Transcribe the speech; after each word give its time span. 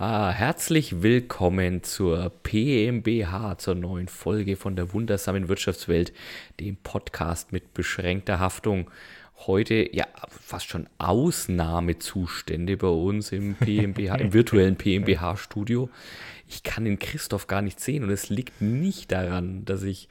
Ah, 0.00 0.30
herzlich 0.30 1.02
willkommen 1.02 1.82
zur 1.82 2.30
PMBH, 2.44 3.58
zur 3.58 3.74
neuen 3.74 4.06
Folge 4.06 4.54
von 4.54 4.76
der 4.76 4.92
wundersamen 4.92 5.48
Wirtschaftswelt, 5.48 6.12
dem 6.60 6.76
Podcast 6.76 7.50
mit 7.50 7.74
beschränkter 7.74 8.38
Haftung. 8.38 8.92
Heute 9.48 9.92
ja 9.92 10.06
fast 10.28 10.68
schon 10.68 10.88
Ausnahmezustände 10.98 12.76
bei 12.76 12.86
uns 12.86 13.32
im 13.32 13.56
PMBH, 13.56 14.14
im 14.18 14.32
virtuellen 14.32 14.76
PMBH-Studio. 14.76 15.90
Ich 16.46 16.62
kann 16.62 16.84
den 16.84 17.00
Christoph 17.00 17.48
gar 17.48 17.60
nicht 17.60 17.80
sehen 17.80 18.04
und 18.04 18.10
es 18.10 18.28
liegt 18.28 18.60
nicht 18.60 19.10
daran, 19.10 19.64
dass 19.64 19.82
ich 19.82 20.08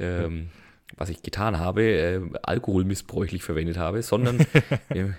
ähm, 0.00 0.48
was 0.96 1.10
ich 1.10 1.22
getan 1.22 1.60
habe, 1.60 1.84
äh, 1.84 2.20
Alkohol 2.42 2.82
missbräuchlich 2.82 3.44
verwendet 3.44 3.76
habe, 3.78 4.02
sondern 4.02 4.44
wir 4.88 5.14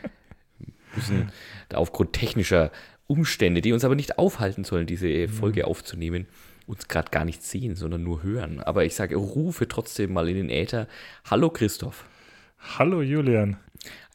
müssen 0.93 1.31
da 1.69 1.77
aufgrund 1.77 2.11
technischer 2.11 2.69
Umstände, 3.13 3.61
die 3.61 3.73
uns 3.73 3.85
aber 3.85 3.93
nicht 3.93 4.17
aufhalten 4.17 4.63
sollen, 4.63 4.87
diese 4.87 5.07
mhm. 5.07 5.29
Folge 5.29 5.67
aufzunehmen, 5.67 6.25
uns 6.65 6.87
gerade 6.87 7.11
gar 7.11 7.25
nicht 7.25 7.43
sehen, 7.43 7.75
sondern 7.75 8.03
nur 8.03 8.23
hören. 8.23 8.59
Aber 8.59 8.85
ich 8.85 8.95
sage, 8.95 9.15
rufe 9.15 9.67
trotzdem 9.67 10.13
mal 10.13 10.27
in 10.29 10.35
den 10.35 10.49
Äther. 10.49 10.87
Hallo 11.29 11.51
Christoph. 11.51 12.05
Hallo 12.57 13.03
Julian. 13.03 13.57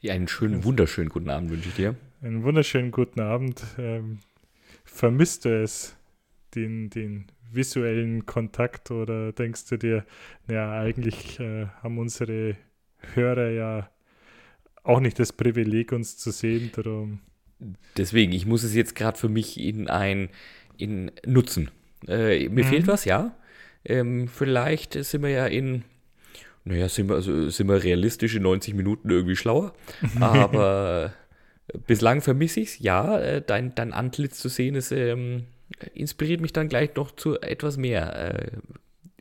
Ja, 0.01 0.15
einen 0.15 0.27
schönen, 0.27 0.65
wunderschönen 0.65 1.11
guten 1.11 1.30
Abend 1.30 1.51
wünsche 1.51 1.69
ich 1.69 1.77
dir. 1.77 1.95
Einen 2.23 2.43
wunderschönen 2.43 2.91
guten 2.91 3.21
Abend. 3.21 3.62
Ähm, 3.79 4.19
vermisst 4.84 5.45
du 5.45 5.62
es, 5.62 5.95
den, 6.57 6.91
den 6.91 7.27
visuellen 7.52 8.27
Kontakt 8.27 8.91
oder 8.91 9.33
denkst 9.33 9.66
du 9.69 9.77
dir, 9.77 10.05
ja, 10.49 10.73
eigentlich 10.73 11.38
äh, 11.38 11.66
haben 11.83 11.99
unsere 11.99 12.57
Hörer 13.15 13.51
ja 13.51 13.91
auch 14.83 14.99
nicht 14.99 15.21
das 15.21 15.33
Privileg, 15.33 15.93
uns 15.93 16.16
zu 16.16 16.33
sehen, 16.33 16.73
darum 16.74 17.21
deswegen, 17.97 18.33
ich 18.33 18.47
muss 18.47 18.62
es 18.62 18.75
jetzt 18.75 18.95
gerade 18.95 19.19
für 19.19 19.29
mich 19.29 19.61
in 19.61 19.89
ein 19.89 20.30
in 20.77 21.11
nutzen. 21.27 21.71
Äh, 22.07 22.49
mir 22.49 22.65
mhm. 22.65 22.69
fehlt 22.69 22.87
was, 22.87 23.05
ja. 23.05 23.37
Ähm, 23.85 24.29
vielleicht 24.29 24.93
sind 24.93 25.23
wir 25.23 25.30
ja 25.30 25.46
in, 25.46 25.85
naja, 26.65 26.88
sind 26.88 27.09
wir, 27.09 27.16
also 27.16 27.49
sind 27.51 27.69
wir 27.69 27.82
realistisch 27.82 28.35
in 28.35 28.43
90 28.43 28.74
Minuten 28.74 29.10
irgendwie 29.10 29.37
schlauer. 29.37 29.74
Aber 30.21 31.13
bislang 31.87 32.21
vermisse 32.21 32.60
ich 32.60 32.69
es, 32.69 32.79
ja. 32.79 33.19
Äh, 33.19 33.43
dein, 33.45 33.75
dein 33.75 33.93
Antlitz 33.93 34.38
zu 34.38 34.49
sehen, 34.49 34.75
ist, 34.75 34.93
ähm, 34.93 35.47
inspiriert 35.95 36.41
mich 36.41 36.52
dann 36.52 36.69
gleich 36.69 36.95
noch 36.95 37.10
zu 37.10 37.41
etwas 37.41 37.77
mehr 37.77 38.35
äh, 38.35 38.51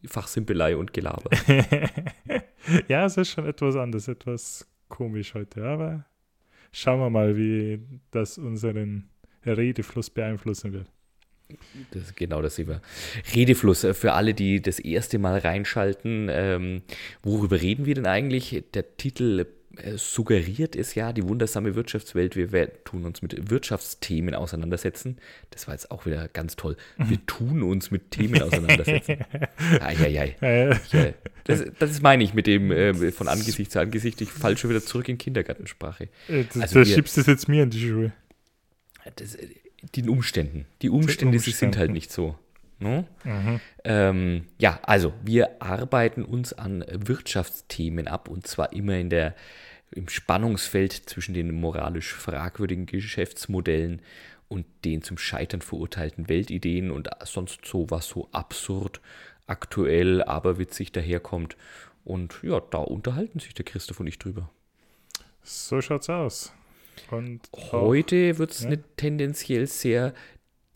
Fachsimpelei 0.05 0.77
und 0.77 0.93
Gelaber. 0.93 1.29
ja, 2.87 3.05
es 3.05 3.17
ist 3.17 3.31
schon 3.31 3.47
etwas 3.47 3.75
anders, 3.75 4.07
etwas 4.07 4.67
komisch 4.89 5.33
heute, 5.33 5.63
aber 5.63 6.05
schauen 6.71 6.99
wir 6.99 7.09
mal, 7.09 7.37
wie 7.37 7.79
das 8.11 8.37
unseren 8.37 9.09
Redefluss 9.45 10.09
beeinflussen 10.09 10.73
wird. 10.73 10.91
Das, 11.91 12.13
genau 12.15 12.41
das 12.41 12.55
sehen 12.55 12.67
wir. 12.67 12.81
Redefluss 13.33 13.83
äh, 13.83 13.93
für 13.93 14.13
alle, 14.13 14.33
die 14.33 14.61
das 14.61 14.79
erste 14.79 15.17
Mal 15.17 15.39
reinschalten. 15.39 16.27
Ähm, 16.29 16.81
worüber 17.23 17.61
reden 17.61 17.85
wir 17.85 17.95
denn 17.95 18.05
eigentlich? 18.05 18.63
Der 18.73 18.97
Titel 18.97 19.45
suggeriert 19.95 20.75
es 20.75 20.95
ja, 20.95 21.13
die 21.13 21.27
wundersame 21.27 21.75
Wirtschaftswelt. 21.75 22.35
Wir, 22.35 22.51
wir, 22.51 22.83
tun 22.83 23.05
uns 23.05 23.21
mit 23.21 23.49
Wirtschaftsthemen 23.49 24.35
auseinandersetzen. 24.35 25.17
Das 25.51 25.67
war 25.67 25.73
jetzt 25.73 25.91
auch 25.91 26.05
wieder 26.05 26.27
ganz 26.27 26.55
toll. 26.55 26.77
Wir 26.97 27.17
tun 27.25 27.63
uns 27.63 27.91
mit 27.91 28.11
Themen 28.11 28.41
auseinandersetzen. 28.41 29.17
Eieiei. 29.79 30.35
Ja, 30.41 31.13
das, 31.43 31.65
das 31.79 32.01
meine 32.01 32.23
ich 32.23 32.33
mit 32.33 32.47
dem 32.47 32.71
äh, 32.71 33.11
von 33.11 33.27
Angesicht 33.27 33.71
zu 33.71 33.79
Angesicht. 33.79 34.21
Ich 34.21 34.31
falle 34.31 34.57
schon 34.57 34.69
wieder 34.69 34.83
zurück 34.83 35.07
in 35.09 35.17
Kindergartensprache. 35.17 36.09
Äh, 36.27 36.43
das, 36.53 36.61
also 36.61 36.79
da 36.79 36.85
schiebst 36.85 37.17
du 37.17 37.21
es 37.21 37.27
jetzt 37.27 37.47
mir 37.47 37.63
in 37.63 37.69
die 37.69 37.87
Schuhe. 37.87 38.13
Das, 39.15 39.35
äh, 39.35 39.47
den 39.95 40.09
Umständen. 40.09 40.65
Die 40.81 40.89
Umstände, 40.89 41.37
Umständen. 41.37 41.57
sind 41.57 41.77
halt 41.77 41.91
nicht 41.91 42.11
so. 42.11 42.37
No? 42.79 42.89
Ne? 42.89 43.05
Mhm. 43.23 43.59
Ähm, 43.83 44.47
ja, 44.59 44.79
also 44.83 45.13
wir 45.23 45.61
arbeiten 45.61 46.23
uns 46.23 46.53
an 46.53 46.85
Wirtschaftsthemen 46.89 48.07
ab 48.07 48.29
und 48.29 48.47
zwar 48.47 48.73
immer 48.73 48.97
in 48.97 49.09
der, 49.09 49.35
im 49.91 50.09
Spannungsfeld 50.09 50.93
zwischen 50.93 51.33
den 51.33 51.53
moralisch 51.53 52.13
fragwürdigen 52.13 52.85
Geschäftsmodellen 52.85 54.01
und 54.47 54.65
den 54.85 55.01
zum 55.01 55.17
Scheitern 55.17 55.61
verurteilten 55.61 56.29
Weltideen 56.29 56.91
und 56.91 57.09
sonst 57.25 57.65
so 57.65 57.89
was 57.89 58.07
so 58.07 58.29
absurd, 58.31 59.01
aktuell, 59.45 60.23
aberwitzig 60.23 60.91
daherkommt. 60.91 61.57
Und 62.05 62.39
ja, 62.43 62.61
da 62.61 62.77
unterhalten 62.77 63.39
sich 63.39 63.53
der 63.53 63.65
Christoph 63.65 63.99
und 63.99 64.07
ich 64.07 64.19
drüber. 64.19 64.49
So 65.43 65.81
schaut's 65.81 66.09
aus. 66.09 66.53
Und 67.11 67.41
Heute 67.71 68.37
wird 68.37 68.51
es 68.51 68.61
ja. 68.61 68.67
eine 68.67 68.83
tendenziell 68.95 69.67
sehr 69.67 70.13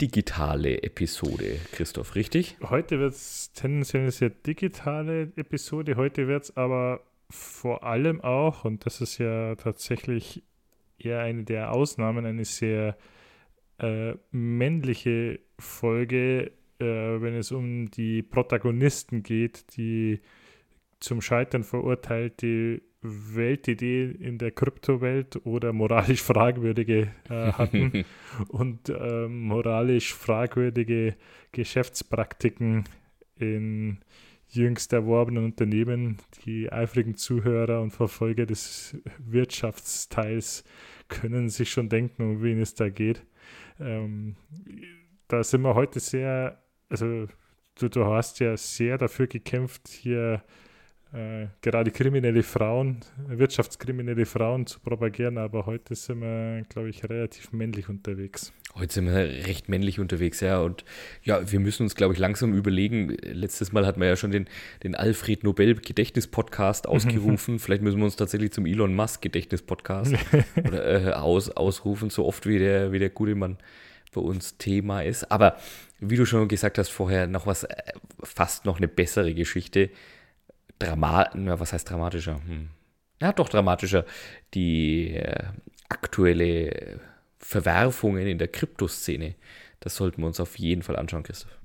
digitale 0.00 0.82
Episode, 0.82 1.58
Christoph, 1.72 2.14
richtig? 2.14 2.56
Heute 2.62 2.98
wird 2.98 3.14
es 3.14 3.52
tendenziell 3.52 4.02
eine 4.02 4.10
sehr 4.10 4.30
digitale 4.30 5.32
Episode. 5.36 5.96
Heute 5.96 6.26
wird 6.26 6.44
es 6.44 6.56
aber 6.56 7.02
vor 7.30 7.84
allem 7.84 8.20
auch, 8.20 8.64
und 8.64 8.84
das 8.84 9.00
ist 9.00 9.18
ja 9.18 9.54
tatsächlich 9.54 10.42
eher 10.98 11.20
eine 11.20 11.44
der 11.44 11.72
Ausnahmen, 11.72 12.26
eine 12.26 12.44
sehr 12.44 12.96
äh, 13.78 14.14
männliche 14.30 15.40
Folge, 15.58 16.52
äh, 16.78 16.84
wenn 16.84 17.34
es 17.34 17.52
um 17.52 17.90
die 17.90 18.22
Protagonisten 18.22 19.22
geht, 19.22 19.76
die 19.76 20.20
zum 21.00 21.20
Scheitern 21.20 21.64
verurteilte 21.64 22.82
Weltidee 23.02 24.10
in 24.10 24.38
der 24.38 24.52
Kryptowelt 24.52 25.44
oder 25.44 25.72
moralisch 25.72 26.22
fragwürdige 26.22 27.10
äh, 27.28 27.52
hatten 27.52 28.04
und 28.48 28.88
äh, 28.88 29.26
moralisch 29.28 30.14
fragwürdige 30.14 31.16
Geschäftspraktiken 31.50 32.84
in 33.36 33.98
jüngst 34.48 34.92
erworbenen 34.92 35.44
Unternehmen. 35.44 36.18
Die 36.44 36.70
eifrigen 36.70 37.16
Zuhörer 37.16 37.80
und 37.80 37.90
Verfolger 37.90 38.46
des 38.46 38.96
Wirtschaftsteils 39.18 40.62
können 41.08 41.48
sich 41.48 41.70
schon 41.70 41.88
denken, 41.88 42.22
um 42.22 42.42
wen 42.42 42.60
es 42.60 42.74
da 42.74 42.88
geht. 42.88 43.24
Ähm, 43.80 44.36
da 45.26 45.42
sind 45.42 45.62
wir 45.62 45.74
heute 45.74 45.98
sehr, 45.98 46.62
also 46.88 47.26
du, 47.78 47.88
du 47.88 48.04
hast 48.04 48.38
ja 48.38 48.56
sehr 48.56 48.96
dafür 48.96 49.26
gekämpft, 49.26 49.88
hier 49.88 50.34
äh, 50.34 50.71
gerade 51.12 51.90
kriminelle 51.90 52.42
Frauen, 52.42 53.00
wirtschaftskriminelle 53.28 54.24
Frauen 54.24 54.66
zu 54.66 54.80
propagieren, 54.80 55.36
aber 55.36 55.66
heute 55.66 55.94
sind 55.94 56.20
wir, 56.20 56.62
glaube 56.70 56.88
ich, 56.88 57.04
relativ 57.04 57.52
männlich 57.52 57.90
unterwegs. 57.90 58.52
Heute 58.74 58.94
sind 58.94 59.06
wir 59.06 59.14
recht 59.14 59.68
männlich 59.68 60.00
unterwegs, 60.00 60.40
ja. 60.40 60.60
Und 60.60 60.86
ja, 61.22 61.52
wir 61.52 61.60
müssen 61.60 61.82
uns, 61.82 61.94
glaube 61.94 62.14
ich, 62.14 62.18
langsam 62.18 62.54
überlegen. 62.54 63.14
Letztes 63.22 63.72
Mal 63.72 63.86
hatten 63.86 64.00
wir 64.00 64.08
ja 64.08 64.16
schon 64.16 64.30
den, 64.30 64.48
den 64.82 64.94
Alfred 64.94 65.44
Nobel 65.44 65.74
Gedächtnis-Podcast 65.74 66.88
ausgerufen. 66.88 67.58
Vielleicht 67.58 67.82
müssen 67.82 67.98
wir 67.98 68.06
uns 68.06 68.16
tatsächlich 68.16 68.52
zum 68.52 68.64
Elon 68.64 68.94
Musk 68.94 69.20
Gedächtnis-Podcast 69.20 70.14
äh, 70.56 71.10
aus, 71.12 71.50
ausrufen, 71.50 72.08
so 72.08 72.24
oft 72.24 72.46
wie 72.46 72.58
der, 72.58 72.92
wie 72.92 72.98
der 72.98 73.10
gute 73.10 73.34
Mann 73.34 73.58
bei 74.14 74.22
uns 74.22 74.56
Thema 74.56 75.02
ist. 75.02 75.30
Aber 75.30 75.56
wie 76.00 76.16
du 76.16 76.24
schon 76.24 76.48
gesagt 76.48 76.78
hast 76.78 76.88
vorher, 76.88 77.26
noch 77.26 77.46
was, 77.46 77.64
äh, 77.64 77.74
fast 78.22 78.64
noch 78.64 78.78
eine 78.78 78.88
bessere 78.88 79.34
Geschichte 79.34 79.90
Dramat, 80.78 81.32
was 81.34 81.72
heißt 81.72 81.90
dramatischer? 81.90 82.40
Hm. 82.44 82.68
Ja, 83.20 83.32
doch 83.32 83.48
dramatischer. 83.48 84.04
Die 84.54 85.14
äh, 85.14 85.44
aktuelle 85.88 87.00
Verwerfungen 87.38 88.26
in 88.26 88.38
der 88.38 88.48
Kryptoszene. 88.48 89.34
Das 89.80 89.96
sollten 89.96 90.22
wir 90.22 90.26
uns 90.26 90.40
auf 90.40 90.58
jeden 90.58 90.82
Fall 90.82 90.96
anschauen, 90.96 91.22
Christoph. 91.22 91.58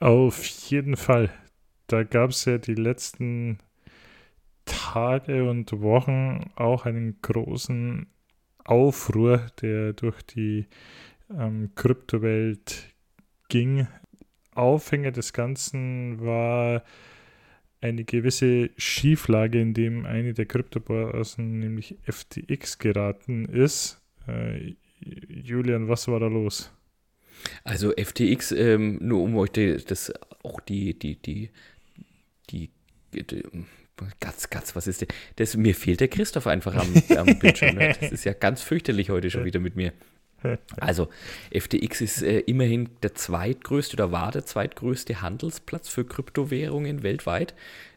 Auf 0.00 0.44
jeden 0.44 0.96
Fall. 0.96 1.30
Da 1.86 2.02
gab 2.02 2.30
es 2.30 2.44
ja 2.44 2.58
die 2.58 2.74
letzten 2.74 3.58
Tage 4.64 5.48
und 5.48 5.72
Wochen 5.80 6.50
auch 6.56 6.86
einen 6.86 7.20
großen 7.22 8.06
Aufruhr, 8.64 9.46
der 9.62 9.92
durch 9.92 10.22
die 10.22 10.66
ähm, 11.30 11.70
Kryptowelt 11.76 12.94
ging. 13.48 13.86
Aufhänger 14.54 15.12
des 15.12 15.32
Ganzen 15.32 16.20
war 16.24 16.82
eine 17.86 18.04
gewisse 18.04 18.70
Schieflage, 18.76 19.60
in 19.60 19.74
dem 19.74 20.06
eine 20.06 20.34
der 20.34 20.46
Kryptobörsen, 20.46 21.58
nämlich 21.58 21.96
FTX, 22.04 22.78
geraten 22.78 23.46
ist. 23.46 24.00
Äh, 24.26 24.74
Julian, 25.00 25.88
was 25.88 26.08
war 26.08 26.20
da 26.20 26.26
los? 26.26 26.72
Also 27.64 27.92
FTX, 27.92 28.52
ähm, 28.52 28.98
nur 29.00 29.22
um 29.22 29.36
euch 29.36 29.50
das 29.52 30.12
auch 30.42 30.60
die, 30.60 30.98
die, 30.98 31.16
die, 31.16 31.50
die, 32.50 32.70
die 33.12 33.42
Gatz, 34.20 34.50
Gatz, 34.50 34.76
was 34.76 34.86
ist 34.86 35.02
denn? 35.02 35.08
Das, 35.36 35.56
mir 35.56 35.74
fehlt 35.74 36.00
der 36.00 36.08
Christoph 36.08 36.46
einfach 36.46 36.74
am, 36.74 36.92
am 37.16 37.38
Bildschirm. 37.38 37.76
Ne? 37.76 37.94
Das 38.00 38.12
ist 38.12 38.24
ja 38.24 38.32
ganz 38.32 38.62
fürchterlich 38.62 39.10
heute 39.10 39.30
schon 39.30 39.44
wieder 39.44 39.60
mit 39.60 39.76
mir. 39.76 39.92
Also, 40.80 41.08
FTX 41.52 42.00
ist 42.00 42.22
äh, 42.22 42.38
immerhin 42.40 42.88
der 43.02 43.14
zweitgrößte 43.14 43.96
oder 43.96 44.10
war 44.12 44.30
der 44.30 44.44
zweitgrößte 44.44 45.22
Handelsplatz 45.22 45.88
für 45.88 46.04
Kryptowährungen 46.04 47.02
weltweit. 47.02 47.54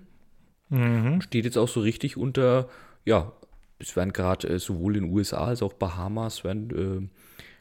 Mhm. 0.68 1.20
Steht 1.20 1.44
jetzt 1.44 1.58
auch 1.58 1.68
so 1.68 1.80
richtig 1.80 2.16
unter, 2.16 2.68
ja, 3.04 3.32
es 3.80 3.96
werden 3.96 4.12
gerade 4.12 4.48
äh, 4.48 4.58
sowohl 4.58 4.96
in 4.96 5.04
den 5.04 5.12
USA 5.12 5.46
als 5.46 5.62
auch 5.62 5.72
Bahamas 5.72 6.44
werden 6.44 6.70
äh, 6.70 7.08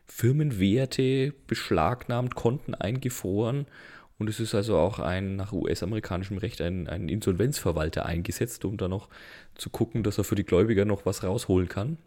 Firmenwerte 0.06 1.34
beschlagnahmt, 1.48 2.36
Konten 2.36 2.76
eingefroren. 2.76 3.68
Und 4.18 4.28
es 4.28 4.40
ist 4.40 4.54
also 4.54 4.78
auch 4.78 5.00
ein 5.00 5.38
nach 5.38 5.54
US-amerikanischem 5.54 6.38
Recht 6.40 6.62
ein, 6.62 6.90
ein 6.90 7.08
Insolvenzverwalter 7.08 8.06
eingesetzt, 8.06 8.66
um 8.66 8.76
da 8.76 8.90
noch 8.90 9.08
zu 9.56 9.70
gucken, 9.70 10.04
dass 10.04 10.18
er 10.18 10.26
für 10.26 10.36
die 10.36 10.44
Gläubiger 10.44 10.84
noch 10.84 11.06
was 11.06 11.24
rausholen 11.24 11.70
kann. 11.70 11.98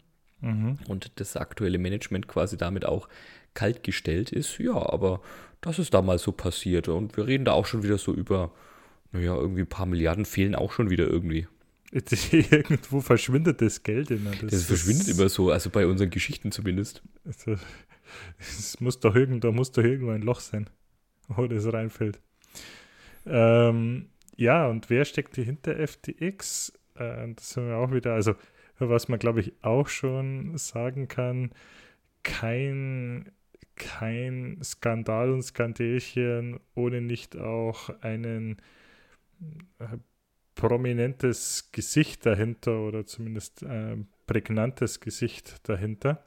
Mhm. 0.41 0.77
Und 0.87 1.11
das 1.15 1.35
aktuelle 1.37 1.79
Management 1.79 2.27
quasi 2.27 2.55
damit 2.55 2.85
auch 2.85 3.07
kaltgestellt 3.55 4.31
ist. 4.31 4.59
Ja, 4.59 4.73
aber 4.73 5.21
das 5.61 5.79
ist 5.79 5.93
damals 5.93 6.21
so 6.21 6.33
passiert. 6.33 6.87
Und 6.87 7.17
wir 7.17 7.25
reden 7.25 7.45
da 7.45 7.53
auch 7.53 7.65
schon 7.65 7.81
wieder 7.81 7.97
so 7.97 8.13
über, 8.13 8.51
naja, 9.11 9.35
irgendwie 9.35 9.61
ein 9.61 9.67
paar 9.67 9.85
Milliarden 9.87 10.25
fehlen 10.25 10.53
auch 10.53 10.71
schon 10.71 10.91
wieder 10.91 11.07
irgendwie. 11.07 11.47
Irgendwo 12.31 13.01
verschwindet 13.01 13.61
das 13.61 13.83
Geld 13.83 14.09
immer. 14.09 14.31
Das, 14.31 14.51
das 14.51 14.63
verschwindet 14.63 15.07
immer 15.09 15.29
so, 15.29 15.51
also 15.51 15.69
bei 15.69 15.85
unseren 15.85 16.09
Geschichten 16.09 16.51
zumindest. 16.51 17.03
Also, 17.23 17.55
es 18.39 18.79
muss 18.79 18.99
doch 18.99 19.15
irgend, 19.15 19.43
da 19.43 19.51
muss 19.51 19.71
doch 19.71 19.83
irgendwo 19.83 20.11
ein 20.11 20.23
Loch 20.23 20.39
sein, 20.39 20.69
wo 21.27 21.45
das 21.45 21.71
reinfällt. 21.71 22.19
Ähm, 23.25 24.09
ja, 24.35 24.67
und 24.67 24.89
wer 24.89 25.05
steckt 25.05 25.35
hinter 25.35 25.75
FTX? 25.87 26.73
Äh, 26.95 27.33
das 27.35 27.55
haben 27.55 27.67
wir 27.67 27.77
auch 27.77 27.91
wieder, 27.91 28.13
also 28.13 28.35
was 28.79 29.07
man 29.07 29.19
glaube 29.19 29.39
ich 29.39 29.53
auch 29.61 29.87
schon 29.87 30.57
sagen 30.57 31.07
kann, 31.07 31.51
kein, 32.23 33.31
kein 33.75 34.59
Skandal 34.63 35.31
und 35.31 35.43
Skandälchen 35.43 36.59
ohne 36.73 37.01
nicht 37.01 37.37
auch 37.37 37.89
einen 38.01 38.57
äh, 39.79 39.97
prominentes 40.55 41.71
Gesicht 41.71 42.25
dahinter 42.25 42.81
oder 42.81 43.05
zumindest 43.05 43.63
äh, 43.63 43.97
prägnantes 44.27 44.99
Gesicht 44.99 45.67
dahinter 45.67 46.23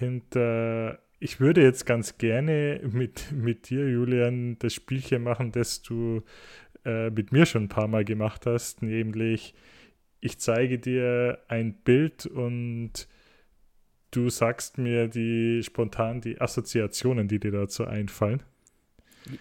hinter. 0.00 0.98
Ich 1.20 1.38
würde 1.38 1.62
jetzt 1.62 1.86
ganz 1.86 2.18
gerne 2.18 2.80
mit, 2.82 3.30
mit 3.32 3.70
dir, 3.70 3.88
Julian, 3.88 4.58
das 4.58 4.74
Spielchen 4.74 5.22
machen, 5.22 5.52
das 5.52 5.82
du 5.82 6.22
äh, 6.84 7.10
mit 7.10 7.30
mir 7.30 7.46
schon 7.46 7.64
ein 7.64 7.68
paar 7.68 7.88
Mal 7.88 8.04
gemacht 8.04 8.46
hast, 8.46 8.82
nämlich 8.82 9.54
ich 10.20 10.38
zeige 10.38 10.78
dir 10.78 11.38
ein 11.48 11.74
Bild 11.74 12.26
und 12.26 13.06
du 14.10 14.28
sagst 14.28 14.78
mir 14.78 15.08
die 15.08 15.62
spontan 15.62 16.20
die 16.20 16.40
Assoziationen, 16.40 17.28
die 17.28 17.38
dir 17.38 17.52
dazu 17.52 17.86
einfallen. 17.86 18.42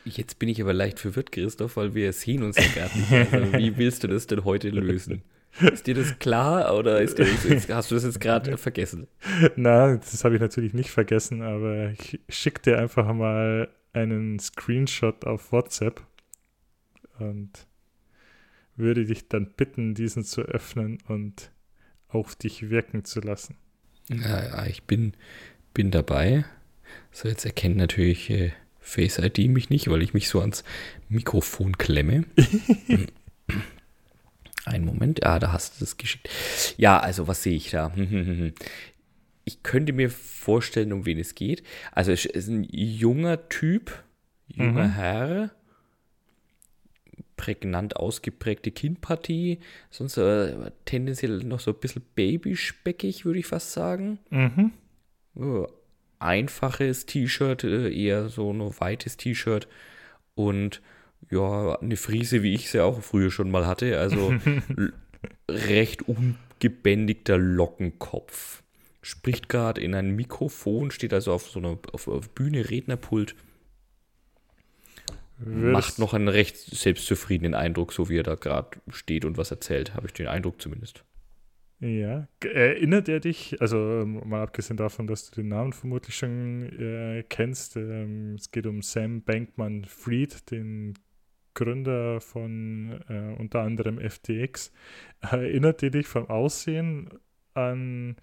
Jetzt 0.06 0.40
bin 0.40 0.50
ich 0.50 0.62
aber 0.62 0.74
leicht 0.74 1.00
verwirrt, 1.00 1.32
Christoph, 1.32 1.78
weil 1.78 1.96
wir 1.96 2.14
sehen 2.14 2.44
uns 2.44 2.58
ja 2.58 2.68
gar 2.76 2.96
nicht. 2.96 3.34
Also, 3.34 3.54
wie 3.54 3.78
willst 3.78 4.04
du 4.04 4.08
das 4.08 4.28
denn 4.28 4.44
heute 4.44 4.70
lösen? 4.70 5.24
Ist 5.62 5.88
dir 5.88 5.96
das 5.96 6.20
klar 6.20 6.78
oder 6.78 7.04
das, 7.04 7.16
hast 7.70 7.92
du 7.92 7.96
das 7.96 8.04
jetzt 8.04 8.22
gerade 8.22 8.58
vergessen? 8.58 9.08
Nein, 9.56 10.00
das 10.00 10.24
habe 10.24 10.36
ich 10.36 10.42
natürlich 10.42 10.74
nicht 10.74 10.92
vergessen, 10.92 11.42
aber 11.42 11.92
ich 11.92 12.20
schicke 12.30 12.62
dir 12.62 12.78
einfach 12.78 13.12
mal 13.14 13.70
einen 13.94 14.40
Screenshot 14.40 15.26
auf 15.26 15.52
WhatsApp 15.52 16.06
und 17.18 17.50
würde 18.76 19.06
dich 19.06 19.28
dann 19.28 19.52
bitten, 19.52 19.96
diesen 19.96 20.24
zu 20.24 20.42
öffnen 20.42 21.00
und 21.08 21.52
auf 22.08 22.36
dich 22.36 22.70
wirken 22.70 23.04
zu 23.04 23.20
lassen. 23.20 23.58
Ja, 24.10 24.44
ja 24.44 24.66
ich 24.66 24.84
bin, 24.84 25.14
bin 25.74 25.92
dabei. 25.92 26.46
So, 27.12 27.28
jetzt 27.28 27.46
erkennt 27.46 27.78
natürlich 27.78 28.30
äh, 28.30 28.52
Face 28.80 29.20
ID 29.20 29.50
mich 29.50 29.70
nicht, 29.70 29.90
weil 29.90 30.02
ich 30.02 30.14
mich 30.14 30.30
so 30.30 30.40
ans 30.42 30.64
Mikrofon 31.10 31.78
klemme. 31.78 32.26
Ein 34.66 34.86
Moment, 34.86 35.26
ah, 35.26 35.40
da 35.40 35.52
hast 35.52 35.76
du 35.76 35.80
das 35.82 35.98
geschickt. 35.98 36.30
Ja, 36.78 37.00
also 37.00 37.28
was 37.28 37.44
sehe 37.44 37.56
ich 37.56 37.72
da? 37.72 37.94
Ich 39.46 39.64
könnte 39.64 39.94
mir 39.94 40.12
vorstellen, 40.12 40.94
um 40.94 41.08
wen 41.08 41.18
es 41.18 41.34
geht. 41.34 41.64
Also 41.92 42.12
es 42.12 42.26
ist 42.26 42.50
ein 42.50 42.68
junger 42.70 43.50
Typ, 43.50 44.04
junger 44.48 44.90
mhm. 44.90 44.94
Herr, 44.94 45.52
prägnant 47.36 47.96
ausgeprägte 47.96 48.70
Kinnpartie, 48.70 49.58
sonst 49.90 50.18
äh, 50.18 50.72
tendenziell 50.86 51.40
noch 51.40 51.62
so 51.62 51.72
ein 51.72 51.80
bisschen 51.80 52.04
babyspeckig, 52.14 53.26
würde 53.26 53.40
ich 53.40 53.48
fast 53.48 53.72
sagen. 53.72 54.20
Mhm. 54.30 54.74
Oh, 55.34 55.68
einfaches 56.20 57.06
T-Shirt, 57.06 57.64
äh, 57.64 57.92
eher 57.92 58.30
so 58.30 58.52
ein 58.52 58.80
weites 58.80 59.18
T-Shirt 59.18 59.68
und 60.36 60.82
ja, 61.30 61.78
eine 61.80 61.98
Friese, 61.98 62.44
wie 62.44 62.54
ich 62.54 62.70
sie 62.70 62.84
auch 62.84 63.02
früher 63.02 63.32
schon 63.32 63.52
mal 63.52 63.66
hatte. 63.66 64.00
Also 64.00 64.34
recht 65.50 66.04
ungebändigter 66.08 67.38
Lockenkopf. 67.38 68.64
Spricht 69.02 69.50
gerade 69.50 69.82
in 69.82 69.96
ein 69.96 70.16
Mikrofon, 70.16 70.92
steht 70.92 71.14
also 71.14 71.34
auf 71.34 71.50
so 71.50 71.60
einer 71.60 71.78
auf, 71.94 72.08
auf 72.08 72.30
Bühne, 72.30 72.70
Rednerpult. 72.70 73.36
Würdest 75.38 75.72
Macht 75.72 76.00
noch 76.00 76.14
einen 76.14 76.28
recht 76.28 76.58
selbstzufriedenen 76.58 77.54
Eindruck, 77.54 77.94
so 77.94 78.10
wie 78.10 78.18
er 78.18 78.24
da 78.24 78.36
gerade 78.36 78.78
steht 78.90 79.24
und 79.24 79.38
was 79.38 79.52
erzählt, 79.52 79.96
habe 79.96 80.08
ich 80.08 80.14
den 80.14 80.28
Eindruck 80.28 80.62
zumindest. 80.62 81.06
Ja, 81.82 82.28
erinnert 82.44 83.08
er 83.08 83.22
dich, 83.22 83.62
also 83.62 83.78
ähm, 84.02 84.22
mal 84.28 84.44
abgesehen 84.44 84.76
davon, 84.76 85.08
dass 85.08 85.30
du 85.30 85.42
den 85.42 85.48
Namen 85.48 85.72
vermutlich 85.72 86.16
schon 86.16 86.64
äh, 86.78 87.24
kennst, 87.30 87.78
ähm, 87.78 88.36
es 88.36 88.52
geht 88.52 88.66
um 88.66 88.82
Sam 88.82 89.22
Bankman 89.22 89.86
Fried, 89.86 90.52
den 90.52 90.96
Gründer 91.54 92.20
von 92.20 93.02
äh, 93.08 93.34
unter 93.40 93.62
anderem 93.62 93.98
FTX. 93.98 94.74
Erinnert 95.22 95.82
ihr 95.82 95.92
dich 95.92 96.08
vom 96.08 96.30
Aussehen 96.30 97.10
an 97.54 98.18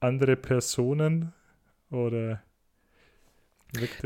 andere 0.00 0.36
Personen 0.36 1.32
oder 1.90 2.42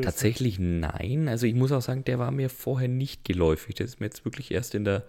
Tatsächlich 0.00 0.59
nein. 0.59 1.29
Also 1.29 1.47
ich 1.47 1.55
muss 1.55 1.73
auch 1.73 1.83
sagen, 1.83 2.05
der 2.05 2.19
war 2.19 2.31
mir 2.31 2.49
vorher 2.49 2.89
nicht 2.89 3.25
geläufig. 3.25 3.75
Das 3.75 3.91
ist 3.91 4.00
mir 4.00 4.06
jetzt 4.06 4.25
wirklich 4.25 4.50
erst 4.50 4.75
in 4.75 4.85
der, 4.85 5.05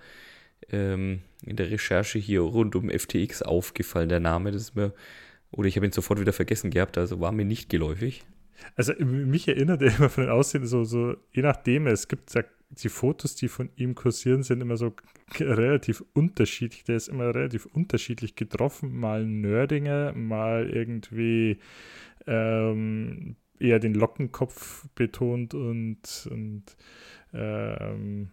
ähm, 0.72 1.22
in 1.46 1.56
der 1.56 1.72
Recherche 1.72 2.20
hier 2.20 2.42
rund 2.42 2.76
um 2.76 2.90
FTX 2.90 3.42
aufgefallen, 3.42 4.10
der 4.10 4.20
Name. 4.20 4.52
Das 4.52 4.62
ist 4.62 4.76
mir, 4.76 4.94
oder 5.52 5.68
ich 5.68 5.76
habe 5.76 5.86
ihn 5.86 5.92
sofort 5.92 6.20
wieder 6.20 6.34
vergessen 6.34 6.72
gehabt, 6.72 6.98
also 6.98 7.20
war 7.20 7.32
mir 7.32 7.46
nicht 7.46 7.70
geläufig. 7.70 8.26
Also 8.76 8.94
mich 9.00 9.48
erinnert 9.48 9.82
er 9.82 9.96
immer 9.96 10.10
von 10.10 10.26
den 10.26 10.32
Aussehen 10.32 10.66
so, 10.66 10.84
so 10.84 11.16
je 11.32 11.42
nachdem, 11.42 11.88
es 11.88 12.08
gibt 12.08 12.34
ja 12.34 12.44
die 12.70 12.90
Fotos, 12.90 13.36
die 13.36 13.48
von 13.48 13.70
ihm 13.76 13.96
kursieren, 13.96 14.44
sind 14.44 14.62
immer 14.62 14.78
so 14.78 14.94
relativ 15.40 16.04
unterschiedlich. 16.14 16.84
Der 16.84 16.98
ist 16.98 17.08
immer 17.08 17.34
relativ 17.34 17.66
unterschiedlich 17.66 18.36
getroffen. 18.36 19.00
Mal 19.00 19.26
Nördinger, 19.26 20.14
mal 20.14 20.70
irgendwie 20.70 21.60
ähm, 22.28 23.36
eher 23.60 23.80
den 23.80 23.96
Lockenkopf 23.96 24.88
betont 24.94 25.54
und, 25.54 26.28
und, 26.30 26.64
ähm, 27.34 28.30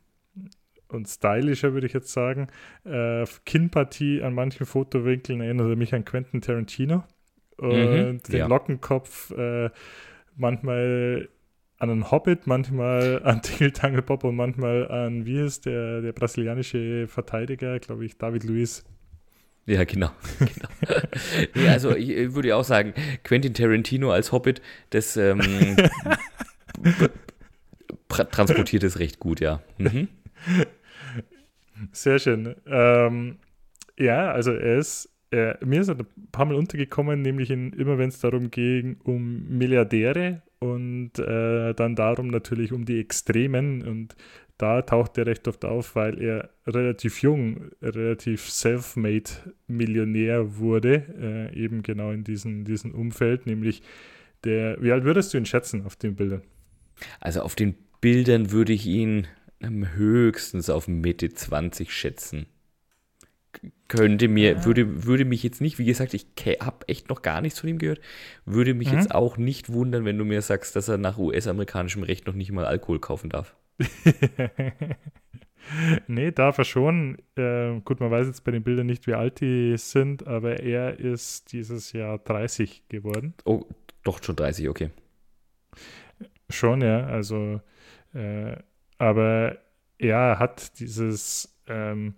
und 0.89 1.07
stylischer, 1.09 1.73
würde 1.73 1.87
ich 1.87 1.93
jetzt 1.93 2.13
sagen. 2.13 2.49
Äh, 2.85 3.25
Kinnpartie 3.45 4.23
an 4.23 4.35
manchen 4.35 4.67
Fotowinkeln 4.67 5.41
erinnert 5.41 5.77
mich 5.77 5.95
an 5.95 6.05
Quentin 6.05 6.41
Tarantino. 6.41 7.05
Und 7.57 7.71
mhm, 7.73 8.23
den 8.23 8.37
ja. 8.37 8.47
Lockenkopf 8.47 9.31
äh, 9.31 9.71
manchmal 10.37 11.29
an 11.79 11.91
einen 11.91 12.11
Hobbit, 12.11 12.47
manchmal 12.47 13.23
an 13.25 13.43
Bob 14.05 14.25
und 14.25 14.37
manchmal 14.37 14.89
an, 14.89 15.27
wie 15.27 15.41
ist 15.41 15.67
der, 15.67 16.03
der 16.03 16.13
brasilianische 16.13 17.07
Verteidiger, 17.09 17.79
glaube 17.79 18.05
ich, 18.05 18.17
David 18.19 18.45
Luiz. 18.45 18.85
Ja, 19.67 19.83
genau. 19.85 20.11
genau. 20.39 21.01
ja, 21.67 21.73
also 21.73 21.95
ich 21.95 22.35
würde 22.35 22.55
auch 22.55 22.63
sagen, 22.63 22.95
Quentin 23.25 23.53
Tarantino 23.53 24.13
als 24.13 24.31
Hobbit, 24.31 24.63
das 24.91 25.17
ähm, 25.17 25.41
transportiert 28.09 28.85
es 28.85 29.01
recht 29.01 29.19
gut, 29.19 29.41
ja. 29.41 29.61
Mhm. 29.79 30.09
Sehr 31.93 32.19
schön. 32.19 32.55
Ähm, 32.67 33.39
ja, 33.99 34.31
also 34.31 34.53
er 34.53 34.79
ist, 34.79 35.09
er, 35.31 35.59
mir 35.65 35.81
ist 35.81 35.89
er 35.89 35.97
ein 35.99 36.07
paar 36.33 36.47
Mal 36.47 36.55
untergekommen, 36.55 37.23
nämlich 37.23 37.51
in, 37.51 37.73
immer 37.73 37.99
wenn 37.99 38.09
es 38.09 38.21
darum 38.21 38.51
ging, 38.51 38.99
um 39.05 39.49
Milliardäre 39.49 40.43
und 40.59 41.19
äh, 41.19 41.75
dann 41.75 41.97
darum 41.97 42.29
natürlich 42.29 42.73
um 42.73 42.85
die 42.85 43.01
Extremen 43.01 43.83
und 43.83 44.17
da 44.59 44.81
taucht 44.81 45.19
er 45.19 45.27
recht 45.27 45.47
oft 45.49 45.65
auf, 45.67 45.97
weil 45.97 46.21
er 46.21 46.51
relativ 46.67 47.21
jung, 47.21 47.71
relativ 47.83 48.49
self-made 48.49 49.31
Millionär 49.67 50.57
wurde, 50.57 51.51
äh, 51.53 51.55
eben 51.59 51.83
genau 51.83 52.11
in 52.11 52.25
diesem 52.25 52.65
diesen 52.65 52.93
Umfeld, 52.93 53.45
nämlich 53.47 53.83
der, 54.45 54.81
wie 54.81 54.93
alt 54.93 55.05
würdest 55.05 55.35
du 55.35 55.39
ihn 55.39 55.47
schätzen 55.47 55.85
auf 55.85 55.97
den 55.97 56.15
Bildern? 56.15 56.43
Also 57.21 57.43
auf 57.43 57.55
den 57.55 57.75
Bildern 58.01 58.51
würde 58.51 58.73
ich 58.73 58.87
ihn 58.87 59.27
höchstens 59.61 60.71
auf 60.71 60.89
Mitte 60.89 61.33
20 61.33 61.93
schätzen. 61.93 62.47
könnte 63.89 64.29
mir, 64.29 64.53
ja. 64.53 64.65
würde, 64.65 65.07
würde 65.07 65.25
mich 65.25 65.43
jetzt 65.43 65.61
nicht, 65.61 65.79
wie 65.79 65.85
gesagt, 65.85 66.15
ich 66.15 66.27
habe 66.61 66.89
echt 66.89 67.09
noch 67.09 67.23
gar 67.23 67.41
nichts 67.41 67.61
von 67.61 67.71
ihm 67.71 67.79
gehört, 67.79 68.01
würde 68.45 68.75
mich 68.75 68.91
mhm. 68.91 68.99
jetzt 68.99 69.15
auch 69.15 69.37
nicht 69.37 69.73
wundern, 69.73 70.05
wenn 70.05 70.19
du 70.19 70.25
mir 70.25 70.43
sagst, 70.43 70.77
dass 70.77 70.89
er 70.89 70.99
nach 70.99 71.19
US-amerikanischem 71.19 72.03
Recht 72.03 72.27
noch 72.27 72.35
nicht 72.35 72.53
mal 72.53 72.67
Alkohol 72.67 73.01
kaufen 73.01 73.31
darf. 73.31 73.57
nee, 76.07 76.31
darf 76.31 76.59
er 76.59 76.65
schon. 76.65 77.19
Äh, 77.37 77.81
gut, 77.85 78.01
man 78.01 78.11
weiß 78.11 78.27
jetzt 78.27 78.45
bei 78.45 78.53
den 78.53 78.63
Bildern 78.63 78.87
nicht, 78.87 79.07
wie 79.07 79.15
alt 79.15 79.41
die 79.41 79.77
sind, 79.77 80.27
aber 80.27 80.61
er 80.61 80.99
ist 80.99 81.53
dieses 81.53 81.93
Jahr 81.93 82.19
30 82.19 82.89
geworden. 82.89 83.35
Oh, 83.45 83.65
doch 84.05 84.23
schon 84.23 84.37
30, 84.37 84.69
okay. 84.69 84.91
Schon, 86.51 86.83
ja. 86.83 87.07
Also, 87.07 87.61
äh, 88.15 88.57
aber 88.99 89.59
er 89.99 90.39
hat 90.39 90.79
dieses, 90.79 91.57
ähm, 91.67 92.15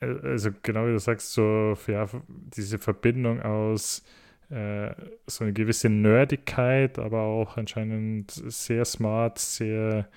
äh, 0.00 0.06
also 0.06 0.50
genau 0.62 0.86
wie 0.86 0.92
du 0.92 0.98
sagst, 0.98 1.32
so 1.32 1.76
ja, 1.86 2.08
diese 2.28 2.78
Verbindung 2.78 3.42
aus 3.42 4.04
äh, 4.50 4.94
so 5.26 5.44
eine 5.44 5.52
gewisse 5.52 5.88
Nerdigkeit, 5.88 6.98
aber 6.98 7.22
auch 7.22 7.56
anscheinend 7.56 8.30
sehr 8.30 8.84
smart, 8.84 9.38
sehr 9.38 10.08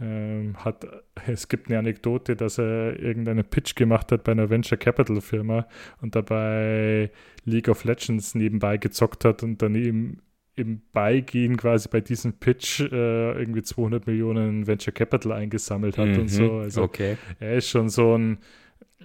ähm, 0.00 0.56
hat, 0.56 0.86
es 1.26 1.48
gibt 1.48 1.68
eine 1.68 1.78
Anekdote, 1.78 2.36
dass 2.36 2.58
er 2.58 2.98
irgendeinen 2.98 3.44
Pitch 3.44 3.74
gemacht 3.74 4.10
hat 4.12 4.24
bei 4.24 4.32
einer 4.32 4.50
Venture 4.50 4.78
Capital 4.78 5.20
Firma 5.20 5.66
und 6.00 6.14
dabei 6.16 7.10
League 7.44 7.68
of 7.68 7.84
Legends 7.84 8.34
nebenbei 8.34 8.78
gezockt 8.78 9.24
hat 9.24 9.42
und 9.42 9.60
dann 9.62 9.74
eben 9.74 10.22
im 10.54 10.82
Beigehen 10.92 11.56
quasi 11.56 11.88
bei 11.88 12.00
diesem 12.00 12.34
Pitch 12.34 12.80
äh, 12.80 13.32
irgendwie 13.32 13.62
200 13.62 14.06
Millionen 14.06 14.66
Venture 14.66 14.92
Capital 14.92 15.32
eingesammelt 15.32 15.96
hat 15.96 16.08
mhm, 16.08 16.20
und 16.20 16.28
so. 16.28 16.58
Also 16.58 16.82
okay. 16.82 17.16
er 17.40 17.54
ist 17.54 17.68
schon 17.68 17.88
so 17.88 18.16
ein, 18.16 18.38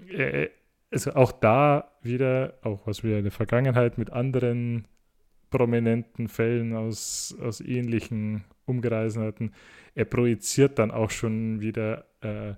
äh, 0.10 0.50
also 0.92 1.14
auch 1.14 1.32
da 1.32 1.92
wieder, 2.02 2.58
auch 2.64 2.86
was 2.86 3.04
wir 3.04 3.18
in 3.18 3.24
der 3.24 3.32
Vergangenheit 3.32 3.98
mit 3.98 4.12
anderen 4.12 4.88
prominenten 5.50 6.28
Fällen 6.28 6.76
aus, 6.76 7.36
aus 7.42 7.62
ähnlichen 7.62 8.44
Umgereisen 8.66 9.24
hatten, 9.24 9.54
er 9.96 10.06
projiziert 10.06 10.78
dann 10.80 10.92
auch 10.92 11.12
schon 11.12 11.62
wieder 11.62 12.06
äh, 12.22 12.56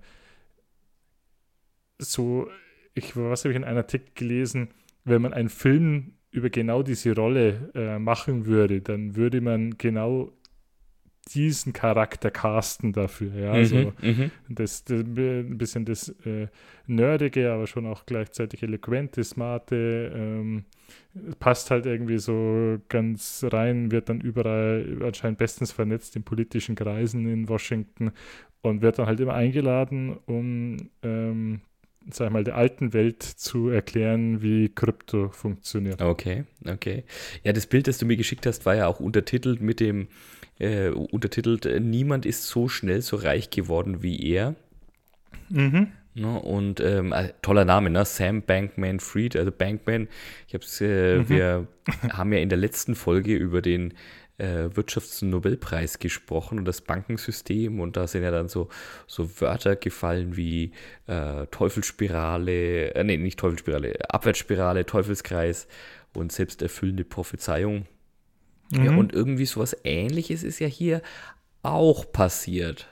so, 2.00 2.50
ich, 2.96 3.16
was 3.16 3.44
habe 3.44 3.52
ich 3.52 3.58
in 3.58 3.64
einem 3.64 3.78
Artikel 3.78 4.10
gelesen, 4.16 4.70
wenn 5.04 5.22
man 5.22 5.34
einen 5.34 5.50
Film 5.50 6.14
über 6.32 6.50
genau 6.50 6.84
diese 6.84 7.16
Rolle 7.16 7.72
äh, 7.74 8.00
machen 8.00 8.46
würde, 8.46 8.82
dann 8.82 9.16
würde 9.16 9.42
man 9.42 9.78
genau 9.78 10.32
diesen 11.34 11.74
Charakter 11.74 12.32
casten 12.32 12.92
dafür. 12.94 13.34
Ja, 13.36 13.52
also 13.52 13.94
mhm, 14.02 14.32
das, 14.50 14.84
das, 14.84 15.02
ein 15.02 15.58
bisschen 15.58 15.86
das 15.86 16.10
äh, 16.26 16.48
Nerdige, 16.88 17.52
aber 17.52 17.68
schon 17.68 17.86
auch 17.86 18.06
gleichzeitig 18.06 18.64
eloquente, 18.64 19.24
smarte, 19.24 20.12
ähm, 20.16 20.66
passt 21.40 21.70
halt 21.72 21.86
irgendwie 21.86 22.18
so 22.18 22.78
ganz 22.90 23.46
rein, 23.48 23.92
wird 23.92 24.10
dann 24.10 24.22
überall 24.22 25.00
anscheinend 25.04 25.38
bestens 25.38 25.72
vernetzt 25.72 26.16
in 26.16 26.24
politischen 26.24 26.76
Kreisen 26.76 27.28
in 27.28 27.48
Washington 27.48 28.12
und 28.62 28.82
wird 28.82 28.98
dann 28.98 29.06
halt 29.06 29.20
immer 29.20 29.34
eingeladen, 29.34 30.18
um 30.26 30.78
ähm, 31.04 31.62
sag 32.14 32.28
ich 32.28 32.34
mal, 32.34 32.44
der 32.44 32.56
alten 32.56 32.94
Welt 32.94 33.24
zu 33.24 33.70
erklären, 33.70 34.42
wie 34.42 34.70
Krypto 34.70 35.30
funktioniert. 35.30 36.02
Okay, 36.02 36.46
okay. 36.68 37.04
Ja, 37.44 37.54
das 37.54 37.68
Bild, 37.68 37.88
das 37.88 37.98
du 37.98 38.06
mir 38.06 38.18
geschickt 38.18 38.46
hast, 38.46 38.66
war 38.66 38.76
ja 38.76 38.88
auch 38.88 39.00
untertitelt 39.00 39.62
mit 39.62 39.80
dem, 39.80 40.08
äh, 40.60 40.90
untertitelt, 40.90 41.66
äh, 41.66 41.80
niemand 41.80 42.26
ist 42.26 42.48
so 42.48 42.68
schnell 42.68 43.02
so 43.02 43.16
reich 43.16 43.50
geworden 43.50 44.04
wie 44.04 44.22
er. 44.32 44.56
Mhm. 45.50 45.88
Ne, 46.16 46.40
und 46.40 46.80
ähm, 46.82 47.14
äh, 47.14 47.30
toller 47.42 47.66
Name, 47.66 47.90
ne? 47.90 48.04
Sam 48.04 48.42
Bankman 48.42 49.00
Fried, 49.00 49.36
also 49.36 49.52
Bankman. 49.52 50.08
Ich 50.48 50.54
hab's, 50.54 50.82
äh, 50.82 51.20
mhm. 51.20 51.30
wir 51.30 51.68
haben 52.10 52.34
ja 52.34 52.40
in 52.40 52.50
der 52.50 52.58
letzten 52.58 52.96
Folge 52.96 53.36
über 53.36 53.62
den 53.62 53.94
äh, 54.40 54.76
Wirtschaftsnobelpreis 54.76 56.00
gesprochen 56.00 56.60
und 56.60 56.66
das 56.66 56.82
Bankensystem 56.82 57.80
und 57.80 57.98
da 57.98 58.08
sind 58.08 58.24
ja 58.24 58.32
dann 58.32 58.48
so, 58.48 58.70
so 59.08 59.30
Wörter 59.42 59.76
gefallen 59.76 60.36
wie 60.38 60.72
äh, 61.08 61.46
Teufelsspirale, 61.48 62.96
äh, 62.96 63.04
nee, 63.04 63.18
nicht 63.18 63.40
Teufelsspirale, 63.40 64.10
Abwärtsspirale, 64.10 64.86
Teufelskreis 64.86 65.68
und 66.14 66.32
selbsterfüllende 66.32 67.06
Prophezeiung. 67.06 67.86
Mhm. 68.72 68.86
Ja, 68.86 68.96
und 68.96 69.14
irgendwie 69.14 69.46
sowas 69.46 69.76
ähnliches 69.84 70.44
ist 70.44 70.60
ja 70.60 70.68
hier 70.68 71.02
auch 71.62 72.12
passiert. 72.12 72.88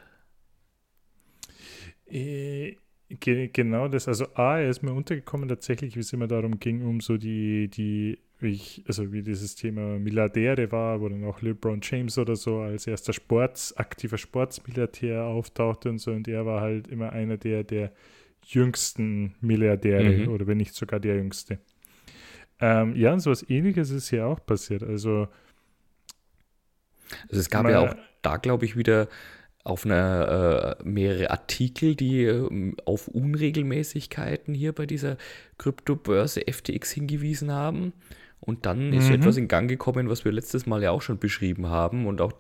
Äh, 2.10 2.76
genau 3.20 3.88
das, 3.88 4.08
also 4.08 4.26
A, 4.36 4.60
er 4.60 4.70
ist 4.70 4.84
mir 4.84 4.92
untergekommen 4.92 5.48
tatsächlich, 5.48 5.96
wie 5.96 6.02
es 6.02 6.12
immer 6.14 6.28
darum 6.28 6.60
ging, 6.60 6.86
um 6.86 7.00
so 7.00 7.18
die, 7.18 7.70
die 7.70 8.20
wie 8.40 8.52
ich, 8.52 8.84
also 8.88 9.12
wie 9.12 9.24
dieses 9.24 9.56
Thema 9.56 9.98
Milliardäre 10.00 10.72
war, 10.72 11.02
wo 11.02 11.10
dann 11.10 11.24
auch 11.24 11.42
LeBron 11.42 11.80
James 11.82 12.18
oder 12.18 12.36
so 12.36 12.60
als 12.60 12.86
erster 12.86 13.14
Sports, 13.14 13.76
aktiver 13.78 14.18
Sportsmilliardär 14.18 15.24
auftauchte 15.24 15.90
und 15.90 16.00
so. 16.00 16.12
Und 16.12 16.28
er 16.28 16.46
war 16.46 16.62
halt 16.62 16.88
immer 16.88 17.12
einer 17.12 17.38
der, 17.38 17.64
der 17.64 17.92
jüngsten 18.46 19.36
Milliardäre 19.42 20.28
mhm. 20.28 20.28
oder 20.30 20.48
wenn 20.48 20.58
nicht 20.58 20.76
sogar 20.76 21.00
der 21.00 21.16
jüngste. 21.16 21.60
Ähm, 22.60 22.96
ja, 22.96 23.14
und 23.14 23.20
sowas 23.20 23.46
ähnliches 23.50 23.92
ist 23.92 24.10
hier 24.10 24.28
auch 24.28 24.44
passiert. 24.46 24.84
Also, 24.84 25.28
also 27.30 27.40
es 27.40 27.50
gab 27.50 27.68
ja 27.68 27.80
auch 27.80 27.96
da, 28.22 28.38
glaube 28.38 28.66
ich, 28.66 28.76
wieder 28.78 29.08
auf 29.64 29.86
eine, 29.86 30.78
äh, 30.80 30.84
mehrere 30.88 31.30
Artikel, 31.30 31.96
die 31.96 32.24
äh, 32.24 32.74
auf 32.86 33.10
Unregelmäßigkeiten 33.10 34.54
hier 34.54 34.72
bei 34.74 34.86
dieser 34.86 35.18
Kryptobörse 35.58 36.42
FTX 36.50 36.92
hingewiesen 36.92 37.52
haben. 37.52 37.92
Und 38.40 38.66
dann 38.66 38.94
ist 38.94 39.10
mhm. 39.10 39.16
etwas 39.16 39.38
in 39.38 39.48
Gang 39.48 39.70
gekommen, 39.70 40.10
was 40.10 40.24
wir 40.24 40.32
letztes 40.32 40.66
Mal 40.66 40.84
ja 40.84 40.92
auch 40.92 41.02
schon 41.02 41.20
beschrieben 41.20 41.68
haben 41.68 42.06
und 42.06 42.22
auch 42.22 42.34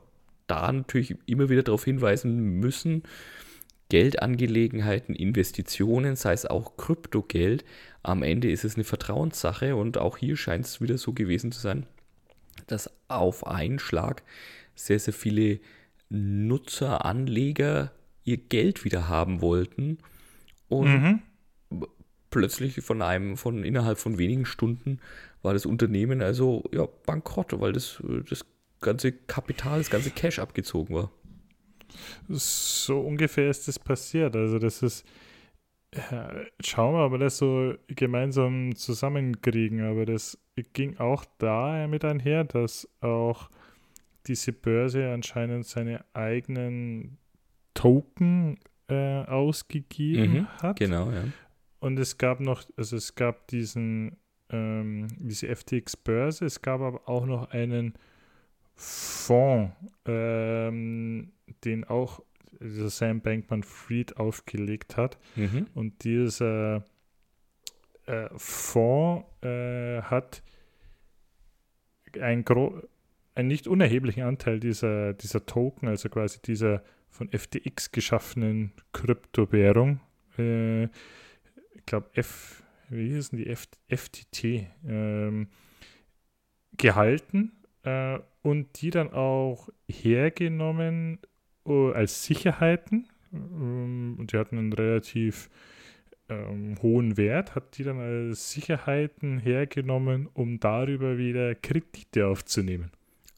da 0.48 0.72
natürlich 0.72 1.16
immer 1.26 1.50
wieder 1.50 1.64
darauf 1.64 1.84
hinweisen 1.84 2.60
müssen, 2.60 3.04
Geldangelegenheiten, 3.90 5.16
Investitionen, 5.16 6.16
sei 6.16 6.34
es 6.34 6.46
auch 6.46 6.78
Kryptogeld, 6.78 7.64
am 8.04 8.24
Ende 8.24 8.52
ist 8.52 8.66
es 8.66 8.76
eine 8.76 8.84
Vertrauenssache 8.84 9.76
und 9.76 9.98
auch 9.98 10.18
hier 10.18 10.36
scheint 10.38 10.66
es 10.66 10.82
wieder 10.82 10.98
so 10.98 11.14
gewesen 11.14 11.52
zu 11.52 11.60
sein, 11.60 11.86
dass 12.68 12.92
auf 13.08 13.48
einen 13.48 13.80
Schlag 13.80 14.24
sehr, 14.76 15.00
sehr 15.00 15.14
viele 15.14 15.60
Nutzer, 16.10 17.06
Anleger 17.06 17.92
ihr 18.24 18.38
Geld 18.38 18.84
wieder 18.84 19.08
haben 19.08 19.42
wollten 19.42 20.00
und 20.68 21.22
mhm. 21.72 21.88
plötzlich 22.30 22.82
von 22.82 23.02
einem, 23.02 23.38
von 23.38 23.64
innerhalb 23.64 23.98
von 23.98 24.18
wenigen 24.18 24.46
Stunden 24.46 25.00
war 25.42 25.54
das 25.54 25.66
Unternehmen 25.66 26.22
also 26.22 26.64
ja 26.74 26.88
bankrott, 27.06 27.60
weil 27.60 27.74
das, 27.74 28.02
das 28.30 28.46
ganze 28.82 29.12
Kapital, 29.12 29.80
das 29.80 29.90
ganze 29.90 30.12
Cash 30.12 30.40
abgezogen 30.40 30.96
war. 30.96 31.12
So 32.28 33.00
ungefähr 33.00 33.50
ist 33.50 33.68
das 33.68 33.80
passiert. 33.80 34.36
Also 34.36 34.60
das 34.60 34.84
ist, 34.84 35.06
ja, 35.96 36.32
schauen 36.60 36.96
wir, 36.96 37.00
aber 37.00 37.18
das 37.18 37.38
so 37.38 37.74
gemeinsam 37.88 38.76
zusammenkriegen. 38.76 39.82
Aber 39.82 40.06
das 40.06 40.38
ging 40.74 40.98
auch 40.98 41.26
da 41.38 41.88
mit 41.88 42.04
einher, 42.04 42.44
dass 42.44 42.88
auch 43.02 43.50
diese 44.28 44.52
Börse 44.52 45.10
anscheinend 45.12 45.66
seine 45.66 46.04
eigenen 46.14 47.18
Token 47.74 48.60
äh, 48.90 49.24
ausgegeben 49.24 50.34
mhm, 50.34 50.48
hat. 50.62 50.80
Genau, 50.80 51.12
ja. 51.12 51.24
Und 51.80 52.00
es 52.00 52.18
gab 52.18 52.40
noch, 52.40 52.64
also 52.76 52.98
es 52.98 53.16
gab 53.16 53.48
diesen 53.48 54.18
ähm, 54.50 55.08
diese 55.18 55.54
FTX-Börse. 55.54 56.46
Es 56.46 56.62
gab 56.62 56.82
aber 56.82 57.08
auch 57.08 57.26
noch 57.26 57.52
einen 57.52 57.94
Fonds, 58.76 59.74
ähm, 60.06 61.32
den 61.64 61.84
auch 61.84 62.22
dieser 62.60 62.90
Sam 62.90 63.22
Bankman 63.22 63.64
Fried 63.64 64.18
aufgelegt 64.18 64.98
hat. 64.98 65.18
Mhm. 65.36 65.68
Und 65.74 66.04
dieser 66.04 66.86
äh, 68.06 68.30
Fonds 68.36 69.26
äh, 69.44 70.02
hat 70.02 70.44
ein 72.20 72.46
einen 73.36 73.48
nicht 73.48 73.68
unerheblichen 73.68 74.24
Anteil 74.24 74.60
dieser, 74.60 75.14
dieser 75.14 75.46
Token, 75.46 75.88
also 75.88 76.10
quasi 76.10 76.42
dieser 76.42 76.84
von 77.10 77.30
FTX 77.30 77.92
geschaffenen 77.92 78.72
Kryptowährung. 78.94 80.00
Äh, 80.38 80.86
ich 80.86 81.86
glaube, 81.86 82.10
F, 82.14 82.64
wie 82.90 83.10
hießen 83.10 83.38
die, 83.38 83.48
F 83.48 83.68
FTT, 83.90 84.68
ähm, 84.88 85.48
gehalten 86.78 87.54
äh, 87.84 88.20
und 88.42 88.82
die 88.82 88.90
dann 88.90 89.12
auch 89.12 89.70
hergenommen 89.90 91.20
uh, 91.66 91.92
als 91.92 92.24
Sicherheiten. 92.24 93.08
Ähm, 93.34 94.16
und 94.18 94.32
die 94.32 94.38
hatten 94.38 94.58
einen 94.58 94.74
relativ 94.74 95.50
ähm, 96.30 96.76
hohen 96.82 97.18
Wert, 97.18 97.56
hat 97.56 97.78
die 97.78 97.84
dann 97.84 98.00
als 98.00 98.52
Sicherheiten 98.52 99.40
hergenommen, 99.40 100.30
um 100.34 100.60
darüber 100.60 101.18
wieder 101.18 101.56
Kredite 101.56 102.28
aufzunehmen. 102.28 102.92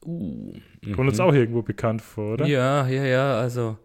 Uh, 0.04 0.52
Kommt 0.94 1.10
uns 1.10 1.18
mhm. 1.18 1.24
auch 1.24 1.34
irgendwo 1.34 1.62
bekannt 1.62 2.02
vor, 2.02 2.34
oder? 2.34 2.46
Ja, 2.46 2.86
ja, 2.88 3.04
ja, 3.04 3.38
also, 3.38 3.78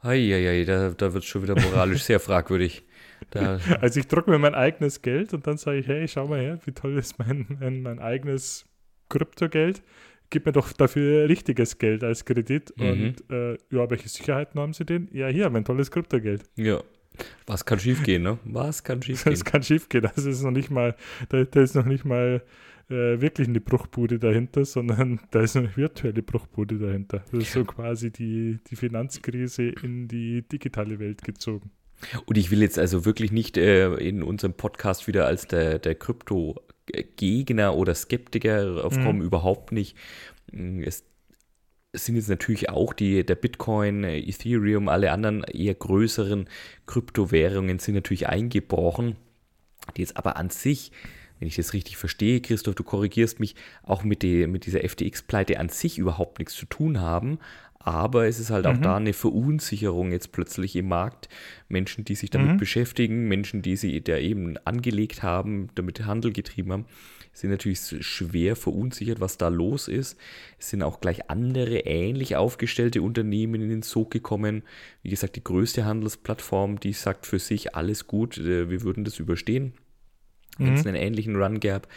ei, 0.00 0.32
ei, 0.32 0.48
ei, 0.48 0.64
da, 0.64 0.90
da 0.90 1.12
wird 1.12 1.24
es 1.24 1.28
schon 1.28 1.42
wieder 1.42 1.60
moralisch 1.60 2.02
sehr 2.04 2.20
fragwürdig. 2.20 2.84
Da. 3.30 3.58
Also 3.80 4.00
ich 4.00 4.08
drucke 4.08 4.30
mir 4.30 4.38
mein 4.38 4.54
eigenes 4.54 5.02
Geld 5.02 5.34
und 5.34 5.46
dann 5.46 5.58
sage 5.58 5.78
ich, 5.78 5.86
hey, 5.86 6.08
schau 6.08 6.26
mal 6.26 6.40
her, 6.40 6.58
wie 6.64 6.72
toll 6.72 6.96
ist 6.98 7.18
mein, 7.18 7.46
mein, 7.60 7.82
mein 7.82 7.98
eigenes 7.98 8.64
Kryptogeld. 9.08 9.82
Gib 10.30 10.44
mir 10.44 10.52
doch 10.52 10.72
dafür 10.72 11.28
richtiges 11.28 11.78
Geld 11.78 12.04
als 12.04 12.24
Kredit. 12.24 12.74
Mhm. 12.76 12.84
Und 12.90 13.30
äh, 13.30 13.52
ja, 13.70 13.88
welche 13.90 14.08
Sicherheiten 14.08 14.60
haben 14.60 14.74
sie 14.74 14.84
denn? 14.84 15.08
Ja, 15.12 15.28
hier, 15.28 15.48
mein 15.50 15.64
tolles 15.64 15.90
Kryptogeld. 15.90 16.44
Ja. 16.56 16.82
Was 17.46 17.64
kann 17.64 17.80
schiefgehen, 17.80 18.22
ne? 18.22 18.38
Was 18.44 18.84
kann 18.84 19.02
schiefgehen? 19.02 19.32
Was 19.32 19.44
kann 19.44 19.62
schiefgehen? 19.62 20.02
Das 20.02 20.24
ist 20.24 20.42
noch 20.42 20.50
nicht 20.50 20.70
mal, 20.70 20.94
da, 21.30 21.42
da 21.44 21.60
ist 21.60 21.74
noch 21.74 21.86
nicht 21.86 22.04
mal 22.04 22.42
äh, 22.90 23.20
wirklich 23.20 23.48
eine 23.48 23.60
Bruchbude 23.60 24.18
dahinter, 24.18 24.64
sondern 24.64 25.20
da 25.30 25.40
ist 25.40 25.56
eine 25.56 25.74
virtuelle 25.76 26.22
Bruchbude 26.22 26.78
dahinter. 26.78 27.24
Das 27.30 27.40
ist 27.40 27.52
so 27.52 27.64
quasi 27.64 28.10
die, 28.10 28.58
die 28.70 28.76
Finanzkrise 28.76 29.64
in 29.64 30.08
die 30.08 30.42
digitale 30.42 30.98
Welt 30.98 31.22
gezogen. 31.22 31.70
Und 32.26 32.38
ich 32.38 32.50
will 32.50 32.62
jetzt 32.62 32.78
also 32.78 33.04
wirklich 33.04 33.32
nicht 33.32 33.56
äh, 33.56 33.94
in 33.94 34.22
unserem 34.22 34.54
Podcast 34.54 35.06
wieder 35.06 35.26
als 35.26 35.46
der, 35.46 35.78
der 35.78 35.94
Krypto-Gegner 35.94 37.74
oder 37.74 37.94
Skeptiker 37.94 38.84
aufkommen, 38.84 39.18
mhm. 39.18 39.24
überhaupt 39.24 39.72
nicht. 39.72 39.96
Es 40.50 41.04
sind 41.92 42.16
jetzt 42.16 42.28
natürlich 42.28 42.70
auch 42.70 42.92
die, 42.92 43.24
der 43.24 43.34
Bitcoin, 43.34 44.04
Ethereum, 44.04 44.88
alle 44.88 45.10
anderen 45.12 45.42
eher 45.44 45.74
größeren 45.74 46.48
Kryptowährungen 46.86 47.78
sind 47.78 47.94
natürlich 47.94 48.28
eingebrochen, 48.28 49.16
die 49.96 50.02
jetzt 50.02 50.16
aber 50.16 50.36
an 50.36 50.50
sich 50.50 50.92
wenn 51.38 51.48
ich 51.48 51.56
das 51.56 51.72
richtig 51.72 51.96
verstehe, 51.96 52.40
Christoph, 52.40 52.74
du 52.74 52.82
korrigierst 52.82 53.40
mich, 53.40 53.54
auch 53.82 54.02
mit, 54.02 54.22
die, 54.22 54.46
mit 54.46 54.66
dieser 54.66 54.80
FTX-Pleite 54.80 55.58
an 55.58 55.68
sich 55.68 55.98
überhaupt 55.98 56.38
nichts 56.38 56.54
zu 56.54 56.66
tun 56.66 57.00
haben. 57.00 57.38
Aber 57.88 58.26
es 58.26 58.38
ist 58.38 58.50
halt 58.50 58.66
mhm. 58.66 58.70
auch 58.70 58.76
da 58.78 58.96
eine 58.96 59.12
Verunsicherung 59.12 60.12
jetzt 60.12 60.32
plötzlich 60.32 60.76
im 60.76 60.88
Markt. 60.88 61.28
Menschen, 61.68 62.04
die 62.04 62.14
sich 62.14 62.30
damit 62.30 62.52
mhm. 62.52 62.56
beschäftigen, 62.58 63.28
Menschen, 63.28 63.62
die 63.62 63.76
sie 63.76 64.00
da 64.02 64.18
eben 64.18 64.56
angelegt 64.64 65.22
haben, 65.22 65.68
damit 65.74 66.04
Handel 66.04 66.32
getrieben 66.32 66.72
haben, 66.72 66.84
sind 67.32 67.50
natürlich 67.50 67.80
schwer 68.00 68.56
verunsichert, 68.56 69.20
was 69.20 69.38
da 69.38 69.48
los 69.48 69.88
ist. 69.88 70.18
Es 70.58 70.70
sind 70.70 70.82
auch 70.82 71.00
gleich 71.00 71.30
andere 71.30 71.80
ähnlich 71.80 72.36
aufgestellte 72.36 73.00
Unternehmen 73.00 73.62
in 73.62 73.68
den 73.68 73.82
Sog 73.82 74.10
gekommen. 74.10 74.62
Wie 75.02 75.10
gesagt, 75.10 75.36
die 75.36 75.44
größte 75.44 75.84
Handelsplattform, 75.84 76.80
die 76.80 76.92
sagt 76.92 77.26
für 77.26 77.38
sich 77.38 77.74
alles 77.74 78.06
gut, 78.06 78.38
äh, 78.38 78.68
wir 78.70 78.82
würden 78.82 79.04
das 79.04 79.18
überstehen 79.18 79.72
wenn 80.58 80.74
es 80.74 80.82
mhm. 80.82 80.88
einen 80.88 81.02
ähnlichen 81.02 81.36
Run 81.36 81.60
gab. 81.60 81.88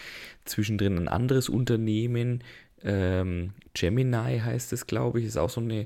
Zwischendrin 0.46 0.98
ein 0.98 1.08
anderes 1.08 1.50
Unternehmen, 1.50 2.44
ähm, 2.84 3.54
Gemini 3.74 4.40
heißt 4.40 4.74
es, 4.74 4.86
glaube 4.88 5.20
ich, 5.20 5.26
ist 5.26 5.38
auch 5.38 5.50
so 5.50 5.62
eine 5.62 5.82
äh, 5.82 5.86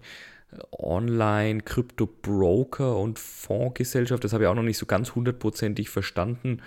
Online-Krypto-Broker 0.72 2.98
und 2.98 3.20
Fondsgesellschaft. 3.20 4.24
Das 4.24 4.34
habe 4.34 4.46
ich 4.46 4.50
auch 4.50 4.56
noch 4.56 4.64
nicht 4.64 4.78
so 4.78 4.86
ganz 4.86 5.16
hundertprozentig 5.16 5.90
verstanden. 5.90 6.62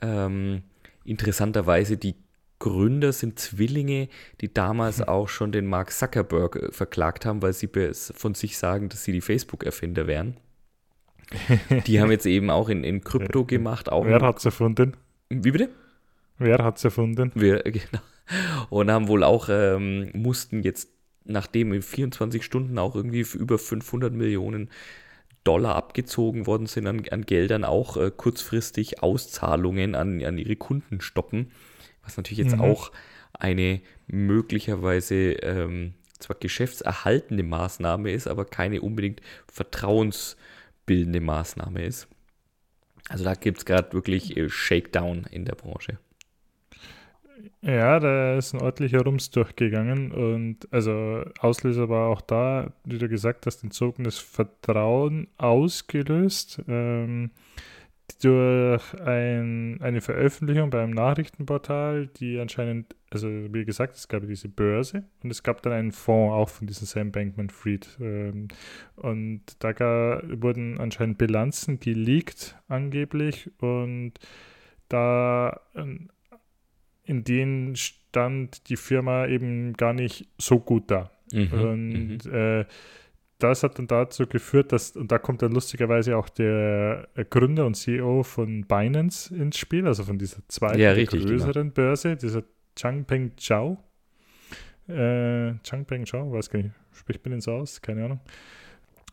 Ähm, 0.00 0.62
interessanterweise 1.04 1.96
die 1.96 2.16
Gründer 2.58 3.12
sind 3.12 3.38
Zwillinge, 3.38 4.08
die 4.40 4.52
damals 4.52 4.98
mhm. 4.98 5.04
auch 5.04 5.28
schon 5.28 5.50
den 5.50 5.66
Mark 5.66 5.92
Zuckerberg 5.92 6.56
äh, 6.56 6.72
verklagt 6.72 7.26
haben, 7.26 7.42
weil 7.42 7.52
sie 7.52 7.68
von 7.92 8.34
sich 8.34 8.58
sagen, 8.58 8.88
dass 8.88 9.04
sie 9.04 9.12
die 9.12 9.20
Facebook-Erfinder 9.20 10.06
wären. 10.06 10.36
Die 11.86 12.00
haben 12.00 12.10
jetzt 12.10 12.26
eben 12.26 12.50
auch 12.50 12.68
in, 12.68 12.82
in 12.82 13.04
Krypto 13.04 13.44
gemacht. 13.44 13.88
Auch 13.88 14.04
Wer 14.04 14.20
hat 14.20 14.38
es 14.38 14.44
erfunden? 14.44 14.96
Wie 15.28 15.52
bitte? 15.52 15.68
Wer 16.40 16.58
hat 16.64 16.78
es 16.78 16.84
erfunden? 16.84 17.30
Wir, 17.34 17.58
genau. 17.64 18.00
Und 18.70 18.90
haben 18.90 19.08
wohl 19.08 19.22
auch, 19.22 19.48
ähm, 19.50 20.10
mussten 20.14 20.62
jetzt, 20.62 20.88
nachdem 21.24 21.72
in 21.72 21.82
24 21.82 22.42
Stunden 22.42 22.78
auch 22.78 22.96
irgendwie 22.96 23.26
über 23.34 23.58
500 23.58 24.12
Millionen 24.12 24.70
Dollar 25.44 25.76
abgezogen 25.76 26.46
worden 26.46 26.66
sind 26.66 26.86
an, 26.86 27.02
an 27.10 27.26
Geldern, 27.26 27.64
auch 27.64 27.96
äh, 27.96 28.10
kurzfristig 28.10 29.02
Auszahlungen 29.02 29.94
an, 29.94 30.24
an 30.24 30.38
ihre 30.38 30.56
Kunden 30.56 31.00
stoppen. 31.00 31.50
Was 32.02 32.16
natürlich 32.16 32.44
jetzt 32.44 32.56
mhm. 32.56 32.62
auch 32.62 32.90
eine 33.34 33.80
möglicherweise 34.06 35.32
ähm, 35.42 35.94
zwar 36.18 36.36
geschäftserhaltende 36.36 37.42
Maßnahme 37.42 38.10
ist, 38.12 38.28
aber 38.28 38.46
keine 38.46 38.80
unbedingt 38.80 39.20
vertrauensbildende 39.46 41.20
Maßnahme 41.20 41.84
ist. 41.84 42.08
Also 43.08 43.24
da 43.24 43.34
gibt 43.34 43.58
es 43.58 43.64
gerade 43.66 43.92
wirklich 43.92 44.36
äh, 44.36 44.48
Shakedown 44.48 45.24
in 45.30 45.44
der 45.44 45.54
Branche. 45.54 45.98
Ja, 47.62 48.00
da 48.00 48.36
ist 48.36 48.54
ein 48.54 48.60
ordentlicher 48.60 49.02
Rums 49.02 49.30
durchgegangen 49.30 50.12
und 50.12 50.72
also 50.72 51.24
Auslöser 51.40 51.88
war 51.88 52.08
auch 52.08 52.20
da, 52.20 52.72
wie 52.84 52.98
du 52.98 53.08
gesagt 53.08 53.46
hast, 53.46 53.62
entzogenes 53.62 54.18
Vertrauen 54.18 55.28
ausgelöst 55.36 56.62
ähm, 56.68 57.30
durch 58.22 58.94
ein, 59.00 59.80
eine 59.80 60.00
Veröffentlichung 60.00 60.70
beim 60.70 60.90
Nachrichtenportal, 60.90 62.08
die 62.08 62.38
anscheinend, 62.40 62.94
also 63.10 63.28
wie 63.28 63.64
gesagt, 63.64 63.96
es 63.96 64.08
gab 64.08 64.26
diese 64.26 64.48
Börse 64.48 65.04
und 65.22 65.30
es 65.30 65.42
gab 65.42 65.62
dann 65.62 65.72
einen 65.72 65.92
Fonds 65.92 66.34
auch 66.34 66.48
von 66.48 66.66
diesem 66.66 66.86
Sam 66.86 67.12
Bankman-Fried 67.12 67.98
ähm, 68.00 68.48
und 68.96 69.42
da 69.60 70.22
wurden 70.24 70.78
anscheinend 70.78 71.18
Bilanzen 71.18 71.78
geleakt 71.78 72.56
angeblich 72.68 73.50
und 73.60 74.14
da 74.88 75.60
ähm, 75.74 76.08
in 77.10 77.24
denen 77.24 77.74
stand 77.74 78.68
die 78.68 78.76
Firma 78.76 79.26
eben 79.26 79.72
gar 79.72 79.92
nicht 79.92 80.28
so 80.38 80.60
gut 80.60 80.90
da. 80.92 81.10
Mhm, 81.32 81.52
und 81.52 82.24
mhm. 82.24 82.32
äh, 82.32 82.64
das 83.40 83.64
hat 83.64 83.78
dann 83.78 83.88
dazu 83.88 84.28
geführt, 84.28 84.70
dass, 84.70 84.92
und 84.96 85.10
da 85.10 85.18
kommt 85.18 85.42
dann 85.42 85.50
lustigerweise 85.50 86.16
auch 86.16 86.28
der 86.28 87.08
Gründer 87.30 87.66
und 87.66 87.74
CEO 87.74 88.22
von 88.22 88.64
Binance 88.64 89.34
ins 89.34 89.58
Spiel, 89.58 89.88
also 89.88 90.04
von 90.04 90.18
dieser 90.18 90.46
zweiten 90.46 90.78
ja, 90.78 90.92
richtig, 90.92 91.26
größeren 91.26 91.52
genau. 91.52 91.74
Börse, 91.74 92.16
dieser 92.16 92.44
Changpeng 92.76 93.32
Zhao. 93.36 93.82
Äh, 94.86 95.54
Changpeng 95.64 96.06
Zhao, 96.06 96.32
weiß 96.32 96.48
gar 96.48 96.62
nicht, 96.62 96.74
spricht 96.92 97.24
man 97.24 97.32
den 97.32 97.40
so 97.40 97.52
aus? 97.52 97.82
Keine 97.82 98.04
Ahnung. 98.04 98.20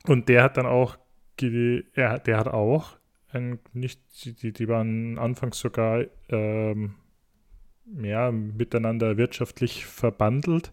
Und 0.06 0.30
der 0.30 0.44
hat 0.44 0.58
dann 0.58 0.68
auch, 0.68 0.98
er, 1.42 2.20
der 2.20 2.38
hat 2.38 2.48
auch 2.48 2.98
ein, 3.32 3.60
nicht, 3.74 4.02
die, 4.44 4.52
die 4.52 4.68
waren 4.68 5.18
anfangs 5.18 5.58
sogar 5.58 6.06
ähm, 6.30 6.96
ja, 8.02 8.32
miteinander 8.32 9.18
wirtschaftlich 9.18 9.86
verbandelt. 9.86 10.72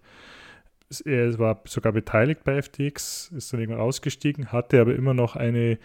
Er 1.04 1.38
war 1.38 1.62
sogar 1.66 1.92
beteiligt 1.92 2.44
bei 2.44 2.60
FTX, 2.60 3.32
ist 3.34 3.52
dann 3.52 3.60
irgendwann 3.60 3.80
ausgestiegen, 3.80 4.52
hatte 4.52 4.80
aber 4.80 4.94
immer 4.94 5.14
noch 5.14 5.34
einen 5.34 5.78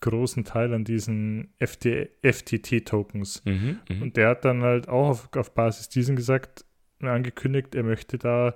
großen 0.00 0.44
Teil 0.44 0.72
an 0.72 0.84
diesen 0.84 1.48
FTT-Tokens. 1.58 3.44
Mhm, 3.44 3.78
mhm, 3.88 4.02
und 4.02 4.16
der 4.16 4.28
hat 4.28 4.44
dann 4.44 4.62
halt 4.62 4.88
auch 4.88 5.08
auf, 5.08 5.28
auf 5.34 5.54
Basis 5.54 5.88
diesen 5.88 6.16
gesagt, 6.16 6.64
angekündigt, 7.00 7.74
er 7.74 7.82
möchte 7.82 8.18
da 8.18 8.54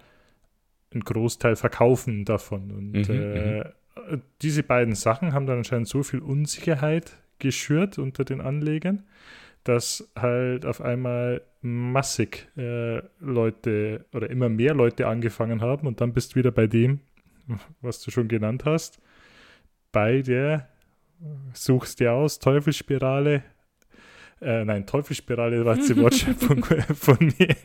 einen 0.92 1.04
Großteil 1.04 1.56
verkaufen 1.56 2.24
davon. 2.24 2.70
Und 2.70 3.08
mhm, 3.08 3.14
äh, 3.14 3.58
mhm. 3.58 4.22
diese 4.42 4.62
beiden 4.62 4.94
Sachen 4.94 5.32
haben 5.32 5.46
dann 5.46 5.58
anscheinend 5.58 5.88
so 5.88 6.02
viel 6.02 6.20
Unsicherheit 6.20 7.16
geschürt 7.38 7.98
unter 7.98 8.24
den 8.24 8.40
Anlegern, 8.40 9.04
dass 9.64 10.10
halt 10.16 10.64
auf 10.64 10.80
einmal 10.80 11.42
massig 11.60 12.48
äh, 12.56 13.02
Leute 13.20 14.06
oder 14.12 14.30
immer 14.30 14.48
mehr 14.48 14.74
Leute 14.74 15.06
angefangen 15.06 15.60
haben 15.60 15.86
und 15.86 16.00
dann 16.00 16.12
bist 16.12 16.32
du 16.32 16.36
wieder 16.36 16.50
bei 16.50 16.66
dem, 16.66 17.00
was 17.80 18.00
du 18.02 18.10
schon 18.10 18.28
genannt 18.28 18.64
hast, 18.64 19.00
bei 19.92 20.22
der, 20.22 20.68
suchst 21.52 22.00
dir 22.00 22.12
aus, 22.12 22.38
Teufelsspirale, 22.38 23.42
äh, 24.40 24.64
nein, 24.64 24.86
Teufelsspirale 24.86 25.64
war 25.64 25.76
die 25.76 25.96
Wortschöpfung 26.00 26.64
von 26.64 27.32
mir. 27.38 27.56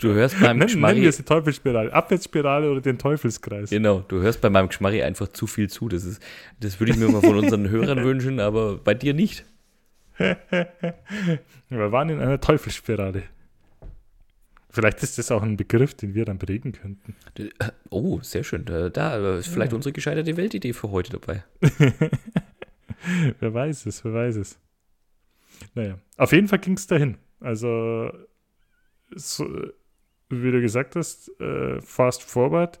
Du 0.00 0.12
hörst 0.12 0.38
beim 0.40 0.58
Geschmarri. 0.58 0.94
Nennen 0.94 1.02
wir 1.02 1.10
es 1.10 1.16
die 1.16 1.22
Teufelsspirale, 1.22 1.92
Abwärtsspirale 1.92 2.70
oder 2.70 2.80
den 2.80 2.98
Teufelskreis. 2.98 3.70
Genau, 3.70 4.00
du 4.00 4.20
hörst 4.20 4.40
bei 4.40 4.50
meinem 4.50 4.68
Geschmarri 4.68 5.02
einfach 5.02 5.28
zu 5.28 5.46
viel 5.46 5.70
zu. 5.70 5.88
Das, 5.88 6.04
ist, 6.04 6.22
das 6.58 6.80
würde 6.80 6.92
ich 6.92 6.98
mir 6.98 7.08
mal 7.08 7.20
von 7.20 7.38
unseren 7.38 7.68
Hörern 7.70 8.02
wünschen, 8.04 8.40
aber 8.40 8.78
bei 8.78 8.94
dir 8.94 9.14
nicht. 9.14 9.44
wir 11.70 11.92
waren 11.92 12.10
in 12.10 12.20
einer 12.20 12.40
Teufelsspirale. 12.40 13.22
Vielleicht 14.68 15.02
ist 15.02 15.18
das 15.18 15.30
auch 15.32 15.42
ein 15.42 15.56
Begriff, 15.56 15.94
den 15.94 16.14
wir 16.14 16.24
dann 16.24 16.38
prägen 16.38 16.72
könnten. 16.72 17.16
Oh, 17.88 18.20
sehr 18.22 18.44
schön. 18.44 18.64
Da 18.66 19.36
ist 19.36 19.48
vielleicht 19.48 19.72
ja. 19.72 19.76
unsere 19.76 19.92
gescheiterte 19.92 20.36
Weltidee 20.36 20.72
für 20.72 20.90
heute 20.90 21.18
dabei. 21.18 21.42
wer 23.40 23.54
weiß 23.54 23.86
es, 23.86 24.04
wer 24.04 24.14
weiß 24.14 24.36
es. 24.36 24.58
Naja, 25.74 25.98
auf 26.16 26.32
jeden 26.32 26.48
Fall 26.48 26.60
ging 26.60 26.74
es 26.74 26.86
dahin. 26.86 27.16
Also, 27.40 28.12
so, 29.14 29.44
wie 30.28 30.52
du 30.52 30.60
gesagt 30.60 30.96
hast, 30.96 31.30
äh, 31.40 31.80
fast 31.80 32.22
forward. 32.22 32.78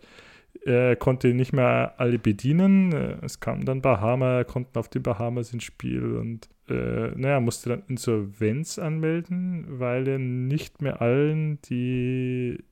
Er 0.64 0.96
konnte 0.96 1.32
nicht 1.32 1.52
mehr 1.52 1.94
alle 1.98 2.18
bedienen. 2.18 2.92
Es 3.22 3.40
kamen 3.40 3.64
dann 3.64 3.82
Bahama, 3.82 4.44
konnten 4.44 4.78
auf 4.78 4.88
den 4.88 5.02
Bahamas 5.02 5.52
ins 5.52 5.64
Spiel 5.64 6.16
und 6.16 6.48
äh, 6.68 7.10
naja, 7.16 7.40
musste 7.40 7.70
dann 7.70 7.82
Insolvenz 7.88 8.78
anmelden, 8.78 9.66
weil 9.68 10.06
er 10.06 10.18
nicht 10.18 10.82
mehr 10.82 11.00
allen, 11.00 11.60
die 11.62 12.62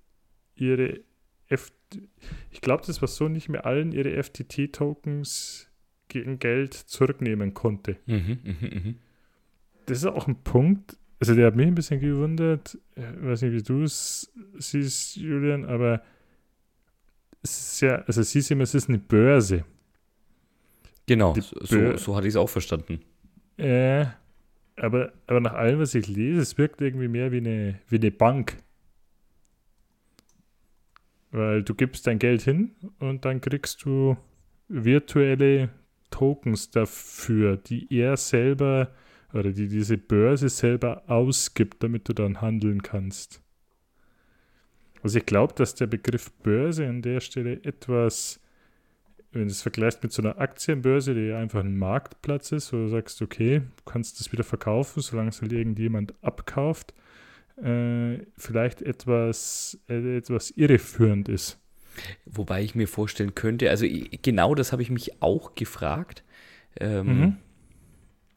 ihre 0.55 1.01
F 1.49 1.73
ich 2.51 2.61
glaube, 2.61 2.83
das 2.87 3.01
war 3.01 3.09
so, 3.09 3.29
nicht 3.29 3.49
mehr 3.49 3.65
allen 3.65 3.93
ihre 3.93 4.23
FTT-Tokens 4.23 5.69
gegen 6.09 6.39
Geld 6.39 6.75
zurücknehmen 6.75 7.55
konnte. 7.55 7.97
Mhm, 8.07 8.39
mh, 8.45 8.53
mh. 8.61 8.95
das 9.87 9.99
ist 9.99 10.07
auch 10.07 10.27
ein 10.29 10.43
Punkt, 10.43 10.99
also 11.21 11.35
der 11.35 11.47
hat 11.47 11.57
mich 11.57 11.67
ein 11.67 11.75
bisschen 11.75 12.01
gewundert, 12.01 12.79
ich 12.95 13.25
weiß 13.25 13.43
nicht, 13.43 13.53
wie 13.53 13.63
du 13.63 13.83
es 13.83 14.33
siehst, 14.59 15.17
Julian, 15.17 15.65
aber 15.65 16.03
es 17.51 17.73
ist 17.73 17.81
ja, 17.81 17.97
also 18.07 18.23
siehst 18.23 18.51
du 18.51 18.55
immer, 18.55 18.65
es 18.65 18.75
ist 18.75 18.89
eine 18.89 18.99
Börse. 18.99 19.65
Genau, 21.07 21.35
so, 21.35 21.97
so 21.97 22.17
hatte 22.17 22.27
ich 22.27 22.33
es 22.33 22.37
auch 22.37 22.51
verstanden. 22.51 23.01
Äh, 23.57 24.07
aber, 24.77 25.13
aber 25.27 25.41
nach 25.41 25.55
allem, 25.55 25.81
was 25.81 25.95
ich 25.95 26.07
lese, 26.07 26.41
es 26.41 26.59
wirkt 26.59 26.81
irgendwie 26.81 27.09
mehr 27.09 27.33
wie 27.33 27.39
eine, 27.39 27.81
wie 27.89 27.97
eine 27.97 28.11
Bank. 28.11 28.57
Weil 31.31 31.63
du 31.63 31.75
gibst 31.75 32.07
dein 32.07 32.19
Geld 32.19 32.43
hin 32.43 32.75
und 32.99 33.25
dann 33.25 33.41
kriegst 33.41 33.85
du 33.85 34.17
virtuelle 34.69 35.71
Tokens 36.11 36.71
dafür, 36.71 37.57
die 37.57 37.87
er 37.91 38.17
selber 38.17 38.93
oder 39.33 39.53
die 39.53 39.69
diese 39.69 39.99
Börse 39.99 40.49
selber 40.49 41.03
ausgibt, 41.07 41.83
damit 41.83 42.09
du 42.09 42.13
dann 42.13 42.41
handeln 42.41 42.83
kannst. 42.83 43.43
Also 45.03 45.19
ich 45.19 45.27
glaube, 45.27 45.55
dass 45.55 45.75
der 45.75 45.87
Begriff 45.87 46.31
Börse 46.43 46.87
an 46.87 47.03
der 47.03 47.21
Stelle 47.21 47.63
etwas, 47.65 48.41
wenn 49.33 49.43
du 49.43 49.49
es 49.49 49.63
vergleichst 49.63 50.03
mit 50.03 50.13
so 50.13 50.23
einer 50.23 50.39
Aktienbörse, 50.39 51.15
die 51.15 51.33
einfach 51.33 51.61
ein 51.61 51.77
Marktplatz 51.77 52.53
ist, 52.53 52.73
wo 52.73 52.79
du 52.79 52.89
sagst, 52.89 53.23
okay, 53.23 53.61
du 53.61 53.85
kannst 53.85 54.21
das 54.21 54.33
wieder 54.33 54.45
verkaufen, 54.45 55.01
solange 55.01 55.31
es 55.31 55.41
halt 55.41 55.53
irgendjemand 55.53 56.15
abkauft, 56.23 56.95
äh, 57.63 58.19
vielleicht 58.37 58.83
etwas, 58.83 59.79
äh, 59.89 60.17
etwas 60.17 60.51
irreführend 60.51 61.29
ist. 61.29 61.59
Wobei 62.27 62.63
ich 62.63 62.75
mir 62.75 62.87
vorstellen 62.87 63.35
könnte, 63.35 63.71
also 63.71 63.87
genau 64.23 64.55
das 64.55 64.73
habe 64.73 64.83
ich 64.83 64.91
mich 64.91 65.21
auch 65.21 65.55
gefragt. 65.55 66.23
Ähm, 66.79 67.07
mhm. 67.07 67.37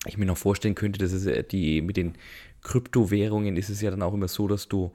Ich 0.08 0.18
mir 0.18 0.26
noch 0.26 0.38
vorstellen 0.38 0.74
könnte, 0.74 1.00
dass 1.00 1.12
es 1.12 1.26
äh, 1.28 1.44
die 1.44 1.82
mit 1.82 1.98
den 1.98 2.14
Kryptowährungen 2.64 3.58
ist 3.58 3.70
es 3.70 3.82
ja 3.82 3.92
dann 3.92 4.02
auch 4.02 4.14
immer 4.14 4.28
so, 4.28 4.48
dass 4.48 4.68
du 4.68 4.92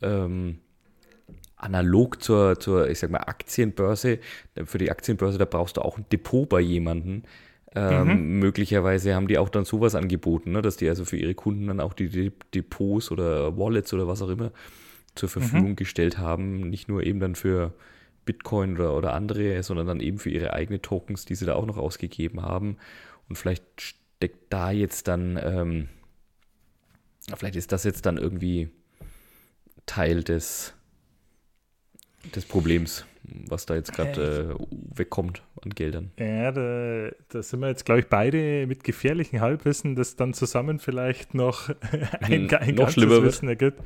ähm, 0.00 0.58
analog 1.58 2.22
zur, 2.22 2.58
zur, 2.58 2.88
ich 2.88 2.98
sag 2.98 3.10
mal, 3.10 3.18
Aktienbörse, 3.18 4.18
für 4.64 4.78
die 4.78 4.90
Aktienbörse, 4.90 5.38
da 5.38 5.44
brauchst 5.44 5.76
du 5.76 5.82
auch 5.82 5.98
ein 5.98 6.06
Depot 6.10 6.48
bei 6.48 6.60
jemandem. 6.60 7.24
Ähm, 7.74 8.08
mhm. 8.08 8.38
Möglicherweise 8.38 9.14
haben 9.14 9.28
die 9.28 9.38
auch 9.38 9.50
dann 9.50 9.64
sowas 9.64 9.94
angeboten, 9.94 10.52
ne, 10.52 10.62
dass 10.62 10.76
die 10.76 10.88
also 10.88 11.04
für 11.04 11.16
ihre 11.16 11.34
Kunden 11.34 11.66
dann 11.66 11.80
auch 11.80 11.92
die 11.92 12.32
Depots 12.54 13.10
oder 13.10 13.58
Wallets 13.58 13.92
oder 13.92 14.08
was 14.08 14.22
auch 14.22 14.30
immer 14.30 14.52
zur 15.14 15.28
Verfügung 15.28 15.70
mhm. 15.70 15.76
gestellt 15.76 16.18
haben. 16.18 16.70
Nicht 16.70 16.88
nur 16.88 17.02
eben 17.02 17.20
dann 17.20 17.34
für 17.34 17.74
Bitcoin 18.24 18.76
oder, 18.76 18.96
oder 18.96 19.12
andere, 19.12 19.62
sondern 19.62 19.86
dann 19.86 20.00
eben 20.00 20.18
für 20.18 20.30
ihre 20.30 20.52
eigenen 20.54 20.80
Tokens, 20.80 21.24
die 21.24 21.34
sie 21.34 21.44
da 21.44 21.54
auch 21.54 21.66
noch 21.66 21.76
ausgegeben 21.76 22.42
haben. 22.42 22.78
Und 23.28 23.36
vielleicht 23.36 23.64
steckt 23.80 24.52
da 24.52 24.70
jetzt 24.70 25.08
dann, 25.08 25.38
ähm, 25.42 25.88
vielleicht 27.36 27.56
ist 27.56 27.72
das 27.72 27.84
jetzt 27.84 28.06
dann 28.06 28.16
irgendwie 28.16 28.70
Teil 29.86 30.22
des, 30.22 30.74
des 32.34 32.44
Problems, 32.44 33.04
was 33.22 33.66
da 33.66 33.74
jetzt 33.74 33.92
gerade 33.92 34.56
äh, 34.58 34.98
wegkommt 34.98 35.42
an 35.62 35.70
Geldern. 35.70 36.10
Ja, 36.18 36.52
da, 36.52 37.10
da 37.28 37.42
sind 37.42 37.60
wir 37.60 37.68
jetzt, 37.68 37.84
glaube 37.84 38.00
ich, 38.00 38.06
beide 38.06 38.66
mit 38.66 38.84
gefährlichen 38.84 39.40
Halbwissen, 39.40 39.94
das 39.94 40.16
dann 40.16 40.34
zusammen 40.34 40.78
vielleicht 40.78 41.34
noch 41.34 41.68
ein, 42.20 42.52
ein 42.52 42.74
noch 42.74 42.94
ganzes 42.94 43.22
Wissen 43.22 43.48
ergibt. 43.48 43.80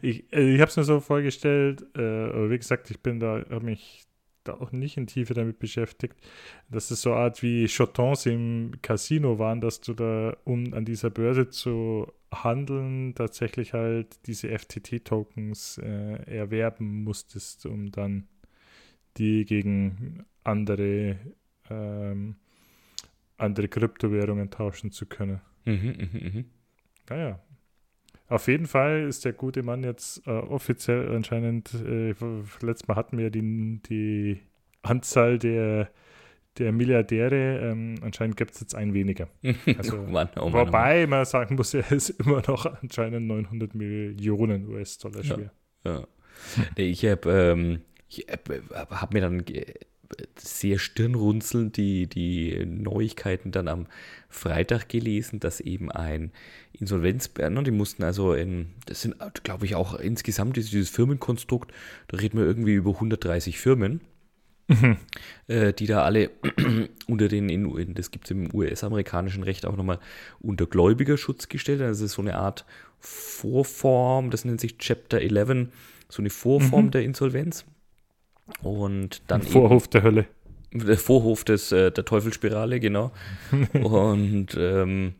Ich, 0.00 0.24
also 0.32 0.48
ich 0.48 0.60
habe 0.60 0.70
es 0.70 0.76
mir 0.76 0.84
so 0.84 1.00
vorgestellt, 1.00 1.84
äh, 1.96 2.00
aber 2.00 2.50
wie 2.50 2.58
gesagt, 2.58 2.90
ich 2.90 3.00
bin 3.00 3.20
da, 3.20 3.44
habe 3.50 3.64
mich 3.64 4.04
da 4.44 4.54
auch 4.54 4.72
nicht 4.72 4.96
in 4.96 5.06
Tiefe 5.06 5.34
damit 5.34 5.58
beschäftigt, 5.58 6.16
dass 6.70 6.90
es 6.90 7.02
so 7.02 7.12
eine 7.12 7.20
Art 7.20 7.42
wie 7.42 7.68
Chotons 7.68 8.26
im 8.26 8.72
Casino 8.82 9.38
waren, 9.38 9.60
dass 9.60 9.80
du 9.80 9.94
da, 9.94 10.36
um 10.44 10.74
an 10.74 10.84
dieser 10.84 11.10
Börse 11.10 11.48
zu 11.48 12.12
handeln, 12.32 13.14
tatsächlich 13.14 13.72
halt 13.72 14.26
diese 14.26 14.48
FTT-Tokens 14.48 15.78
äh, 15.78 16.36
erwerben 16.36 17.04
musstest, 17.04 17.66
um 17.66 17.92
dann 17.92 18.26
die 19.18 19.44
gegen 19.44 20.24
andere, 20.44 21.16
ähm, 21.70 22.36
andere 23.36 23.68
Kryptowährungen 23.68 24.50
tauschen 24.50 24.90
zu 24.90 25.06
können. 25.06 25.40
Mhm, 25.64 25.94
mh, 26.12 26.30
mh. 26.30 26.44
Naja. 27.10 27.40
Auf 28.28 28.48
jeden 28.48 28.66
Fall 28.66 29.02
ist 29.02 29.26
der 29.26 29.34
gute 29.34 29.62
Mann 29.62 29.84
jetzt 29.84 30.26
äh, 30.26 30.30
offiziell 30.30 31.14
anscheinend, 31.14 31.74
äh, 31.74 32.14
letztes 32.62 32.88
Mal 32.88 32.96
hatten 32.96 33.18
wir 33.18 33.30
die, 33.30 33.80
die 33.86 34.40
Anzahl 34.80 35.38
der, 35.38 35.90
der 36.58 36.72
Milliardäre, 36.72 37.70
ähm, 37.70 37.96
anscheinend 38.02 38.36
gibt 38.36 38.52
es 38.52 38.60
jetzt 38.60 38.74
ein 38.74 38.94
weniger. 38.94 39.28
Also, 39.78 39.98
oh 39.98 40.10
Mann, 40.10 40.28
oh 40.36 40.50
Mann, 40.50 40.66
wobei 40.66 41.04
oh 41.04 41.08
man 41.08 41.24
sagen 41.24 41.56
muss, 41.56 41.74
er 41.74 41.90
ist 41.90 42.10
immer 42.10 42.42
noch 42.46 42.66
anscheinend 42.66 43.26
900 43.26 43.74
Millionen 43.74 44.68
US-Dollar 44.68 45.24
schwer. 45.24 45.52
Ja, 45.84 46.00
ja. 46.00 46.06
Ich 46.76 47.04
habe 47.04 47.30
ähm, 47.30 47.80
hab 48.90 49.14
mir 49.14 49.20
dann 49.20 49.44
sehr 50.36 50.78
stirnrunzelnd 50.78 51.76
die, 51.76 52.06
die 52.06 52.64
Neuigkeiten 52.66 53.50
dann 53.50 53.68
am 53.68 53.86
Freitag 54.28 54.88
gelesen, 54.88 55.40
dass 55.40 55.60
eben 55.60 55.90
ein 55.90 56.32
Insolvenzberner, 56.72 57.62
die 57.62 57.70
mussten 57.70 58.02
also 58.02 58.34
in, 58.34 58.70
das 58.86 59.02
sind, 59.02 59.16
glaube 59.42 59.64
ich, 59.66 59.74
auch 59.74 59.94
insgesamt 59.94 60.56
dieses 60.56 60.90
Firmenkonstrukt, 60.90 61.72
da 62.08 62.18
reden 62.18 62.38
wir 62.38 62.44
irgendwie 62.44 62.74
über 62.74 62.90
130 62.90 63.58
Firmen, 63.58 64.00
mhm. 64.68 64.96
äh, 65.48 65.72
die 65.72 65.86
da 65.86 66.02
alle 66.02 66.30
unter 67.06 67.28
den, 67.28 67.48
in, 67.48 67.94
das 67.94 68.10
gibt 68.10 68.26
es 68.26 68.30
im 68.30 68.54
US-amerikanischen 68.54 69.42
Recht 69.42 69.66
auch 69.66 69.76
nochmal 69.76 69.98
unter 70.40 70.66
Gläubigerschutz 70.66 71.48
gestellt. 71.48 71.80
Also 71.80 72.02
das 72.02 72.10
ist 72.10 72.16
so 72.16 72.22
eine 72.22 72.36
Art 72.36 72.64
Vorform, 72.98 74.30
das 74.30 74.44
nennt 74.44 74.60
sich 74.60 74.78
Chapter 74.78 75.20
11, 75.20 75.68
so 76.08 76.22
eine 76.22 76.30
Vorform 76.30 76.86
mhm. 76.86 76.90
der 76.92 77.02
Insolvenz. 77.02 77.64
Und 78.62 79.22
dann 79.28 79.42
Vorhof 79.42 79.88
der 79.88 80.02
Hölle. 80.02 80.26
Der 80.72 80.98
Vorhof 80.98 81.44
des, 81.44 81.70
äh, 81.72 81.90
der 81.90 82.04
Teufelsspirale, 82.04 82.80
genau. 82.80 83.12
und 83.74 84.56
ähm, 84.56 85.14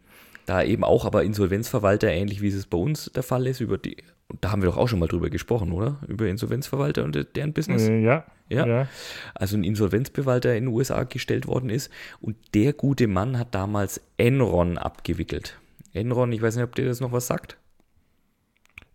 da 0.46 0.62
eben 0.62 0.84
auch 0.84 1.04
aber 1.04 1.24
Insolvenzverwalter, 1.24 2.08
ähnlich 2.10 2.42
wie 2.42 2.48
es 2.48 2.66
bei 2.66 2.78
uns 2.78 3.10
der 3.14 3.22
Fall 3.22 3.46
ist, 3.46 3.60
über 3.60 3.78
die, 3.78 3.96
und 4.28 4.44
da 4.44 4.50
haben 4.50 4.62
wir 4.62 4.70
doch 4.70 4.76
auch 4.76 4.88
schon 4.88 4.98
mal 4.98 5.08
drüber 5.08 5.30
gesprochen, 5.30 5.72
oder? 5.72 5.98
Über 6.08 6.26
Insolvenzverwalter 6.26 7.04
und 7.04 7.26
deren 7.36 7.52
Business. 7.52 7.88
Äh, 7.88 8.00
ja, 8.00 8.24
ja. 8.48 8.66
Ja. 8.66 8.88
Also 9.34 9.56
ein 9.56 9.64
Insolvenzbewalter 9.64 10.54
in 10.54 10.64
den 10.64 10.74
USA 10.74 11.04
gestellt 11.04 11.46
worden 11.46 11.70
ist 11.70 11.90
und 12.20 12.36
der 12.54 12.72
gute 12.72 13.06
Mann 13.06 13.38
hat 13.38 13.54
damals 13.54 14.00
Enron 14.16 14.78
abgewickelt. 14.78 15.58
Enron, 15.92 16.32
ich 16.32 16.40
weiß 16.40 16.56
nicht, 16.56 16.64
ob 16.64 16.74
dir 16.74 16.86
das 16.86 17.00
noch 17.00 17.12
was 17.12 17.26
sagt. 17.26 17.58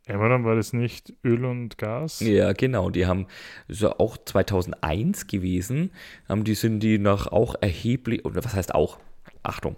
Emmerland 0.07 0.45
war 0.45 0.55
das 0.55 0.71
nicht 0.71 1.13
Öl 1.23 1.43
und 1.43 1.77
Gas? 1.77 2.21
Ja, 2.21 2.53
genau. 2.53 2.89
Die 2.89 3.05
haben 3.05 3.27
so 3.67 3.91
auch 3.97 4.17
2001 4.17 5.27
gewesen. 5.27 5.91
Haben 6.29 6.45
die 6.45 6.55
sind 6.55 6.79
die 6.79 6.97
nach 6.97 7.27
auch 7.27 7.55
erheblich 7.59 8.23
oder 8.23 8.43
was 8.43 8.53
heißt 8.53 8.73
auch? 8.73 8.99
Achtung, 9.43 9.75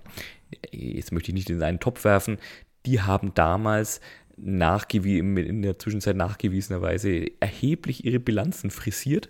jetzt 0.71 1.11
möchte 1.11 1.31
ich 1.31 1.35
nicht 1.35 1.49
in 1.49 1.61
einen 1.63 1.79
Topf 1.79 2.03
werfen. 2.03 2.37
Die 2.85 3.01
haben 3.01 3.33
damals 3.33 4.01
nachgewiesen, 4.37 5.37
in 5.37 5.61
der 5.61 5.79
Zwischenzeit 5.79 6.15
nachgewiesenerweise 6.15 7.27
erheblich 7.39 8.05
ihre 8.05 8.19
Bilanzen 8.19 8.71
frisiert. 8.71 9.29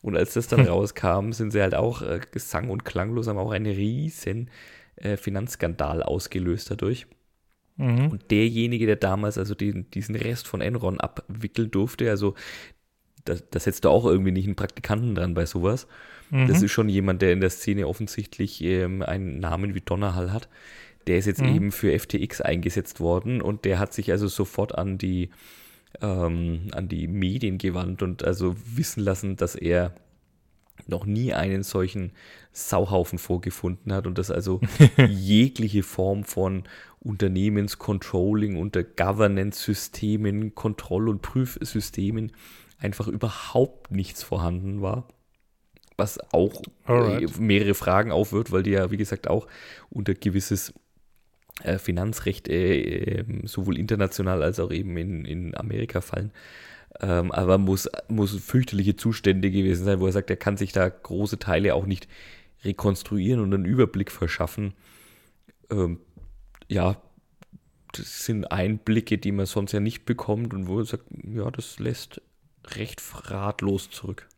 Und 0.00 0.16
als 0.16 0.34
das 0.34 0.48
dann 0.48 0.60
hm. 0.60 0.68
rauskam, 0.68 1.32
sind 1.32 1.50
sie 1.50 1.62
halt 1.62 1.74
auch 1.74 2.02
äh, 2.02 2.20
gesang- 2.30 2.68
und 2.68 2.84
klanglos, 2.84 3.26
haben 3.26 3.38
auch 3.38 3.52
einen 3.52 3.72
riesen 3.72 4.50
äh, 4.96 5.16
Finanzskandal 5.16 6.02
ausgelöst 6.02 6.70
dadurch. 6.70 7.06
Mhm. 7.76 8.08
Und 8.08 8.30
derjenige, 8.30 8.86
der 8.86 8.96
damals 8.96 9.38
also 9.38 9.54
den, 9.54 9.90
diesen 9.90 10.14
Rest 10.14 10.46
von 10.46 10.60
Enron 10.60 11.00
abwickeln 11.00 11.70
durfte, 11.70 12.08
also 12.10 12.34
da, 13.24 13.34
da 13.50 13.58
setzt 13.58 13.84
du 13.84 13.88
auch 13.88 14.04
irgendwie 14.04 14.30
nicht 14.30 14.46
einen 14.46 14.56
Praktikanten 14.56 15.14
dran 15.14 15.34
bei 15.34 15.46
sowas. 15.46 15.88
Mhm. 16.30 16.48
Das 16.48 16.62
ist 16.62 16.72
schon 16.72 16.88
jemand, 16.88 17.22
der 17.22 17.32
in 17.32 17.40
der 17.40 17.50
Szene 17.50 17.86
offensichtlich 17.86 18.62
ähm, 18.62 19.02
einen 19.02 19.38
Namen 19.40 19.74
wie 19.74 19.80
Donnerhall 19.80 20.32
hat. 20.32 20.48
Der 21.06 21.18
ist 21.18 21.26
jetzt 21.26 21.42
mhm. 21.42 21.54
eben 21.54 21.72
für 21.72 21.98
FTX 21.98 22.40
eingesetzt 22.40 23.00
worden 23.00 23.42
und 23.42 23.64
der 23.64 23.78
hat 23.78 23.92
sich 23.92 24.10
also 24.10 24.26
sofort 24.28 24.76
an 24.76 24.98
die, 24.98 25.30
ähm, 26.00 26.68
an 26.72 26.88
die 26.88 27.06
Medien 27.08 27.58
gewandt 27.58 28.02
und 28.02 28.24
also 28.24 28.56
wissen 28.74 29.02
lassen, 29.02 29.36
dass 29.36 29.54
er 29.54 29.94
noch 30.86 31.06
nie 31.06 31.32
einen 31.32 31.62
solchen 31.62 32.12
Sauhaufen 32.52 33.18
vorgefunden 33.18 33.92
hat 33.92 34.06
und 34.06 34.18
dass 34.18 34.30
also 34.30 34.60
jegliche 35.08 35.82
Form 35.82 36.24
von 36.24 36.64
Unternehmenscontrolling 37.00 38.56
unter 38.56 38.82
Governance-Systemen, 38.82 40.54
Kontroll- 40.54 41.08
und 41.08 41.22
Prüfsystemen 41.22 42.32
einfach 42.78 43.08
überhaupt 43.08 43.90
nichts 43.90 44.22
vorhanden 44.22 44.80
war. 44.82 45.08
Was 45.96 46.18
auch 46.32 46.62
Alright. 46.84 47.38
mehrere 47.38 47.74
Fragen 47.74 48.10
aufwirft, 48.10 48.50
weil 48.50 48.62
die 48.62 48.72
ja, 48.72 48.90
wie 48.90 48.96
gesagt, 48.96 49.28
auch 49.28 49.46
unter 49.90 50.14
gewisses 50.14 50.74
äh, 51.62 51.78
Finanzrecht 51.78 52.48
äh, 52.48 53.20
ähm, 53.20 53.46
sowohl 53.46 53.78
international 53.78 54.42
als 54.42 54.58
auch 54.58 54.72
eben 54.72 54.96
in, 54.96 55.24
in 55.24 55.56
Amerika 55.56 56.00
fallen. 56.00 56.32
Ähm, 57.00 57.32
aber 57.32 57.58
muss, 57.58 57.88
muss 58.08 58.36
fürchterliche 58.36 58.96
Zustände 58.96 59.50
gewesen 59.50 59.84
sein, 59.84 60.00
wo 60.00 60.06
er 60.06 60.12
sagt, 60.12 60.30
er 60.30 60.36
kann 60.36 60.56
sich 60.56 60.72
da 60.72 60.88
große 60.88 61.38
Teile 61.38 61.74
auch 61.74 61.86
nicht 61.86 62.08
rekonstruieren 62.64 63.40
und 63.40 63.52
einen 63.52 63.64
Überblick 63.64 64.10
verschaffen. 64.10 64.74
Ähm, 65.70 66.00
ja, 66.68 66.96
das 67.92 68.24
sind 68.24 68.50
Einblicke, 68.50 69.18
die 69.18 69.32
man 69.32 69.46
sonst 69.46 69.72
ja 69.72 69.80
nicht 69.80 70.04
bekommt 70.04 70.54
und 70.54 70.66
wo 70.66 70.74
man 70.74 70.84
sagt, 70.84 71.04
ja, 71.24 71.50
das 71.50 71.78
lässt 71.78 72.20
recht 72.76 73.02
ratlos 73.30 73.90
zurück. 73.90 74.28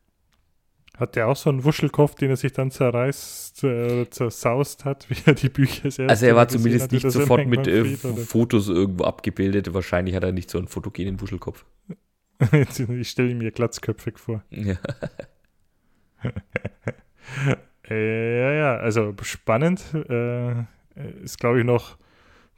Hat 0.96 1.14
der 1.14 1.28
auch 1.28 1.36
so 1.36 1.50
einen 1.50 1.64
Wuschelkopf, 1.64 2.14
den 2.14 2.30
er 2.30 2.36
sich 2.36 2.52
dann 2.52 2.70
zerreißt, 2.70 3.64
äh, 3.64 4.08
zersaust 4.08 4.84
hat, 4.84 5.06
wie 5.10 5.16
er 5.26 5.34
die 5.34 5.48
Bücher 5.48 5.90
sehr 5.90 6.08
Also 6.08 6.26
er 6.26 6.36
war 6.36 6.48
zumindest 6.48 6.84
hat, 6.84 6.92
nicht 6.92 7.10
sofort 7.10 7.46
mit 7.46 7.66
äh, 7.66 7.84
Fotos 7.84 8.68
irgendwo 8.68 9.04
abgebildet. 9.04 9.74
Wahrscheinlich 9.74 10.14
hat 10.14 10.24
er 10.24 10.32
nicht 10.32 10.50
so 10.50 10.58
einen 10.58 10.68
fotogenen 10.68 11.20
Wuschelkopf. 11.20 11.64
ich 12.88 13.08
stelle 13.08 13.34
mir 13.34 13.50
glatzköpfig 13.50 14.18
vor. 14.18 14.42
Ja. 14.50 14.76
äh, 17.88 18.40
ja, 18.40 18.52
ja, 18.52 18.76
also 18.76 19.14
spannend. 19.22 19.82
Äh, 20.08 20.64
ist, 21.22 21.38
glaube 21.38 21.60
ich, 21.60 21.64
noch 21.66 21.98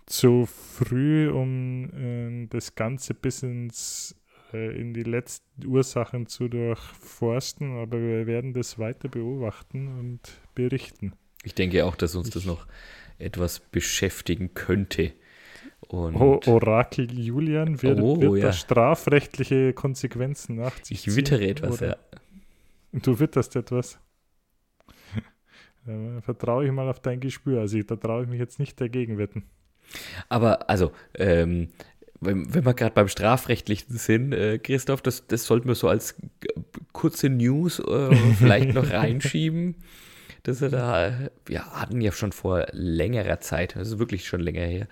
zu 0.07 0.47
früh, 0.47 1.29
um 1.29 1.91
äh, 1.93 2.47
das 2.49 2.75
Ganze 2.75 3.15
bis 3.15 3.43
ins 3.43 4.17
in 4.53 4.95
die 4.95 5.03
letzten 5.03 5.67
Ursachen 5.67 6.27
zu 6.27 6.49
durchforsten, 6.49 7.77
aber 7.79 8.01
wir 8.01 8.27
werden 8.27 8.53
das 8.53 8.79
weiter 8.79 9.09
beobachten 9.09 9.89
und 9.99 10.21
berichten. 10.55 11.13
Ich 11.45 11.55
denke 11.55 11.85
auch, 11.85 11.97
dass 11.97 12.15
uns 12.15 12.31
das 12.31 12.45
noch 12.45 12.67
etwas 13.19 13.61
beschäftigen 13.61 14.55
könnte. 14.55 15.13
Und 15.81 16.17
oh, 16.17 16.41
Orakel 16.47 17.19
Julian 17.19 17.81
wird, 17.83 18.01
oh, 18.01 18.21
wird 18.21 18.37
ja. 18.39 18.47
das 18.47 18.59
strafrechtliche 18.59 19.73
Konsequenzen 19.73 20.57
nach 20.57 20.73
sich 20.85 21.07
Ich 21.07 21.17
wittere 21.17 21.47
etwas, 21.47 21.81
oder? 21.81 21.89
ja. 21.89 21.97
Du 23.01 23.19
witterst 23.21 23.57
etwas. 23.57 23.99
Da 25.87 26.21
vertraue 26.21 26.67
ich 26.67 26.73
mal 26.73 26.89
auf 26.89 27.01
dein 27.01 27.19
Gespür. 27.19 27.61
Also 27.61 27.81
da 27.83 27.97
traue 27.97 28.25
ich 28.25 28.29
mich 28.29 28.39
jetzt 28.39 28.59
nicht 28.59 28.79
dagegen 28.79 29.17
wetten. 29.17 29.45
Aber 30.29 30.69
also, 30.69 30.93
ähm, 31.15 31.69
wenn, 32.21 32.53
wenn 32.53 32.65
wir 32.65 32.75
gerade 32.75 32.95
beim 32.95 33.09
Strafrechtlichen 33.09 33.97
sind, 33.97 34.33
äh, 34.33 34.59
Christoph, 34.59 35.03
das, 35.03 35.27
das 35.27 35.45
sollten 35.45 35.69
wir 35.69 35.75
so 35.75 35.89
als 35.89 36.17
kurze 36.93 37.29
News 37.29 37.79
äh, 37.79 38.15
vielleicht 38.39 38.75
noch 38.75 38.91
reinschieben. 38.91 39.77
Dass 40.45 40.61
wir 40.61 40.69
da, 40.69 41.31
wir 41.47 41.67
hatten 41.67 42.01
ja 42.01 42.13
schon 42.13 42.33
vor 42.33 42.67
längerer 42.73 43.41
Zeit, 43.41 43.77
das 43.77 43.89
ist 43.89 43.99
wirklich 43.99 44.27
schon 44.27 44.41
länger 44.41 44.65
her, 44.65 44.89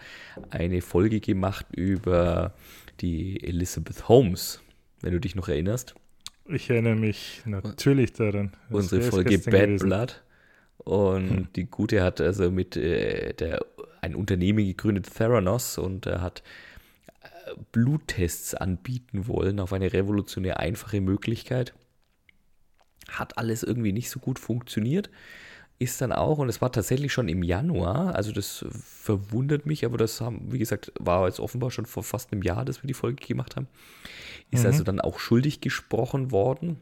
eine 0.51 0.83
Folge 0.83 1.21
gemacht 1.21 1.67
über 1.75 2.53
die 3.01 3.43
Elizabeth 3.43 4.09
Holmes, 4.09 4.61
wenn 5.01 5.13
du 5.13 5.21
dich 5.21 5.35
noch 5.35 5.49
erinnerst. 5.49 5.95
Ich 6.49 6.69
erinnere 6.71 6.97
mich 6.97 7.43
natürlich 7.45 8.13
daran. 8.13 8.53
Das 8.69 8.93
Unsere 8.93 9.03
Folge 9.03 9.39
Bad 9.39 9.53
gewesen. 9.53 9.89
Blood. 9.89 10.23
Und 10.79 11.31
hm. 11.31 11.49
die 11.57 11.65
Gute 11.65 12.03
hat 12.03 12.21
also 12.21 12.51
mit 12.51 12.77
äh, 12.77 13.33
der, 13.35 13.65
ein 14.01 14.15
Unternehmen 14.15 14.65
gegründet, 14.65 15.13
Theranos, 15.13 15.79
und 15.79 16.07
er 16.07 16.21
hat 16.21 16.43
Bluttests 17.73 18.55
anbieten 18.55 19.27
wollen 19.27 19.61
auf 19.61 19.73
eine 19.73 19.93
revolutionär 19.93 20.59
einfache 20.61 21.01
Möglichkeit. 21.01 21.75
Hat 23.09 23.39
alles 23.39 23.63
irgendwie 23.63 23.93
nicht 23.93 24.11
so 24.11 24.19
gut 24.19 24.39
funktioniert. 24.39 25.11
Ist 25.79 26.01
dann 26.01 26.13
auch, 26.13 26.39
und 26.39 26.49
es 26.49 26.63
war 26.63 26.73
tatsächlich 26.73 27.13
schon 27.13 27.29
im 27.29 27.43
Januar, 27.43 28.15
also 28.15 28.33
das 28.33 28.65
verwundert 28.71 29.67
mich, 29.67 29.85
aber 29.85 29.99
das 29.99 30.23
haben, 30.23 30.51
wie 30.51 30.59
gesagt, 30.59 30.91
war 30.99 31.27
jetzt 31.27 31.39
offenbar 31.39 31.71
schon 31.71 31.85
vor 31.85 32.03
fast 32.03 32.33
einem 32.33 32.43
Jahr, 32.43 32.65
dass 32.65 32.83
wir 32.83 32.89
die 32.89 32.95
Folge 32.95 33.25
gemacht 33.25 33.57
haben. 33.57 33.69
Ist 34.51 34.61
mhm. 34.61 34.67
also 34.67 34.85
dann 34.85 35.01
auch 35.01 35.19
schuldig 35.19 35.61
gesprochen 35.61 36.31
worden 36.31 36.81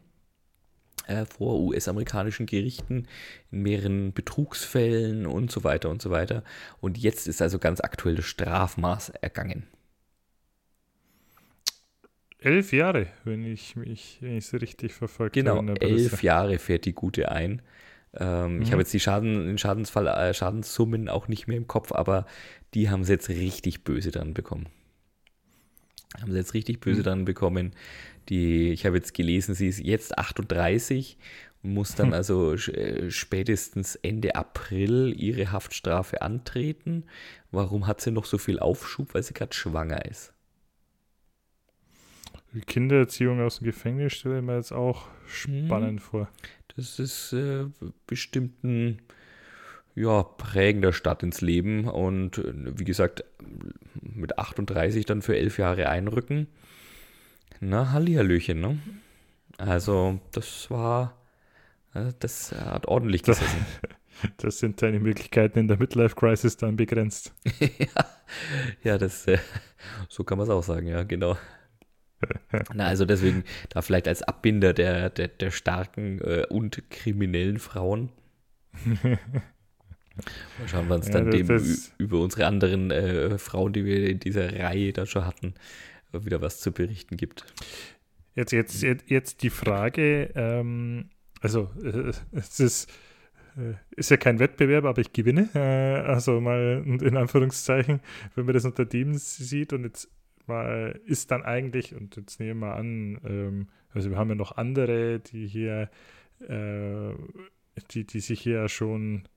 äh, 1.08 1.24
vor 1.26 1.58
US-amerikanischen 1.60 2.46
Gerichten 2.46 3.08
in 3.50 3.62
mehreren 3.62 4.12
Betrugsfällen 4.12 5.26
und 5.26 5.50
so 5.50 5.64
weiter 5.64 5.90
und 5.90 6.00
so 6.00 6.10
weiter. 6.10 6.44
Und 6.80 6.96
jetzt 6.96 7.26
ist 7.26 7.42
also 7.42 7.58
ganz 7.58 7.80
aktuell 7.80 8.14
das 8.14 8.26
Strafmaß 8.26 9.08
ergangen 9.08 9.66
elf 12.44 12.72
Jahre, 12.72 13.06
wenn 13.24 13.44
ich 13.44 13.76
mich, 13.76 14.18
wenn 14.20 14.36
ich 14.36 14.52
richtig 14.52 14.92
verfolgt 14.92 15.34
genau, 15.34 15.56
habe. 15.56 15.74
Genau, 15.74 15.80
elf 15.80 16.22
Jahre 16.22 16.58
fährt 16.58 16.84
die 16.84 16.92
Gute 16.92 17.30
ein. 17.30 17.62
Ähm, 18.16 18.56
mhm. 18.56 18.62
Ich 18.62 18.72
habe 18.72 18.82
jetzt 18.82 18.92
die 18.92 19.00
Schaden, 19.00 19.46
den 19.46 19.58
Schadensfall, 19.58 20.06
äh, 20.06 20.34
Schadenssummen 20.34 21.08
auch 21.08 21.28
nicht 21.28 21.46
mehr 21.46 21.56
im 21.56 21.66
Kopf, 21.66 21.92
aber 21.92 22.26
die 22.74 22.90
haben 22.90 23.04
sie 23.04 23.12
jetzt 23.12 23.28
richtig 23.28 23.84
böse 23.84 24.10
dann 24.10 24.34
bekommen. 24.34 24.66
Haben 26.20 26.32
sie 26.32 26.38
jetzt 26.38 26.54
richtig 26.54 26.80
böse 26.80 27.00
mhm. 27.00 27.04
dann 27.04 27.24
bekommen. 27.24 27.72
Die, 28.28 28.72
ich 28.72 28.86
habe 28.86 28.96
jetzt 28.96 29.14
gelesen, 29.14 29.54
sie 29.54 29.68
ist 29.68 29.80
jetzt 29.80 30.16
38 30.16 31.18
und 31.62 31.74
muss 31.74 31.94
dann 31.94 32.08
mhm. 32.08 32.14
also 32.14 32.54
äh, 32.54 33.10
spätestens 33.10 33.96
Ende 33.96 34.36
April 34.36 35.14
ihre 35.16 35.50
Haftstrafe 35.50 36.22
antreten. 36.22 37.04
Warum 37.50 37.86
hat 37.86 38.00
sie 38.00 38.12
noch 38.12 38.26
so 38.26 38.38
viel 38.38 38.58
Aufschub? 38.58 39.14
Weil 39.14 39.22
sie 39.22 39.34
gerade 39.34 39.54
schwanger 39.54 40.04
ist. 40.04 40.32
Die 42.54 42.60
Kindererziehung 42.60 43.40
aus 43.40 43.58
dem 43.58 43.66
Gefängnis 43.66 44.12
stelle 44.12 44.38
ich 44.38 44.44
mir 44.44 44.54
jetzt 44.54 44.72
auch 44.72 45.08
spannend 45.26 45.94
mhm. 45.94 45.98
vor. 45.98 46.28
Das 46.76 47.00
ist 47.00 47.32
äh, 47.32 47.66
bestimmt 48.06 48.62
ein 48.62 49.02
ja, 49.96 50.22
prägender 50.22 50.92
Start 50.92 51.24
ins 51.24 51.40
Leben 51.40 51.88
und 51.88 52.38
äh, 52.38 52.78
wie 52.78 52.84
gesagt, 52.84 53.24
mit 54.00 54.38
38 54.38 55.04
dann 55.04 55.22
für 55.22 55.36
elf 55.36 55.58
Jahre 55.58 55.88
einrücken. 55.88 56.46
Na, 57.60 57.90
Hallihallöchen, 57.90 58.60
ne? 58.60 58.78
Also, 59.58 60.20
das 60.32 60.70
war, 60.70 61.16
äh, 61.92 62.12
das 62.20 62.52
hat 62.52 62.86
ordentlich 62.86 63.22
gesessen. 63.22 63.66
Das, 64.22 64.30
das 64.38 64.58
sind 64.58 64.80
deine 64.80 65.00
Möglichkeiten 65.00 65.58
in 65.58 65.68
der 65.68 65.78
Midlife-Crisis 65.78 66.56
dann 66.56 66.76
begrenzt. 66.76 67.32
ja, 67.60 68.06
ja, 68.84 68.98
das, 68.98 69.26
äh, 69.26 69.38
so 70.08 70.22
kann 70.22 70.38
man 70.38 70.46
es 70.46 70.50
auch 70.50 70.62
sagen, 70.62 70.86
ja, 70.86 71.02
genau. 71.02 71.36
Na, 72.74 72.86
also 72.86 73.04
deswegen 73.04 73.44
da 73.68 73.82
vielleicht 73.82 74.08
als 74.08 74.22
Abbinder 74.22 74.72
der, 74.72 75.10
der, 75.10 75.28
der 75.28 75.50
starken 75.50 76.20
äh, 76.20 76.46
und 76.48 76.82
kriminellen 76.90 77.58
Frauen. 77.58 78.10
Mal 80.58 80.68
schauen, 80.68 80.88
wann 80.88 81.00
es 81.00 81.10
dann 81.10 81.32
ja, 81.32 81.42
dem 81.42 81.76
über 81.98 82.20
unsere 82.20 82.46
anderen 82.46 82.90
äh, 82.90 83.36
Frauen, 83.38 83.72
die 83.72 83.84
wir 83.84 84.08
in 84.08 84.20
dieser 84.20 84.52
Reihe 84.58 84.92
da 84.92 85.06
schon 85.06 85.26
hatten, 85.26 85.54
wieder 86.12 86.40
was 86.40 86.60
zu 86.60 86.70
berichten 86.70 87.16
gibt. 87.16 87.44
Jetzt, 88.36 88.52
jetzt, 88.52 88.82
jetzt, 88.82 89.10
jetzt 89.10 89.42
die 89.42 89.50
Frage, 89.50 90.30
ähm, 90.34 91.10
also 91.40 91.70
äh, 91.82 92.12
es 92.32 92.60
ist, 92.60 92.90
äh, 93.56 93.74
ist 93.96 94.10
ja 94.10 94.16
kein 94.16 94.38
Wettbewerb, 94.38 94.84
aber 94.84 95.00
ich 95.00 95.12
gewinne. 95.12 95.48
Äh, 95.54 96.08
also 96.08 96.40
mal 96.40 96.82
in 96.84 97.16
Anführungszeichen, 97.16 98.00
wenn 98.34 98.44
man 98.44 98.54
das 98.54 98.64
unter 98.64 98.84
dem 98.84 99.14
sieht 99.14 99.72
und 99.72 99.84
jetzt 99.84 100.08
mal, 100.48 101.00
ist 101.04 101.30
dann 101.30 101.42
eigentlich, 101.42 101.94
und 101.94 102.16
jetzt 102.16 102.40
nehmen 102.40 102.60
wir 102.60 102.74
an, 102.74 103.20
ähm, 103.24 103.68
also 103.92 104.10
wir 104.10 104.18
haben 104.18 104.30
ja 104.30 104.34
noch 104.34 104.56
andere, 104.56 105.20
die 105.20 105.46
hier, 105.46 105.90
äh, 106.40 107.12
die, 107.90 108.06
die 108.06 108.20
sich 108.20 108.40
hier 108.40 108.68
schon 108.68 109.28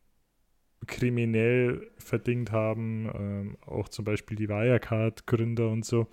kriminell 0.86 1.90
verdingt 1.98 2.52
haben, 2.52 3.10
ähm, 3.14 3.58
auch 3.66 3.90
zum 3.90 4.06
Beispiel 4.06 4.38
die 4.38 4.50
Wirecard-Gründer 4.50 5.70
und 5.70 5.86
so. 5.86 6.08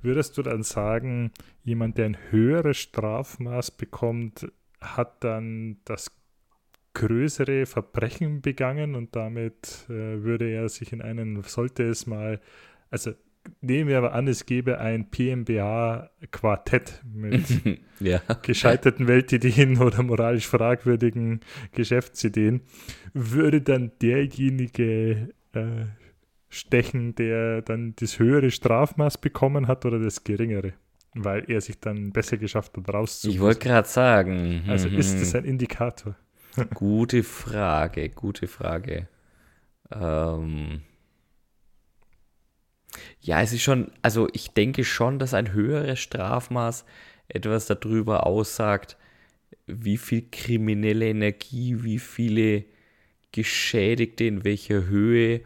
Würdest 0.00 0.38
du 0.38 0.42
dann 0.42 0.62
sagen, 0.62 1.32
jemand, 1.64 1.98
der 1.98 2.06
ein 2.06 2.30
höheres 2.30 2.76
Strafmaß 2.78 3.72
bekommt, 3.72 4.50
hat 4.80 5.24
dann 5.24 5.78
das 5.84 6.12
größere 6.94 7.66
Verbrechen 7.66 8.40
begangen 8.40 8.94
und 8.94 9.14
damit 9.14 9.86
äh, 9.88 10.22
würde 10.22 10.50
er 10.50 10.68
sich 10.68 10.92
in 10.92 11.02
einen, 11.02 11.42
sollte 11.42 11.84
es 11.84 12.06
mal, 12.06 12.40
also 12.90 13.12
nehmen 13.60 13.88
wir 13.88 13.98
aber 13.98 14.12
an, 14.12 14.28
es 14.28 14.46
gäbe 14.46 14.78
ein 14.78 15.10
PMBA-Quartett 15.10 17.02
mit 17.12 17.44
ja. 18.00 18.20
gescheiterten 18.42 19.08
Weltideen 19.08 19.78
oder 19.78 20.02
moralisch 20.02 20.46
fragwürdigen 20.46 21.40
Geschäftsideen, 21.72 22.62
würde 23.12 23.60
dann 23.60 23.92
derjenige 24.00 25.30
äh, 25.52 25.84
stechen, 26.48 27.14
der 27.14 27.62
dann 27.62 27.94
das 27.96 28.18
höhere 28.18 28.50
Strafmaß 28.50 29.18
bekommen 29.18 29.68
hat 29.68 29.84
oder 29.84 29.98
das 29.98 30.24
geringere? 30.24 30.74
Weil 31.14 31.44
er 31.48 31.60
sich 31.60 31.80
dann 31.80 32.12
besser 32.12 32.36
geschafft 32.36 32.76
hat, 32.76 32.92
rauszuholen. 32.92 33.36
Ich 33.36 33.40
wollte 33.40 33.60
gerade 33.60 33.88
sagen. 33.88 34.64
Also 34.68 34.88
ist 34.88 35.20
das 35.20 35.34
ein 35.34 35.44
Indikator? 35.44 36.16
gute 36.74 37.22
Frage, 37.22 38.08
gute 38.10 38.46
Frage. 38.46 39.08
Ähm 39.90 40.82
ja, 43.20 43.42
es 43.42 43.52
ist 43.52 43.62
schon, 43.62 43.90
also 44.02 44.28
ich 44.32 44.50
denke 44.50 44.84
schon, 44.84 45.18
dass 45.18 45.34
ein 45.34 45.52
höheres 45.52 45.98
Strafmaß 46.00 46.84
etwas 47.28 47.66
darüber 47.66 48.26
aussagt, 48.26 48.96
wie 49.66 49.96
viel 49.96 50.26
kriminelle 50.30 51.08
Energie, 51.08 51.82
wie 51.82 51.98
viele 51.98 52.64
Geschädigte 53.32 54.24
in 54.24 54.44
welcher 54.44 54.86
Höhe. 54.86 55.42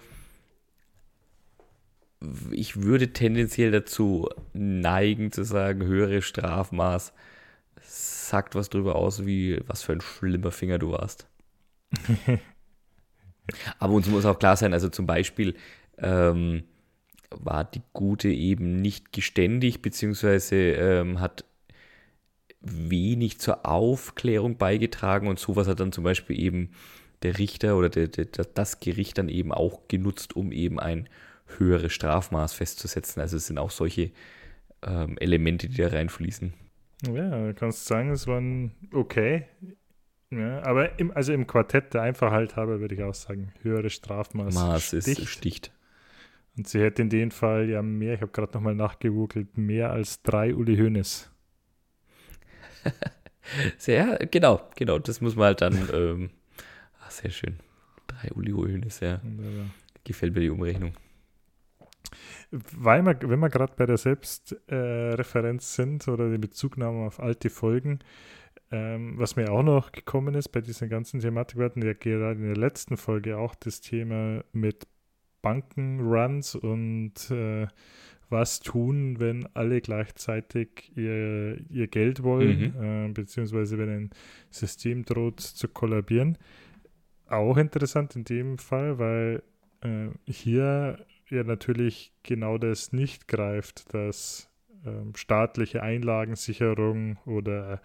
Ich 2.53 2.83
würde 2.83 3.13
tendenziell 3.13 3.73
dazu 3.73 4.29
neigen 4.53 5.33
zu 5.33 5.43
sagen, 5.45 5.85
höheres 5.85 6.25
Strafmaß 6.25 7.13
sagt 7.81 8.55
was 8.55 8.71
darüber 8.71 8.95
aus, 8.97 9.27
wie 9.27 9.61
was 9.67 9.83
für 9.83 9.93
ein 9.93 10.01
schlimmer 10.01 10.53
Finger 10.53 10.79
du 10.79 10.93
warst. 10.93 11.27
Aber 13.79 13.93
uns 13.93 14.07
muss 14.07 14.25
auch 14.25 14.39
klar 14.39 14.57
sein, 14.57 14.73
also 14.73 14.89
zum 14.89 15.07
Beispiel, 15.07 15.57
ähm, 15.99 16.63
war 17.41 17.65
die 17.65 17.83
Gute 17.93 18.29
eben 18.29 18.81
nicht 18.81 19.13
geständig, 19.13 19.83
beziehungsweise 19.83 20.57
ähm, 20.57 21.21
hat 21.21 21.45
wenig 22.61 23.41
zur 23.41 23.67
Aufklärung 23.67 24.57
beigetragen 24.57 25.27
und 25.27 25.39
sowas 25.39 25.67
hat 25.67 25.81
dann 25.81 25.93
zum 25.93 26.05
Beispiel 26.05 26.39
eben 26.39 26.71
der 27.23 27.39
Richter 27.39 27.77
oder 27.77 27.89
der, 27.89 28.09
der, 28.09 28.27
das 28.27 28.81
Gericht 28.81 29.19
dann 29.19 29.29
eben 29.29 29.53
auch 29.53 29.89
genutzt, 29.89 30.37
um 30.37 30.53
eben 30.53 30.79
ein 30.79 31.09
höheres 31.59 31.93
Strafmaß 31.93 32.55
festzusetzen. 32.55 33.21
Also 33.21 33.37
es 33.37 33.47
sind 33.47 33.59
auch 33.59 33.71
solche 33.71 34.11
ähm, 34.83 35.17
Elemente, 35.19 35.69
die 35.69 35.77
da 35.77 35.89
reinfließen. 35.89 36.55
Ja, 37.13 37.53
kannst 37.53 37.87
sagen, 37.87 38.11
es 38.11 38.27
waren 38.27 38.73
okay. 38.93 39.47
Ja, 40.31 40.63
aber 40.63 40.99
im, 40.99 41.11
also 41.11 41.33
im 41.33 41.47
Quartett 41.47 41.95
der 41.95 42.03
Einfachheit 42.03 42.57
habe, 42.57 42.81
würde 42.81 42.95
ich 42.95 43.03
auch 43.03 43.15
sagen, 43.15 43.53
höheres 43.63 43.93
Strafmaß 43.93 44.55
Maß 44.55 44.87
sticht. 44.87 45.07
Ist, 45.07 45.29
sticht. 45.29 45.73
Und 46.57 46.69
sie 46.69 46.81
hätte 46.81 47.03
in 47.03 47.09
dem 47.09 47.31
Fall 47.31 47.69
ja 47.69 47.83
mehr, 47.83 48.15
ich 48.15 48.21
habe 48.21 48.33
gerade 48.33 48.53
nochmal 48.53 48.75
nachgegoogelt, 48.75 49.57
mehr 49.57 49.91
als 49.91 50.23
drei 50.23 50.55
Uli 50.55 50.77
Hoeneß. 50.77 51.31
sehr, 53.79 54.19
genau, 54.31 54.69
genau, 54.77 54.99
das 54.99 55.21
muss 55.21 55.35
man 55.35 55.47
halt 55.47 55.63
dann, 55.63 55.89
ähm, 55.95 56.31
ach, 57.01 57.11
sehr 57.11 57.31
schön. 57.31 57.59
Drei 58.07 58.31
Uli 58.33 58.53
Hoeneß, 58.53 59.01
ja. 59.01 59.21
Gefällt 60.05 60.35
mir 60.35 60.41
die 60.41 60.51
Umrechnung. 60.51 60.93
Weil 62.51 63.03
wir, 63.03 63.19
wenn 63.23 63.41
wir 63.41 63.49
gerade 63.49 63.73
bei 63.75 63.87
der 63.87 63.97
Selbstreferenz 63.97 65.65
äh, 65.65 65.83
sind 65.83 66.09
oder 66.09 66.31
die 66.31 66.39
Bezugnahme 66.39 67.07
auf 67.07 67.19
alte 67.19 67.49
Folgen, 67.49 68.01
ähm, 68.71 69.15
was 69.17 69.37
mir 69.37 69.51
auch 69.51 69.63
noch 69.63 69.93
gekommen 69.93 70.35
ist 70.35 70.51
bei 70.51 70.61
dieser 70.61 70.89
ganzen 70.89 71.21
Thematik, 71.21 71.59
wir 71.59 71.65
hatten 71.65 71.83
ja 71.83 71.95
gerade 71.95 72.41
in 72.41 72.47
der 72.47 72.57
letzten 72.57 72.99
Folge 72.99 73.39
auch 73.39 73.55
das 73.55 73.81
Thema 73.81 74.45
mit 74.53 74.87
Bankenruns 75.43 76.55
und 76.55 77.31
äh, 77.31 77.67
was 78.29 78.61
tun, 78.61 79.21
wenn 79.21 79.47
alle 79.55 79.81
gleichzeitig 79.81 80.91
ihr, 80.97 81.59
ihr 81.71 81.87
Geld 81.87 82.23
wollen, 82.23 82.73
mhm. 82.75 83.11
äh, 83.11 83.13
beziehungsweise 83.13 83.79
wenn 83.79 83.91
ein 83.91 84.11
System 84.51 85.05
droht 85.05 85.41
zu 85.41 85.69
kollabieren. 85.69 86.39
Auch 87.29 87.57
interessant 87.57 88.17
in 88.17 88.25
dem 88.25 88.59
Fall, 88.59 88.99
weil 88.99 89.43
äh, 89.83 90.09
hier 90.25 91.05
ja 91.29 91.45
natürlich 91.45 92.13
genau 92.23 92.59
das 92.59 92.93
nicht 92.93 93.29
greift, 93.29 93.93
dass 93.95 94.51
ähm, 94.85 95.13
staatliche 95.15 95.83
Einlagensicherung 95.83 97.19
oder 97.27 97.81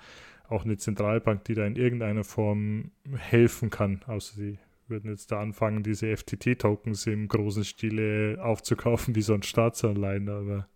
auch 0.49 0.63
eine 0.63 0.77
Zentralbank, 0.77 1.43
die 1.45 1.53
da 1.55 1.65
in 1.65 1.75
irgendeiner 1.75 2.23
Form 2.23 2.91
helfen 3.15 3.69
kann, 3.69 4.01
außer 4.07 4.35
sie 4.35 4.59
würden 4.89 5.09
jetzt 5.09 5.31
da 5.31 5.41
anfangen, 5.41 5.83
diese 5.83 6.15
FTT-Tokens 6.15 7.07
im 7.07 7.27
großen 7.27 7.63
Stile 7.63 8.39
aufzukaufen 8.41 9.15
wie 9.15 9.21
so 9.21 9.33
ein 9.33 9.43
Staatsanleihen, 9.43 10.29
aber 10.29 10.67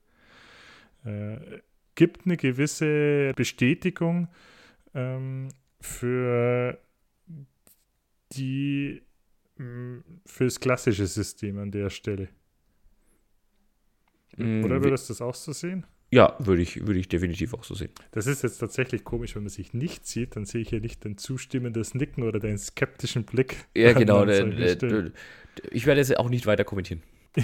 äh, 1.05 1.59
gibt 1.95 2.25
eine 2.25 2.37
gewisse 2.37 3.33
Bestätigung 3.35 4.27
ähm, 4.93 5.49
für 5.79 6.79
die 8.33 9.01
für 10.25 10.45
das 10.45 10.59
klassische 10.59 11.05
System 11.05 11.59
an 11.59 11.71
der 11.71 11.89
Stelle. 11.89 12.29
Mm, 14.37 14.63
Oder 14.63 14.83
würdest 14.83 15.09
du 15.09 15.13
das 15.13 15.21
auch 15.21 15.35
so 15.35 15.51
sehen? 15.51 15.85
Ja, 16.13 16.35
würde 16.39 16.61
ich, 16.61 16.85
würde 16.85 16.99
ich 16.99 17.07
definitiv 17.07 17.53
auch 17.53 17.63
so 17.63 17.73
sehen. 17.73 17.91
Das 18.11 18.27
ist 18.27 18.43
jetzt 18.43 18.57
tatsächlich 18.57 19.05
komisch, 19.05 19.35
wenn 19.35 19.43
man 19.43 19.49
sich 19.49 19.73
nicht 19.73 20.05
sieht, 20.05 20.35
dann 20.35 20.45
sehe 20.45 20.61
ich 20.61 20.69
hier 20.69 20.81
nicht 20.81 21.05
dein 21.05 21.17
zustimmendes 21.17 21.95
Nicken 21.95 22.23
oder 22.23 22.39
deinen 22.39 22.57
skeptischen 22.57 23.23
Blick. 23.23 23.55
Ja, 23.75 23.93
genau. 23.93 24.25
Ich 24.25 25.85
werde 25.85 26.01
es 26.01 26.13
auch 26.13 26.29
nicht 26.29 26.45
weiter 26.45 26.65
kommentieren. 26.65 27.01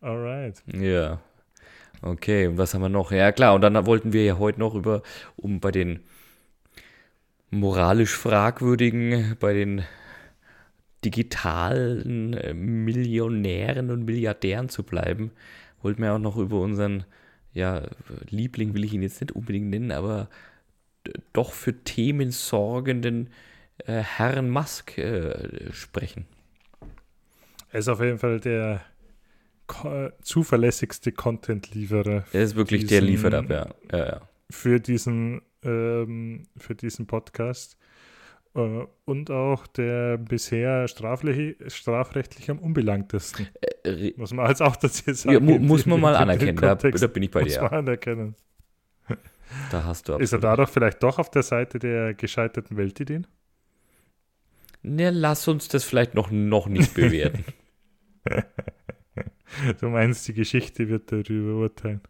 Alright. 0.00 0.62
Ja. 0.72 1.20
Okay, 2.02 2.46
und 2.46 2.56
was 2.58 2.72
haben 2.72 2.82
wir 2.82 2.88
noch? 2.88 3.10
Ja, 3.10 3.32
klar, 3.32 3.54
und 3.54 3.62
dann 3.62 3.86
wollten 3.86 4.12
wir 4.12 4.24
ja 4.24 4.38
heute 4.38 4.60
noch 4.60 4.76
über, 4.76 5.02
um 5.34 5.58
bei 5.58 5.72
den 5.72 5.98
moralisch 7.50 8.14
fragwürdigen, 8.16 9.36
bei 9.40 9.54
den 9.54 9.82
digitalen 11.04 12.34
äh, 12.34 12.54
Millionären 12.54 13.90
und 13.90 14.04
Milliardären 14.04 14.68
zu 14.68 14.84
bleiben, 14.84 15.32
wollten 15.82 16.02
wir 16.02 16.14
auch 16.14 16.18
noch 16.18 16.36
über 16.36 16.60
unseren, 16.60 17.04
ja, 17.52 17.82
Liebling 18.28 18.74
will 18.74 18.84
ich 18.84 18.94
ihn 18.94 19.02
jetzt 19.02 19.20
nicht 19.20 19.32
unbedingt 19.32 19.70
nennen, 19.70 19.92
aber 19.92 20.28
doch 21.32 21.52
für 21.52 21.84
Themen 21.84 22.30
sorgenden 22.30 23.30
äh, 23.78 24.02
Herrn 24.02 24.50
Musk 24.50 24.98
äh, 24.98 25.72
sprechen. 25.72 26.26
Er 27.70 27.80
ist 27.80 27.88
auf 27.88 28.00
jeden 28.00 28.18
Fall 28.18 28.40
der 28.40 28.82
ko 29.66 30.08
zuverlässigste 30.22 31.12
Content-Lieferer. 31.12 32.24
Er 32.32 32.42
ist 32.42 32.56
wirklich 32.56 32.82
diesen, 32.82 32.90
der 32.90 33.00
Lieferer, 33.02 33.44
ja. 33.48 33.68
ja, 33.92 34.06
ja. 34.06 34.28
Für 34.50 34.80
diesen, 34.80 35.42
ähm, 35.62 36.44
für 36.56 36.74
diesen 36.74 37.06
Podcast. 37.06 37.76
Äh, 38.54 38.86
und 39.04 39.30
auch 39.30 39.66
der 39.66 40.16
bisher 40.16 40.88
strafrechtlich 40.88 42.50
am 42.50 42.58
unbelangtesten. 42.58 43.48
Muss 44.16 44.32
man 44.32 44.46
als 44.46 44.60
auch 44.60 44.76
dazu 44.76 45.12
sagen. 45.12 45.34
Ja, 45.34 45.40
mu 45.40 45.58
muss 45.58 45.86
man 45.86 46.00
mal 46.00 46.14
anerkennen, 46.16 46.56
da, 46.56 46.74
da, 46.74 47.06
bin 47.06 47.22
ich 47.22 47.30
bei 47.30 47.42
dir. 47.42 47.60
Muss 47.60 47.70
man 47.70 47.80
anerkennen. 47.80 48.34
Da 49.70 49.82
hast 49.82 50.10
du 50.10 50.16
Ist 50.16 50.32
er 50.32 50.40
da 50.40 50.56
doch 50.56 50.68
vielleicht 50.68 51.02
doch 51.02 51.18
auf 51.18 51.30
der 51.30 51.42
Seite 51.42 51.78
der 51.78 52.12
gescheiterten 52.12 52.76
Weltideen? 52.76 53.26
Ne, 54.82 55.08
lass 55.08 55.48
uns 55.48 55.68
das 55.68 55.84
vielleicht 55.84 56.14
noch, 56.14 56.30
noch 56.30 56.66
nicht 56.66 56.92
bewerten. 56.92 57.46
du 59.80 59.88
meinst, 59.88 60.28
die 60.28 60.34
Geschichte 60.34 60.88
wird 60.88 61.10
darüber 61.12 61.60
urteilen. 61.60 62.00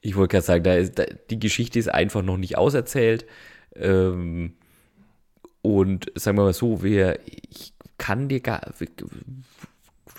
Ich 0.00 0.16
wollte 0.16 0.32
gerade 0.32 0.44
sagen, 0.46 0.64
da 0.64 0.74
ist, 0.74 0.98
da, 0.98 1.04
die 1.30 1.38
Geschichte 1.38 1.78
ist 1.78 1.88
einfach 1.88 2.22
noch 2.22 2.36
nicht 2.36 2.56
auserzählt. 2.56 3.26
Ähm, 3.74 4.54
und 5.62 6.10
sagen 6.14 6.36
wir 6.36 6.44
mal 6.44 6.52
so, 6.52 6.82
wer, 6.82 7.20
ich 7.26 7.72
kann 7.98 8.28
dir 8.28 8.40
gar, 8.40 8.60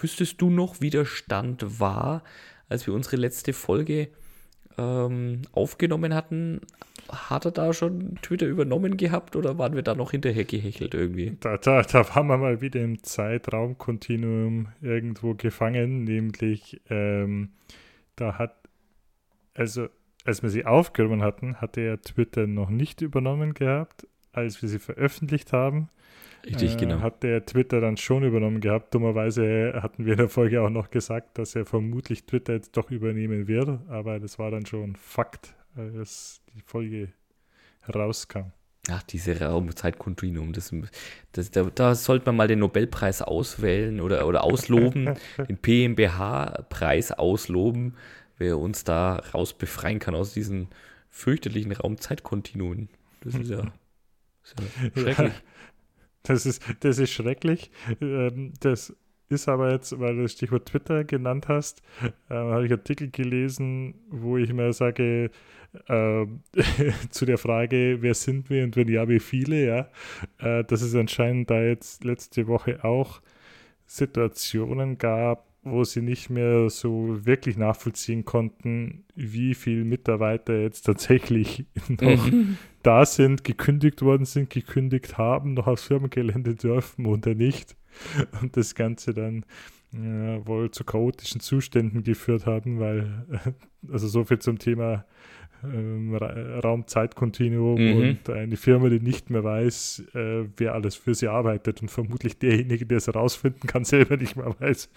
wüsstest 0.04 0.42
du 0.42 0.50
noch, 0.50 0.82
wie 0.82 0.90
der 0.90 1.06
Stand 1.06 1.80
war, 1.80 2.24
als 2.70 2.86
wir 2.86 2.94
unsere 2.94 3.16
letzte 3.16 3.54
Folge 3.54 4.10
ähm, 4.78 5.42
aufgenommen 5.52 6.14
hatten? 6.14 6.62
Hat 7.10 7.46
er 7.46 7.52
da 7.52 7.74
schon 7.74 8.16
Twitter 8.22 8.46
übernommen 8.46 8.98
gehabt 8.98 9.36
oder 9.36 9.58
waren 9.58 9.76
wir 9.76 9.82
da 9.82 9.96
noch 9.96 10.12
hinterher 10.12 10.46
gehechelt 10.46 10.94
irgendwie? 10.94 11.38
Da, 11.40 11.58
da, 11.58 11.82
da 11.82 12.16
waren 12.16 12.28
wir 12.28 12.38
mal 12.38 12.62
wieder 12.62 12.82
im 12.82 13.04
Zeitraumkontinuum 13.04 14.70
irgendwo 14.82 15.34
gefangen, 15.36 16.04
nämlich 16.04 16.82
ähm, 16.90 17.50
da 18.16 18.38
hat, 18.38 18.56
also 19.54 19.88
als 20.26 20.42
wir 20.42 20.50
sie 20.50 20.66
aufgenommen 20.66 21.22
hatten, 21.22 21.60
hatte 21.60 21.82
er 21.82 22.02
Twitter 22.02 22.48
noch 22.48 22.70
nicht 22.70 23.02
übernommen 23.02 23.54
gehabt, 23.54 24.08
als 24.32 24.62
wir 24.62 24.70
sie 24.70 24.80
veröffentlicht 24.80 25.52
haben. 25.52 25.90
Richtig, 26.46 26.74
äh, 26.74 26.78
genau. 26.78 27.00
Hat 27.00 27.24
der 27.24 27.46
Twitter 27.46 27.80
dann 27.80 27.98
schon 27.98 28.24
übernommen 28.24 28.60
gehabt. 28.60 28.94
Dummerweise 28.94 29.80
hatten 29.82 30.06
wir 30.06 30.14
in 30.14 30.18
der 30.18 30.30
Folge 30.30 30.62
auch 30.62 30.70
noch 30.70 30.92
gesagt, 30.92 31.38
dass 31.38 31.56
er 31.56 31.66
vermutlich 31.66 32.26
Twitter 32.26 32.54
jetzt 32.54 32.76
doch 32.76 32.92
übernehmen 32.92 33.48
wird, 33.48 33.80
aber 33.88 34.20
das 34.20 34.40
war 34.40 34.52
dann 34.52 34.66
schon 34.66 34.96
Fakt, 34.96 35.56
als 35.76 36.42
die 36.54 36.62
Folge 36.62 37.10
rauskam. 37.94 38.52
Ach, 38.90 39.02
diese 39.04 39.40
Raumzeitkontinuum, 39.40 40.52
das, 40.52 40.76
das, 41.32 41.52
da, 41.52 41.64
da 41.64 41.96
sollte 41.96 42.26
man 42.26 42.36
mal 42.36 42.48
den 42.50 42.60
Nobelpreis 42.60 43.22
auswählen 43.22 44.02
oder, 44.02 44.28
oder 44.28 44.44
ausloben, 44.44 45.16
den 45.48 45.58
PMBH-Preis 45.58 47.14
ausloben, 47.14 47.96
wer 48.38 48.58
uns 48.58 48.84
da 48.84 49.24
raus 49.34 49.54
befreien 49.54 50.00
kann 50.00 50.16
aus 50.16 50.34
diesen 50.34 50.68
fürchterlichen 51.10 51.72
Raumzeitkontinuen. 51.72 52.90
Das 53.22 53.36
ist 53.36 53.50
ja 53.50 53.72
schrecklich. 54.94 55.32
Das, 56.24 56.46
ist, 56.46 56.62
das 56.82 56.98
ist 56.98 57.12
schrecklich. 57.12 57.72
Ähm, 58.02 58.54
das 58.60 58.96
ist 59.30 59.48
aber 59.48 59.72
jetzt, 59.72 60.00
weil 60.00 60.16
du 60.16 60.24
das 60.24 60.34
Stichwort 60.34 60.68
Twitter 60.68 61.04
genannt 61.04 61.48
hast, 61.48 61.82
äh, 62.30 62.34
habe 62.34 62.66
ich 62.66 62.72
Artikel 62.72 63.10
gelesen, 63.10 63.96
wo 64.10 64.38
ich 64.38 64.54
mir 64.54 64.74
sage, 64.74 65.32
äh, 65.88 66.26
zu 67.10 67.26
der 67.26 67.38
Frage, 67.38 67.98
wer 68.02 68.14
sind 68.14 68.50
wir 68.50 68.64
und 68.64 68.76
wenn 68.76 68.88
ja, 68.88 69.08
wie 69.10 69.20
viele, 69.20 69.66
ja, 69.66 69.90
äh, 70.40 70.64
dass 70.64 70.82
es 70.82 70.96
anscheinend 70.96 71.50
da 71.50 71.62
jetzt 71.62 72.04
letzte 72.04 72.48
Woche 72.48 72.84
auch 72.84 73.22
Situationen 73.86 74.98
gab, 74.98 75.48
wo 75.64 75.84
sie 75.84 76.02
nicht 76.02 76.30
mehr 76.30 76.70
so 76.70 77.26
wirklich 77.26 77.58
nachvollziehen 77.58 78.26
konnten, 78.26 79.06
wie 79.16 79.54
viele 79.54 79.86
Mitarbeiter 79.86 80.60
jetzt 80.60 80.82
tatsächlich 80.84 81.66
noch 81.88 82.32
mhm. 82.32 82.58
Da 82.84 83.06
sind, 83.06 83.44
gekündigt 83.44 84.02
worden 84.02 84.26
sind, 84.26 84.50
gekündigt 84.50 85.18
haben, 85.18 85.54
noch 85.54 85.68
aufs 85.68 85.84
Firmengelände 85.84 86.56
dürfen 86.56 87.06
oder 87.06 87.34
nicht. 87.34 87.76
Und 88.42 88.56
das 88.58 88.76
Ganze 88.76 89.14
dann 89.14 89.46
ja, 89.92 90.46
wohl 90.48 90.72
zu 90.72 90.84
chaotischen 90.84 91.40
Zuständen 91.40 92.04
geführt 92.04 92.46
haben, 92.46 92.80
weil, 92.80 93.26
also 93.92 94.08
so 94.08 94.24
viel 94.24 94.40
zum 94.40 94.58
Thema 94.60 95.06
ähm, 95.64 96.14
Ra 96.16 96.60
Raum-Zeit-Kontinuum 96.60 97.80
Mhm. 97.80 97.98
und 98.02 98.30
eine 98.30 98.58
Firma, 98.58 98.90
die 98.90 99.00
nicht 99.00 99.30
mehr 99.30 99.44
weiß, 99.44 100.04
äh, 100.14 100.46
wer 100.58 100.74
alles 100.74 100.96
für 100.96 101.14
sie 101.16 101.28
arbeitet 101.28 101.82
und 101.82 101.90
vermutlich 101.90 102.38
derjenige, 102.38 102.86
der 102.86 102.98
es 102.98 103.08
herausfinden 103.08 103.68
kann, 103.68 103.86
selber 103.86 104.18
nicht 104.18 104.36
mehr 104.36 104.54
weiß, 104.60 104.90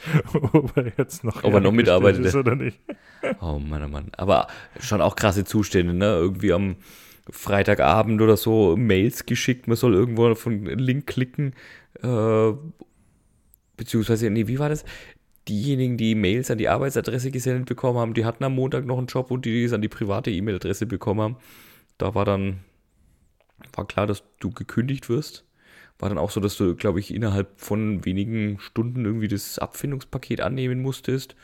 ob 0.52 0.76
er 0.76 0.92
jetzt 0.98 1.22
noch, 1.24 1.44
Ob 1.44 1.52
er 1.54 1.60
noch 1.60 1.72
mitarbeitet. 1.72 2.24
ist 2.24 2.34
oder 2.34 2.56
nicht. 2.56 2.80
Oh 3.40 3.58
Mann, 3.58 3.84
oh 3.84 3.88
Mann. 3.88 4.06
Aber 4.16 4.48
schon 4.80 5.00
auch 5.00 5.14
krasse 5.14 5.44
Zustände, 5.44 5.94
ne? 5.94 6.06
Irgendwie 6.06 6.52
am 6.52 6.76
Freitagabend 7.30 8.20
oder 8.20 8.36
so 8.36 8.76
Mails 8.76 9.26
geschickt, 9.26 9.66
man 9.66 9.76
soll 9.76 9.94
irgendwo 9.94 10.28
auf 10.28 10.46
einen 10.46 10.66
Link 10.78 11.06
klicken. 11.06 11.54
Äh, 12.02 12.52
beziehungsweise, 13.76 14.30
nee, 14.30 14.46
wie 14.46 14.58
war 14.58 14.68
das? 14.68 14.84
Diejenigen, 15.48 15.96
die 15.96 16.14
Mails 16.14 16.50
an 16.50 16.58
die 16.58 16.68
Arbeitsadresse 16.68 17.30
gesendet 17.30 17.66
bekommen 17.66 17.98
haben, 17.98 18.14
die 18.14 18.24
hatten 18.24 18.44
am 18.44 18.54
Montag 18.54 18.84
noch 18.84 18.98
einen 18.98 19.06
Job 19.06 19.30
und 19.30 19.44
die, 19.44 19.52
die 19.52 19.64
es 19.64 19.72
an 19.72 19.82
die 19.82 19.88
private 19.88 20.30
E-Mail-Adresse 20.30 20.86
bekommen 20.86 21.20
haben, 21.20 21.36
da 21.98 22.14
war 22.14 22.24
dann, 22.24 22.60
war 23.74 23.86
klar, 23.86 24.06
dass 24.06 24.22
du 24.40 24.50
gekündigt 24.50 25.08
wirst. 25.08 25.44
War 25.98 26.10
dann 26.10 26.18
auch 26.18 26.30
so, 26.30 26.40
dass 26.40 26.56
du, 26.56 26.74
glaube 26.74 27.00
ich, 27.00 27.14
innerhalb 27.14 27.58
von 27.58 28.04
wenigen 28.04 28.58
Stunden 28.60 29.04
irgendwie 29.04 29.28
das 29.28 29.58
Abfindungspaket 29.58 30.42
annehmen 30.42 30.82
musstest 30.82 31.36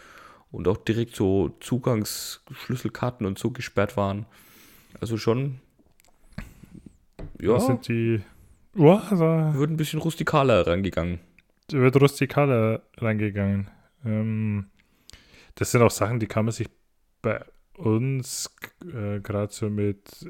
und 0.50 0.68
auch 0.68 0.76
direkt 0.76 1.16
so 1.16 1.56
Zugangsschlüsselkarten 1.60 3.26
und 3.26 3.38
so 3.38 3.50
gesperrt 3.50 3.96
waren. 3.96 4.26
Also 5.00 5.16
schon, 5.16 5.60
ja, 7.42 7.54
Da 7.54 7.60
sind 7.60 7.88
die. 7.88 8.22
Oh, 8.76 9.00
da 9.10 9.54
wird 9.54 9.70
ein 9.70 9.76
bisschen 9.76 10.00
rustikaler 10.00 10.66
rangegangen. 10.66 11.20
wird 11.70 12.00
rustikaler 12.00 12.82
reingegangen. 12.96 13.68
Ähm, 14.04 14.66
das 15.56 15.72
sind 15.72 15.82
auch 15.82 15.90
Sachen, 15.90 16.20
die 16.20 16.26
kann 16.26 16.46
man 16.46 16.52
sich 16.52 16.68
bei 17.20 17.44
uns 17.76 18.54
äh, 18.82 19.20
gerade 19.20 19.52
so 19.52 19.68
mit 19.68 20.26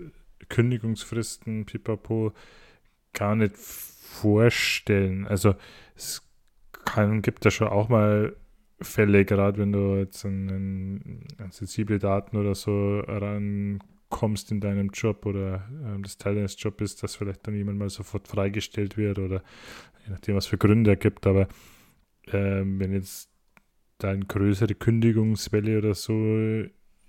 Kündigungsfristen, 0.49 1.67
pipapo, 1.67 2.33
gar 3.13 3.37
nicht 3.37 3.57
vorstellen. 3.57 5.27
Also 5.27 5.55
es 5.95 6.29
kann, 6.73 7.23
gibt 7.23 7.45
da 7.45 7.51
schon 7.51 7.69
auch 7.69 7.89
mal 7.89 8.35
Fälle, 8.81 9.25
gerade 9.25 9.59
wenn 9.59 9.73
du 9.73 9.97
jetzt 9.97 10.25
an, 10.25 11.25
sensible 11.51 11.99
Daten 11.99 12.37
oder 12.37 12.55
so 12.55 13.01
rankommst 14.13 14.53
in 14.53 14.61
deinem 14.61 14.91
Job 14.91 15.27
oder 15.27 15.69
ähm, 15.85 16.03
das 16.03 16.19
Teil 16.19 16.35
deines 16.35 16.57
Jobs 16.61 16.83
ist, 16.83 17.03
dass 17.03 17.17
vielleicht 17.17 17.47
dann 17.47 17.55
jemand 17.55 17.79
mal 17.79 17.91
sofort 17.91 18.29
freigestellt 18.29 18.97
wird 18.97 19.19
oder 19.19 19.43
je 20.05 20.13
nachdem, 20.13 20.37
was 20.37 20.47
für 20.47 20.59
Gründe 20.59 20.91
er 20.91 20.97
gibt. 20.97 21.27
Aber 21.27 21.49
ähm, 22.27 22.79
wenn 22.79 22.93
jetzt 22.93 23.31
da 23.99 24.11
eine 24.11 24.25
größere 24.25 24.75
Kündigungswelle 24.75 25.79
oder 25.79 25.95
so 25.95 26.13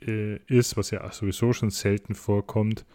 äh, 0.01 0.37
ist, 0.47 0.77
was 0.77 0.91
ja 0.91 1.09
sowieso 1.11 1.53
schon 1.53 1.69
selten 1.69 2.15
vorkommt, 2.15 2.85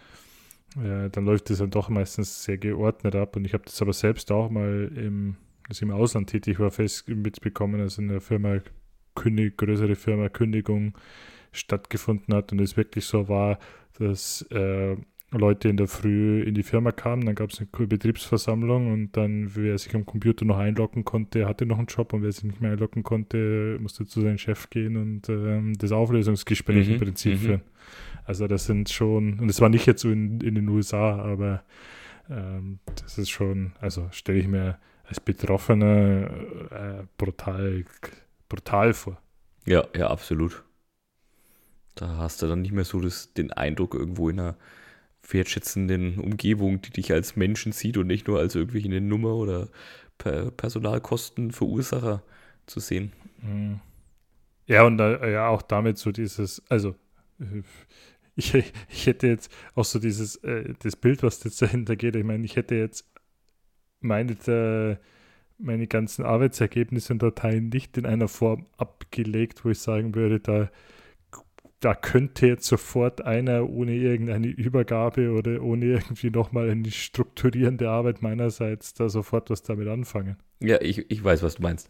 äh, 0.76 1.10
dann 1.10 1.24
läuft 1.24 1.50
das 1.50 1.58
dann 1.58 1.70
doch 1.70 1.88
meistens 1.88 2.44
sehr 2.44 2.58
geordnet 2.58 3.14
ab. 3.14 3.36
Und 3.36 3.44
ich 3.44 3.54
habe 3.54 3.64
das 3.64 3.80
aber 3.82 3.92
selbst 3.92 4.30
auch 4.32 4.50
mal 4.50 4.90
im, 4.94 5.36
als 5.68 5.82
im 5.82 5.90
Ausland 5.90 6.30
tätig 6.30 6.58
war, 6.58 6.70
fest 6.70 7.08
mitbekommen, 7.08 7.80
also 7.80 8.02
in 8.02 8.08
der 8.08 8.20
Firma, 8.20 8.60
Kündig, 9.14 9.56
größere 9.56 9.96
Firma 9.96 10.28
Kündigung 10.28 10.96
stattgefunden 11.50 12.34
hat 12.34 12.52
und 12.52 12.60
es 12.60 12.76
wirklich 12.76 13.04
so 13.04 13.28
war, 13.28 13.58
dass 13.98 14.42
äh, 14.50 14.96
Leute 15.30 15.68
in 15.68 15.76
der 15.76 15.88
Früh 15.88 16.42
in 16.42 16.54
die 16.54 16.62
Firma 16.62 16.90
kamen, 16.90 17.26
dann 17.26 17.34
gab 17.34 17.50
es 17.50 17.60
eine 17.60 17.86
Betriebsversammlung 17.86 18.92
und 18.92 19.16
dann, 19.16 19.54
wer 19.54 19.76
sich 19.76 19.94
am 19.94 20.06
Computer 20.06 20.46
noch 20.46 20.56
einloggen 20.56 21.04
konnte, 21.04 21.46
hatte 21.46 21.66
noch 21.66 21.76
einen 21.78 21.86
Job 21.86 22.14
und 22.14 22.22
wer 22.22 22.32
sich 22.32 22.44
nicht 22.44 22.60
mehr 22.62 22.72
einloggen 22.72 23.02
konnte, 23.02 23.78
musste 23.80 24.06
zu 24.06 24.22
seinem 24.22 24.38
Chef 24.38 24.70
gehen 24.70 24.96
und 24.96 25.28
ähm, 25.28 25.74
das 25.76 25.92
Auflösungsgespräch 25.92 26.88
Mhm, 26.88 26.94
im 26.94 27.00
Prinzip 27.00 27.34
mhm. 27.34 27.38
führen. 27.38 27.60
Also 28.24 28.46
das 28.46 28.64
sind 28.64 28.88
schon, 28.88 29.38
und 29.38 29.50
es 29.50 29.60
war 29.60 29.68
nicht 29.68 29.86
jetzt 29.86 30.00
so 30.00 30.10
in, 30.10 30.40
in 30.40 30.54
den 30.54 30.68
USA, 30.68 31.18
aber 31.18 31.62
ähm, 32.30 32.78
das 32.96 33.18
ist 33.18 33.28
schon, 33.28 33.72
also 33.80 34.08
stelle 34.12 34.38
ich 34.38 34.48
mir 34.48 34.78
als 35.04 35.20
Betroffener 35.20 36.30
äh, 36.70 37.02
brutal, 37.18 37.84
brutal 38.48 38.94
vor. 38.94 39.20
Ja, 39.66 39.84
ja, 39.94 40.08
absolut. 40.08 40.62
Da 41.98 42.16
hast 42.16 42.42
du 42.42 42.46
dann 42.46 42.62
nicht 42.62 42.70
mehr 42.70 42.84
so 42.84 43.00
das, 43.00 43.32
den 43.32 43.52
Eindruck, 43.52 43.94
irgendwo 43.94 44.28
in 44.28 44.38
einer 44.38 44.56
wertschätzenden 45.28 46.20
Umgebung, 46.20 46.80
die 46.80 46.90
dich 46.90 47.12
als 47.12 47.34
Menschen 47.34 47.72
sieht 47.72 47.96
und 47.96 48.06
nicht 48.06 48.28
nur 48.28 48.38
als 48.38 48.54
irgendwelche 48.54 48.86
eine 48.86 49.00
Nummer 49.00 49.34
oder 49.34 49.68
per 50.16 50.52
Personalkostenverursacher 50.52 52.22
zu 52.66 52.78
sehen. 52.78 53.12
Mhm. 53.42 53.80
Ja, 54.66 54.84
und 54.84 55.00
äh, 55.00 55.32
ja, 55.32 55.48
auch 55.48 55.62
damit 55.62 55.98
so 55.98 56.12
dieses, 56.12 56.62
also 56.68 56.94
ich, 58.36 58.54
ich 58.88 59.06
hätte 59.06 59.26
jetzt 59.26 59.50
auch 59.74 59.84
so 59.84 59.98
dieses, 59.98 60.36
äh, 60.44 60.74
das 60.78 60.94
Bild, 60.94 61.24
was 61.24 61.42
jetzt 61.42 61.60
dahinter 61.60 61.96
geht, 61.96 62.14
ich 62.14 62.24
meine, 62.24 62.44
ich 62.44 62.54
hätte 62.54 62.76
jetzt 62.76 63.10
meine, 64.00 64.34
äh, 64.46 64.96
meine 65.58 65.88
ganzen 65.88 66.24
Arbeitsergebnisse 66.24 67.12
und 67.12 67.24
Dateien 67.24 67.70
nicht 67.70 67.98
in 67.98 68.06
einer 68.06 68.28
Form 68.28 68.66
abgelegt, 68.76 69.64
wo 69.64 69.70
ich 69.70 69.80
sagen 69.80 70.14
würde, 70.14 70.38
da, 70.38 70.70
da 71.80 71.94
könnte 71.94 72.46
jetzt 72.46 72.66
sofort 72.66 73.24
einer 73.24 73.68
ohne 73.68 73.94
irgendeine 73.94 74.48
Übergabe 74.48 75.30
oder 75.32 75.62
ohne 75.62 75.84
irgendwie 75.86 76.30
nochmal 76.30 76.70
eine 76.70 76.90
strukturierende 76.90 77.88
Arbeit 77.88 78.20
meinerseits 78.20 78.94
da 78.94 79.08
sofort 79.08 79.50
was 79.50 79.62
damit 79.62 79.86
anfangen. 79.88 80.36
Ja, 80.60 80.80
ich, 80.80 81.08
ich 81.10 81.22
weiß, 81.22 81.42
was 81.42 81.56
du 81.56 81.62
meinst. 81.62 81.88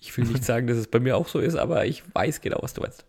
Ich 0.00 0.16
will 0.16 0.24
nicht 0.24 0.44
sagen, 0.44 0.66
dass 0.66 0.78
es 0.78 0.86
bei 0.86 1.00
mir 1.00 1.16
auch 1.16 1.28
so 1.28 1.38
ist, 1.38 1.56
aber 1.56 1.84
ich 1.84 2.02
weiß 2.14 2.40
genau, 2.40 2.58
was 2.62 2.74
du 2.74 2.80
meinst. 2.80 3.04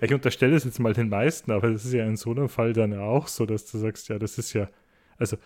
Ich 0.00 0.14
unterstelle 0.14 0.56
es 0.56 0.64
jetzt 0.64 0.78
mal 0.78 0.94
den 0.94 1.08
meisten, 1.08 1.50
aber 1.50 1.70
das 1.70 1.84
ist 1.84 1.92
ja 1.92 2.06
in 2.06 2.16
so 2.16 2.30
einem 2.30 2.48
Fall 2.48 2.72
dann 2.72 2.98
auch 2.98 3.28
so, 3.28 3.44
dass 3.44 3.70
du 3.70 3.78
sagst, 3.78 4.08
ja, 4.08 4.18
das 4.18 4.38
ist 4.38 4.52
ja, 4.54 4.68
also 5.18 5.36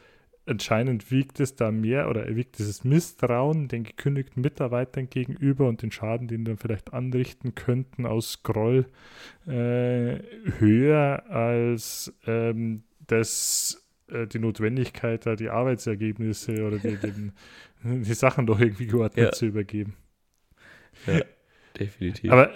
anscheinend 0.49 1.11
wiegt 1.11 1.41
es 1.41 1.55
da 1.57 1.71
mehr 1.71 2.09
oder 2.09 2.35
wiegt 2.35 2.59
dieses 2.59 2.85
Misstrauen 2.85 3.69
den 3.69 3.85
gekündigten 3.85 4.43
Mitarbeitern 4.43 5.09
gegenüber 5.11 5.69
und 5.69 5.83
den 5.83 5.93
Schaden, 5.93 6.29
den 6.29 6.45
dann 6.45 6.57
vielleicht 6.57 6.93
anrichten 6.93 7.55
könnten 7.55 8.07
aus 8.07 8.43
Groll, 8.43 8.87
äh, 9.47 10.19
höher 10.59 11.25
als 11.31 12.13
ähm, 12.27 12.83
das, 13.07 13.87
äh, 14.11 14.27
die 14.27 14.39
Notwendigkeit, 14.39 15.27
da 15.27 15.37
die 15.37 15.51
Arbeitsergebnisse 15.51 16.65
oder 16.67 16.79
die, 16.79 16.97
den, 17.03 17.33
die 17.83 18.15
Sachen 18.15 18.47
doch 18.47 18.61
irgendwie 18.61 18.87
geordnet 18.87 19.27
Ja. 19.27 19.33
zu 19.33 19.47
übergeben. 19.47 19.95
Ja, 21.07 21.21
definitiv. 21.79 22.31
Aber, 22.33 22.51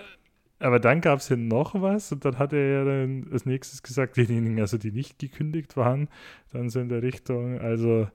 aber 0.62 0.78
dann 0.80 1.00
gab 1.00 1.18
es 1.18 1.28
ja 1.28 1.36
noch 1.36 1.74
was 1.80 2.12
und 2.12 2.24
dann 2.24 2.38
hat 2.38 2.52
er 2.52 2.66
ja 2.78 2.84
dann 2.84 3.28
als 3.32 3.44
nächstes 3.46 3.82
gesagt, 3.82 4.16
diejenigen, 4.16 4.60
also 4.60 4.78
die 4.78 4.92
nicht 4.92 5.18
gekündigt 5.18 5.76
waren, 5.76 6.08
dann 6.52 6.70
so 6.70 6.80
in 6.80 6.88
der 6.88 7.02
Richtung, 7.02 7.58
also 7.60 8.08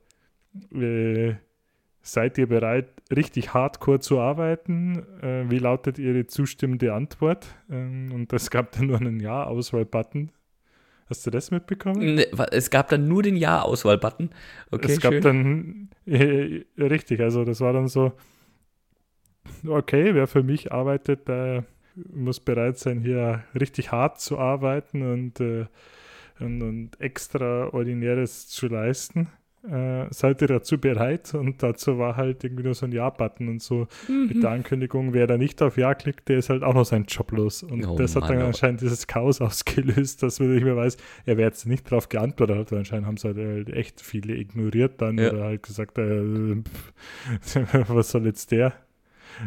äh, 0.74 1.34
seid 2.02 2.38
ihr 2.38 2.48
bereit, 2.48 2.88
richtig 3.16 3.54
hardcore 3.54 4.00
zu 4.00 4.20
arbeiten? 4.20 5.04
Äh, 5.22 5.50
wie 5.50 5.60
lautet 5.60 6.00
Ihre 6.00 6.26
zustimmende 6.28 6.94
Antwort? 6.94 7.48
Ähm, 7.70 8.12
und 8.14 8.32
das 8.34 8.50
gab 8.50 8.72
dann 8.72 8.88
nur 8.88 8.98
einen 9.00 9.20
Ja-Auswahl-Button. 9.20 10.32
Hast 11.10 11.26
du 11.26 11.32
das 11.32 11.52
mitbekommen? 11.52 12.16
Ne, 12.16 12.28
wa- 12.32 12.48
Es 12.52 12.70
gab 12.70 12.90
dann 12.90 13.08
nur 13.08 13.24
den 13.24 13.36
Ja-Auswahl-Button. 13.36 14.30
Okay, 14.72 14.94
es 14.94 15.00
gab 15.00 15.14
schön. 15.14 15.22
dann, 15.22 15.90
äh, 16.06 16.64
richtig, 16.78 17.22
also 17.22 17.46
das 17.46 17.62
war 17.62 17.74
dann 17.74 17.88
so, 17.88 18.14
okay, 19.68 20.14
wer 20.14 20.28
für 20.28 20.44
mich 20.44 20.72
arbeitet, 20.72 21.28
der 21.28 21.66
muss 22.14 22.40
bereit 22.40 22.78
sein, 22.78 23.02
hier 23.02 23.44
richtig 23.60 23.92
hart 23.92 24.20
zu 24.20 24.38
arbeiten 24.38 25.02
und, 25.02 25.40
äh, 25.40 25.66
und, 26.40 26.62
und 26.62 27.02
extraordinäres 27.02 28.48
zu 28.48 28.68
leisten. 28.68 29.30
Äh, 29.70 30.06
seid 30.12 30.42
ihr 30.42 30.48
dazu 30.48 30.78
bereit? 30.80 31.34
Und 31.34 31.62
dazu 31.62 31.98
war 31.98 32.16
halt 32.16 32.44
irgendwie 32.44 32.64
nur 32.64 32.74
so 32.74 32.86
ein 32.86 32.92
Ja-Button 32.94 33.50
und 33.50 33.62
so 33.62 33.88
Mhm. 34.08 34.28
mit 34.30 34.42
der 34.44 34.52
Ankündigung, 34.52 35.14
wer 35.14 35.28
da 35.28 35.38
nicht 35.38 35.62
auf 35.62 35.78
Ja 35.78 35.94
klickt, 35.94 36.30
der 36.30 36.38
ist 36.38 36.50
halt 36.50 36.64
auch 36.64 36.74
noch 36.74 36.86
sein 36.86 37.04
Job 37.06 37.32
los. 37.34 37.64
Und 37.64 37.86
Oh 37.86 37.98
das 37.98 38.16
hat 38.16 38.30
Mann, 38.30 38.38
dann 38.38 38.48
anscheinend 38.48 38.80
dieses 38.82 39.08
Chaos 39.08 39.42
ausgelöst, 39.42 40.24
dass 40.24 40.40
man 40.40 40.54
nicht 40.54 40.64
mehr 40.64 40.78
weiß, 40.78 40.96
ja, 41.26 41.36
wer 41.38 41.48
jetzt 41.48 41.66
nicht 41.66 41.90
drauf 41.90 42.08
geantwortet 42.08 42.56
hat, 42.58 42.72
weil 42.72 42.80
anscheinend 42.80 43.08
haben 43.08 43.16
es 43.16 43.26
halt 43.26 43.38
äh, 43.38 43.64
echt 43.74 44.00
viele 44.00 44.36
ignoriert 44.36 45.02
dann 45.02 45.18
Ja. 45.18 45.32
oder 45.32 45.44
halt 45.46 45.64
gesagt, 45.64 45.98
äh, 45.98 46.56
pff, 47.44 47.90
was 47.90 48.12
soll 48.12 48.26
jetzt 48.26 48.52
der? 48.52 48.74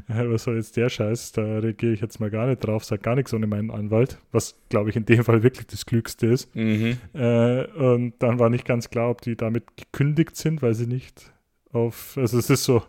Was 0.09 0.45
soll 0.45 0.57
jetzt 0.57 0.76
der 0.76 0.88
Scheiß? 0.88 1.32
Da 1.32 1.59
reagiere 1.59 1.93
ich 1.93 2.01
jetzt 2.01 2.20
mal 2.20 2.30
gar 2.30 2.47
nicht 2.47 2.59
drauf, 2.61 2.84
sag 2.84 3.03
gar 3.03 3.14
nichts 3.16 3.32
ohne 3.34 3.47
meinen 3.47 3.70
Anwalt, 3.70 4.18
was 4.32 4.57
glaube 4.68 4.91
ich 4.91 4.97
in 4.97 5.05
dem 5.05 5.24
Fall 5.24 5.43
wirklich 5.43 5.66
das 5.66 5.86
Klügste 5.86 6.26
ist. 6.28 6.55
Mhm. 6.55 6.99
Äh, 7.12 7.64
und 7.66 8.14
dann 8.20 8.38
war 8.38 8.51
nicht 8.51 8.64
ganz 8.64 8.91
klar, 8.91 9.11
ob 9.11 9.20
die 9.22 9.36
damit 9.36 9.64
gekündigt 9.76 10.36
sind, 10.36 10.62
weil 10.62 10.74
sie 10.74 10.86
nicht 10.86 11.32
auf, 11.72 12.16
also 12.16 12.38
es 12.38 12.51
ist 12.51 12.64
so 12.64 12.82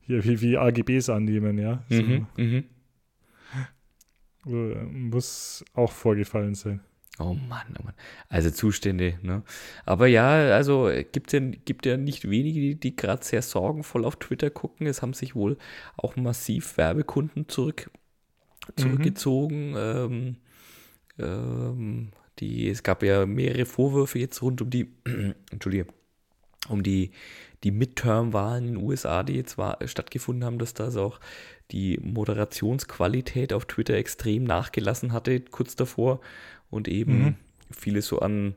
hier 0.00 0.24
wie, 0.24 0.40
wie 0.40 0.56
AGBs 0.58 1.08
annehmen, 1.10 1.58
ja. 1.58 1.84
So, 1.88 2.02
Mhm. 2.02 2.26
Mhm. 2.36 2.64
muss 5.08 5.64
auch 5.74 5.92
vorgefallen 5.92 6.54
sein. 6.54 6.80
Oh 7.18 7.34
Mann, 7.34 7.76
oh 7.78 7.84
Mann. 7.84 7.94
Also 8.28 8.50
Zustände, 8.50 9.18
ne? 9.22 9.42
Aber 9.84 10.06
ja, 10.06 10.54
also 10.54 10.90
gibt 11.12 11.32
ja, 11.32 11.40
gibt 11.40 11.84
ja 11.86 11.96
nicht 11.96 12.28
wenige, 12.28 12.60
die, 12.60 12.74
die 12.74 12.96
gerade 12.96 13.24
sehr 13.24 13.42
sorgenvoll 13.42 14.04
auf 14.04 14.16
Twitter 14.16 14.50
gucken. 14.50 14.86
Es 14.86 15.02
haben 15.02 15.12
sich 15.12 15.34
wohl 15.34 15.58
auch 15.96 16.16
massiv 16.16 16.78
Werbekunden 16.78 17.48
zurück, 17.48 17.90
zurückgezogen, 18.76 19.74
ähm, 19.76 20.36
ähm, 21.18 22.12
Die, 22.38 22.68
es 22.70 22.82
gab 22.82 23.02
ja 23.02 23.26
mehrere 23.26 23.66
Vorwürfe 23.66 24.18
jetzt 24.18 24.40
rund 24.42 24.62
um 24.62 24.70
die, 24.70 24.88
Entschuldige, 25.50 25.86
um 26.68 26.82
die, 26.82 27.10
die 27.62 27.70
Midterm-Wahlen 27.72 28.68
in 28.68 28.74
den 28.74 28.82
USA, 28.82 29.22
die 29.22 29.34
jetzt 29.34 29.58
war, 29.58 29.78
stattgefunden 29.86 30.44
haben, 30.44 30.58
dass 30.58 30.74
das 30.74 30.96
auch 30.96 31.20
die 31.70 31.98
Moderationsqualität 32.02 33.52
auf 33.52 33.66
Twitter 33.66 33.94
extrem 33.94 34.44
nachgelassen 34.44 35.12
hatte, 35.12 35.40
kurz 35.40 35.76
davor. 35.76 36.20
Und 36.72 36.88
eben 36.88 37.22
mhm. 37.22 37.34
viele 37.70 38.00
so 38.00 38.20
an 38.20 38.54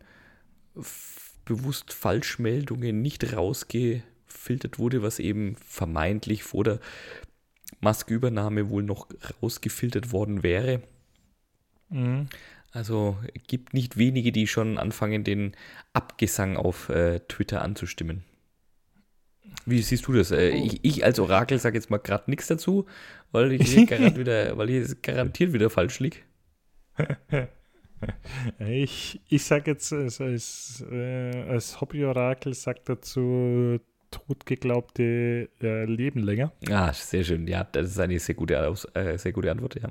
bewusst 1.43 1.91
Falschmeldungen 1.91 3.01
nicht 3.01 3.33
rausgefiltert 3.35 4.79
wurde, 4.79 5.03
was 5.03 5.19
eben 5.19 5.57
vermeintlich 5.57 6.43
vor 6.43 6.63
der 6.63 6.79
Maskübernahme 7.81 8.69
wohl 8.69 8.83
noch 8.83 9.09
rausgefiltert 9.41 10.13
worden 10.13 10.43
wäre. 10.43 10.81
Mhm. 11.89 12.29
Also 12.71 13.17
gibt 13.47 13.73
nicht 13.73 13.97
wenige, 13.97 14.31
die 14.31 14.47
schon 14.47 14.77
anfangen, 14.77 15.25
den 15.25 15.57
Abgesang 15.91 16.55
auf 16.55 16.87
äh, 16.87 17.19
Twitter 17.27 17.61
anzustimmen. 17.61 18.23
Wie 19.65 19.81
siehst 19.81 20.07
du 20.07 20.13
das? 20.13 20.31
Äh, 20.31 20.53
oh. 20.53 20.65
ich, 20.65 20.79
ich, 20.83 21.03
als 21.03 21.19
Orakel 21.19 21.59
sage 21.59 21.77
jetzt 21.77 21.89
mal 21.89 21.97
gerade 21.97 22.31
nichts 22.31 22.47
dazu, 22.47 22.85
weil 23.33 23.51
ich, 23.51 23.75
wieder, 24.17 24.57
weil 24.57 24.69
ich 24.69 25.01
garantiert 25.01 25.51
wieder 25.51 25.69
falsch 25.69 25.99
liege. 25.99 26.19
Ich, 28.59 29.21
ich 29.27 29.43
sage 29.43 29.71
jetzt 29.71 29.91
als, 29.93 30.21
als, 30.21 30.85
äh, 30.91 31.43
als 31.49 31.79
Hobby-Orakel, 31.81 32.53
sagt 32.53 32.89
dazu 32.89 33.79
totgeglaubte 34.11 35.49
äh, 35.61 35.85
Leben 35.85 36.21
länger. 36.21 36.51
Ah, 36.69 36.93
sehr 36.93 37.23
schön. 37.23 37.47
Ja, 37.47 37.63
das 37.63 37.87
ist 37.91 37.99
eine 37.99 38.19
sehr 38.19 38.35
gute, 38.35 38.55
äh, 38.93 39.17
sehr 39.17 39.31
gute 39.31 39.51
Antwort, 39.51 39.75
ja. 39.75 39.89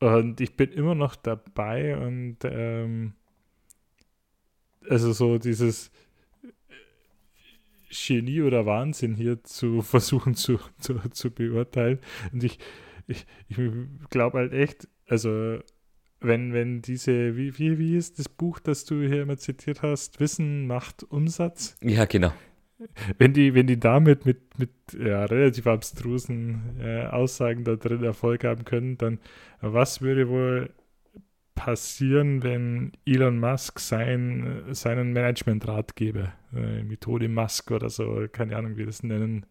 Und 0.00 0.40
ich 0.40 0.56
bin 0.56 0.72
immer 0.72 0.94
noch 0.94 1.16
dabei 1.16 1.96
und 1.96 2.38
ähm, 2.44 3.14
also 4.88 5.12
so 5.12 5.38
dieses 5.38 5.90
Genie 7.90 8.42
oder 8.42 8.66
Wahnsinn 8.66 9.14
hier 9.14 9.42
zu 9.44 9.82
versuchen 9.82 10.34
zu, 10.34 10.58
zu, 10.78 10.98
zu 11.10 11.30
beurteilen. 11.30 12.00
Und 12.32 12.44
ich, 12.44 12.58
ich, 13.06 13.26
ich 13.48 13.56
glaube 14.10 14.38
halt 14.38 14.52
echt, 14.52 14.88
also 15.08 15.58
wenn, 16.24 16.52
wenn 16.52 16.82
diese, 16.82 17.36
wie, 17.36 17.58
wie, 17.58 17.78
wie 17.78 17.96
ist 17.96 18.18
das 18.18 18.28
Buch, 18.28 18.58
das 18.58 18.84
du 18.84 19.00
hier 19.00 19.22
immer 19.22 19.36
zitiert 19.36 19.82
hast, 19.82 20.20
Wissen 20.20 20.66
macht 20.66 21.04
Umsatz? 21.04 21.76
Ja, 21.82 22.04
genau. 22.04 22.32
Wenn 23.18 23.32
die, 23.32 23.54
wenn 23.54 23.66
die 23.66 23.78
damit 23.78 24.26
mit, 24.26 24.58
mit 24.58 24.70
ja, 24.98 25.24
relativ 25.24 25.66
abstrusen 25.66 26.76
äh, 26.80 27.06
Aussagen 27.06 27.64
da 27.64 27.76
drin 27.76 28.02
Erfolg 28.02 28.44
haben 28.44 28.64
können, 28.64 28.98
dann 28.98 29.20
was 29.60 30.02
würde 30.02 30.28
wohl 30.28 30.70
passieren, 31.54 32.42
wenn 32.42 32.92
Elon 33.06 33.38
Musk 33.38 33.78
sein, 33.78 34.64
seinen 34.70 35.12
Management-Ratgeber, 35.12 36.32
äh, 36.54 36.82
Methode 36.82 37.28
Musk 37.28 37.70
oder 37.70 37.88
so, 37.88 38.26
keine 38.30 38.56
Ahnung, 38.56 38.76
wie 38.76 38.80
du 38.80 38.86
das 38.86 39.02
nennen 39.02 39.46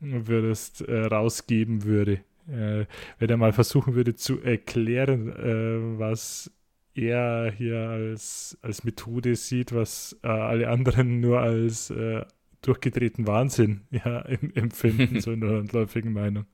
würdest, 0.00 0.82
äh, 0.82 1.06
rausgeben 1.06 1.84
würde? 1.84 2.20
Äh, 2.48 2.86
wenn 3.18 3.30
er 3.30 3.36
mal 3.36 3.52
versuchen 3.52 3.94
würde 3.94 4.14
zu 4.14 4.40
erklären, 4.40 5.28
äh, 5.30 5.98
was 5.98 6.50
er 6.94 7.52
hier 7.52 7.78
als, 7.78 8.58
als 8.62 8.84
Methode 8.84 9.36
sieht, 9.36 9.74
was 9.74 10.16
äh, 10.22 10.28
alle 10.28 10.68
anderen 10.68 11.20
nur 11.20 11.40
als 11.40 11.90
äh, 11.90 12.24
durchgedrehten 12.62 13.26
Wahnsinn 13.26 13.82
ja, 13.90 14.20
empfinden, 14.22 15.20
so 15.20 15.32
in 15.32 15.40
der 15.40 15.50
landläufigen 15.58 16.12
Meinung. 16.12 16.46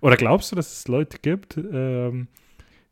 Oder 0.00 0.16
glaubst 0.16 0.52
du, 0.52 0.56
dass 0.56 0.72
es 0.72 0.88
Leute 0.88 1.18
gibt, 1.20 1.56
ähm, 1.56 2.28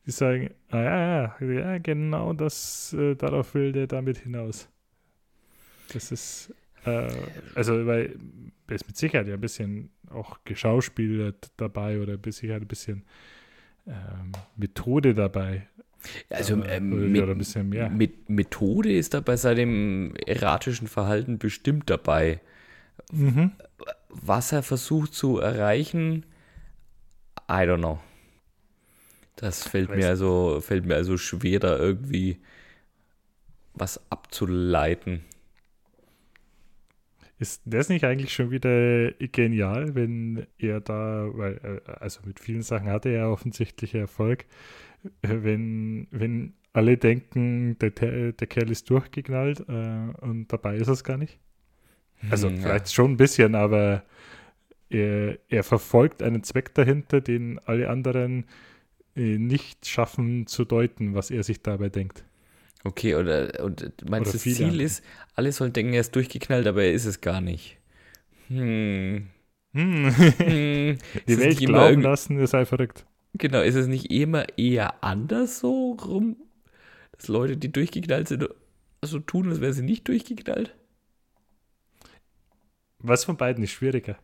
die 0.07 0.11
sagen, 0.11 0.51
ah, 0.71 0.83
ja, 0.83 1.37
ja, 1.41 1.79
genau 1.79 2.33
das, 2.33 2.93
äh, 2.95 3.15
darauf 3.17 3.55
will 3.55 3.73
der 3.73 3.87
damit 3.87 4.19
hinaus. 4.19 4.69
Das 5.93 6.11
ist, 6.11 6.55
äh, 6.87 7.09
also, 7.55 7.87
weil 7.87 8.17
er 8.69 8.75
ist 8.75 8.87
mit 8.87 8.97
Sicherheit 8.97 9.29
ja 9.29 9.35
ein 9.35 9.41
bisschen 9.41 9.91
auch 10.11 10.39
geschauspielert 10.45 11.51
dabei 11.57 12.01
oder 12.01 12.13
mit 12.13 12.33
Sicherheit 12.33 12.63
ein 12.63 12.69
bisschen 12.69 13.05
ähm, 13.87 14.33
Methode 14.57 15.15
dabei. 15.15 15.69
Also 16.31 16.63
äh, 16.63 16.81
mit, 16.81 17.23
oder 17.23 17.33
ein 17.33 17.39
bisschen 17.39 17.69
mehr. 17.69 17.89
Mit 17.91 18.29
Methode 18.29 18.93
ist 18.93 19.15
da 19.15 19.21
bei 19.21 19.37
seinem 19.37 20.15
erratischen 20.27 20.89
Verhalten 20.89 21.39
bestimmt 21.39 21.91
dabei. 21.91 22.41
Mhm. 23.13 23.53
Was 24.09 24.53
er 24.53 24.63
versucht 24.63 25.15
zu 25.15 25.39
erreichen, 25.39 26.25
I 27.49 27.63
don't 27.63 27.79
know. 27.79 28.01
Das 29.37 29.69
fällt 29.69 29.95
mir 29.95 30.09
also 30.09 30.61
fällt 30.63 30.87
mir 30.87 30.95
also 30.95 31.19
schwer, 31.19 31.61
da 31.61 31.79
irgendwie 31.79 32.41
was 33.75 34.01
abzuleiten. 34.11 35.25
Ist 37.39 37.63
das 37.67 37.89
nicht 37.91 38.05
eigentlich 38.05 38.33
schon 38.33 38.51
wieder 38.51 39.11
genial, 39.13 39.95
wenn 39.95 40.47
er 40.57 40.81
da, 40.81 41.29
weil, 41.33 41.83
äh, 41.87 41.91
also 42.01 42.21
mit 42.25 42.41
vielen 42.41 42.63
Sachen 42.63 42.89
hatte 42.89 43.11
er 43.11 43.31
offensichtlich 43.31 43.95
Erfolg, 43.95 44.47
äh, 45.23 45.29
wenn, 45.43 46.09
wenn 46.11 46.55
alle 46.73 46.97
denken, 46.97 47.79
der, 47.79 47.91
der 48.33 48.47
Kerl 48.47 48.71
ist 48.71 48.89
durchgeknallt 48.89 49.61
äh, 49.61 50.25
und 50.25 50.47
dabei 50.49 50.77
ist 50.77 50.89
es 50.89 51.05
gar 51.05 51.19
nicht? 51.19 51.39
Also 52.31 52.49
hm, 52.49 52.57
ja. 52.57 52.63
vielleicht 52.63 52.93
schon 52.93 53.13
ein 53.13 53.17
bisschen, 53.17 53.55
aber 53.55 54.03
er, 54.89 55.39
er 55.49 55.63
verfolgt 55.63 56.23
einen 56.23 56.43
Zweck 56.43 56.75
dahinter, 56.75 57.21
den 57.21 57.59
alle 57.61 57.89
anderen 57.91 58.45
äh, 59.15 59.39
nicht 59.39 59.87
schaffen 59.87 60.47
zu 60.47 60.65
deuten, 60.65 61.15
was 61.15 61.31
er 61.31 61.43
sich 61.43 61.63
dabei 61.63 61.89
denkt. 61.89 62.25
Okay, 62.87 63.17
oder 63.17 63.65
und 63.65 64.09
meinst 64.09 64.33
du, 64.33 64.39
das 64.39 64.43
Ziel 64.43 64.81
ist, 64.81 65.03
alle 65.35 65.51
sollen 65.51 65.73
denken, 65.73 65.93
er 65.93 66.03
ist 66.03 66.15
durchgeknallt, 66.15 66.69
aber 66.69 66.85
er 66.85 66.93
ist 66.93 67.05
es 67.05 67.21
gar 67.21 67.41
nicht. 67.41 67.79
Hm. 68.47 69.27
Hm. 69.73 70.15
hm. 70.17 70.99
Die 71.27 71.39
Welt 71.41 71.59
glauben 71.59 72.03
lassen, 72.03 72.39
ihr 72.39 72.47
sei 72.47 72.65
verrückt. 72.65 73.05
Genau, 73.35 73.61
ist 73.61 73.75
es 73.75 73.89
nicht 73.89 74.13
immer 74.13 74.47
eher 74.57 75.03
anders 75.03 75.59
so 75.59 75.95
rum, 75.95 76.37
dass 77.11 77.27
Leute, 77.27 77.57
die 77.57 77.73
durchgeknallt 77.73 78.29
sind, 78.29 78.49
so 79.03 79.19
tun, 79.19 79.49
als 79.51 79.61
wären 79.61 79.73
sie 79.73 79.83
nicht 79.83 80.07
durchgeknallt? 80.07 80.73
Was 83.01 83.25
von 83.25 83.37
beiden 83.37 83.65
ist 83.65 83.73
schwieriger? 83.73 84.17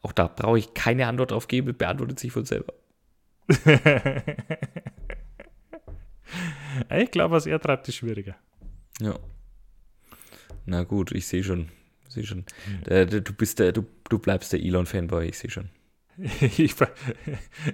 Auch 0.00 0.12
da 0.12 0.26
brauche 0.26 0.58
ich 0.58 0.72
keine 0.72 1.06
Antwort 1.06 1.32
drauf 1.32 1.48
geben, 1.48 1.76
beantwortet 1.76 2.18
sich 2.18 2.32
von 2.32 2.46
selber. 2.46 2.72
ich 6.98 7.10
glaube, 7.10 7.34
was 7.34 7.46
er 7.46 7.60
treibt, 7.60 7.88
ist 7.88 7.96
schwieriger. 7.96 8.36
Ja. 9.00 9.18
Na 10.66 10.84
gut, 10.84 11.12
ich 11.12 11.26
sehe 11.26 11.42
schon. 11.42 11.68
Sehe 12.08 12.24
schon. 12.24 12.44
Hm. 12.86 13.24
Du 13.24 13.32
bist 13.32 13.58
der, 13.58 13.72
du, 13.72 13.86
du 14.08 14.18
bleibst 14.18 14.52
der 14.52 14.60
Elon-Fanboy, 14.60 15.28
ich 15.28 15.38
sehe 15.38 15.50
schon. 15.50 15.70
ich, 16.40 16.58
ich 16.58 16.74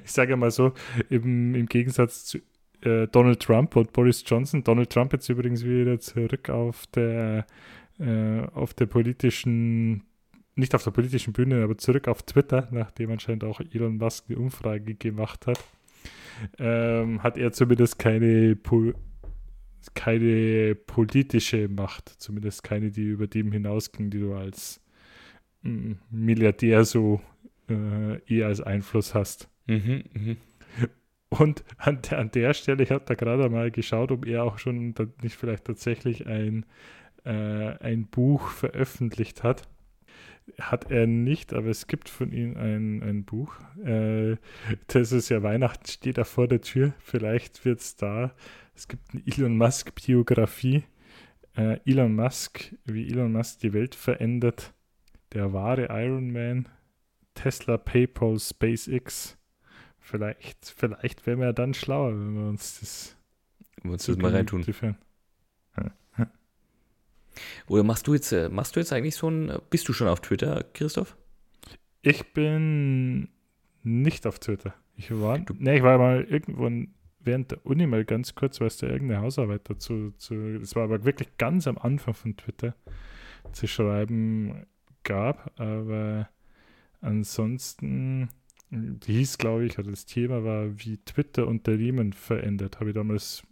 sage 0.04 0.36
mal 0.36 0.50
so, 0.50 0.72
im, 1.10 1.54
im 1.54 1.66
Gegensatz 1.66 2.24
zu 2.24 2.38
äh, 2.82 3.08
Donald 3.08 3.40
Trump 3.40 3.76
und 3.76 3.92
Boris 3.92 4.22
Johnson. 4.26 4.62
Donald 4.62 4.90
Trump 4.90 5.12
jetzt 5.12 5.28
übrigens 5.28 5.64
wieder 5.64 5.98
zurück 6.00 6.50
auf 6.50 6.86
der, 6.88 7.46
äh, 7.98 8.40
auf 8.54 8.74
der 8.74 8.86
politischen 8.86 10.04
nicht 10.57 10.74
auf 10.74 10.82
der 10.82 10.90
politischen 10.90 11.32
Bühne, 11.32 11.62
aber 11.62 11.76
zurück 11.76 12.09
auf 12.09 12.22
Twitter, 12.22 12.66
nachdem 12.70 13.12
anscheinend 13.12 13.44
auch 13.44 13.61
Elon 13.61 13.98
Musk 13.98 14.24
eine 14.28 14.38
Umfrage 14.38 14.94
gemacht 14.94 15.46
hat, 15.46 15.62
ähm, 16.59 17.22
hat 17.22 17.36
er 17.36 17.52
zumindest 17.52 17.98
keine, 17.98 18.57
po 18.57 18.92
keine 19.94 20.74
politische 20.74 21.68
Macht, 21.68 22.09
zumindest 22.09 22.64
keine, 22.64 22.90
die 22.90 23.04
über 23.04 23.26
dem 23.26 23.52
hinausging, 23.52 24.11
die 24.11 24.18
du 24.18 24.34
als 24.34 24.80
mm, 25.62 25.92
Milliardär 26.11 26.84
so 26.84 27.20
äh, 27.68 28.18
eher 28.26 28.46
als 28.46 28.61
Einfluss 28.61 29.14
hast. 29.14 29.48
Mhm, 29.66 30.04
mh. 30.12 30.36
Und 31.28 31.64
an 31.76 32.00
der, 32.02 32.18
an 32.18 32.30
der 32.30 32.54
Stelle, 32.54 32.82
ich 32.82 32.90
habe 32.90 33.04
da 33.04 33.14
gerade 33.14 33.48
mal 33.50 33.70
geschaut, 33.70 34.11
ob 34.11 34.26
er 34.26 34.44
auch 34.44 34.59
schon 34.59 34.94
nicht 35.22 35.36
vielleicht 35.36 35.64
tatsächlich 35.64 36.26
ein, 36.26 36.64
äh, 37.24 37.30
ein 37.30 38.07
Buch 38.07 38.48
veröffentlicht 38.48 39.42
hat 39.42 39.68
hat 40.61 40.90
er 40.90 41.07
nicht, 41.07 41.53
aber 41.53 41.68
es 41.68 41.86
gibt 41.86 42.09
von 42.09 42.32
ihm 42.32 42.57
ein, 42.57 43.03
ein 43.03 43.24
Buch. 43.24 43.55
Äh, 43.84 44.36
das 44.88 45.12
ist 45.12 45.28
ja 45.28 45.42
Weihnachten, 45.42 45.86
steht 45.86 46.18
da 46.18 46.24
vor 46.24 46.49
der 46.49 46.61
Tür. 46.61 46.94
Vielleicht 46.99 47.64
wird 47.64 47.80
es 47.80 47.97
da. 47.97 48.34
Es 48.74 48.88
gibt 48.88 49.03
eine 49.12 49.22
Elon 49.26 49.57
Musk-Biografie. 49.57 50.84
Äh, 51.57 51.80
Elon 51.84 52.14
Musk, 52.14 52.74
wie 52.84 53.09
Elon 53.09 53.32
Musk 53.32 53.61
die 53.61 53.72
Welt 53.72 53.94
verändert. 53.94 54.72
Der 55.32 55.53
wahre 55.53 55.88
Iron 55.90 56.32
Man. 56.32 56.68
Tesla, 57.34 57.76
PayPal, 57.76 58.38
SpaceX. 58.38 59.36
Vielleicht, 60.01 60.74
vielleicht 60.76 61.26
wären 61.26 61.40
wir 61.40 61.53
dann 61.53 61.74
schlauer, 61.74 62.12
wenn 62.12 62.34
wir 62.34 62.49
uns 62.49 62.80
das, 62.80 63.16
wenn 63.76 63.90
wir 63.90 63.92
uns 63.94 64.07
das 64.07 64.16
mal 64.16 64.32
reintun. 64.32 64.64
Oder 67.68 67.82
machst 67.82 68.07
du 68.07 68.14
jetzt, 68.14 68.32
äh, 68.32 68.49
machst 68.49 68.76
du 68.76 68.80
jetzt 68.80 68.93
eigentlich 68.93 69.16
so 69.16 69.28
ein, 69.28 69.53
bist 69.70 69.89
du 69.89 69.93
schon 69.93 70.09
auf 70.09 70.20
Twitter, 70.20 70.64
Christoph? 70.72 71.16
Ich 72.03 72.32
bin 72.32 73.28
nicht 73.82 74.26
auf 74.26 74.39
Twitter. 74.39 74.74
Ich 74.97 75.11
war, 75.11 75.39
ne, 75.59 75.76
ich 75.76 75.82
war 75.82 75.99
mal 75.99 76.24
irgendwo 76.24 76.70
während 77.20 77.51
der 77.51 77.66
Uni 77.66 77.87
mal 77.87 78.05
ganz 78.05 78.34
kurz, 78.34 78.61
weil 78.61 78.68
es 78.68 78.78
da 78.78 78.87
irgendeine 78.87 79.20
Hausarbeit 79.20 79.68
dazu, 79.68 80.12
zu, 80.16 80.59
das 80.59 80.76
war 80.76 80.84
aber 80.84 81.05
wirklich 81.05 81.37
ganz 81.39 81.66
am 81.66 81.76
Anfang 81.76 82.14
von 82.14 82.37
Twitter, 82.37 82.74
zu 83.53 83.66
schreiben 83.66 84.66
gab, 85.03 85.59
aber 85.61 86.28
ansonsten, 87.01 88.28
hieß, 88.70 89.39
glaube 89.39 89.66
ich, 89.66 89.78
oder 89.78 89.91
das 89.91 90.07
Thema 90.07 90.45
war, 90.45 90.78
wie 90.78 90.99
Twitter 90.99 91.47
unter 91.47 91.72
Riemen 91.72 92.12
verändert. 92.12 92.80
Habe 92.80 92.91
ich 92.91 92.95
damals 92.95 93.43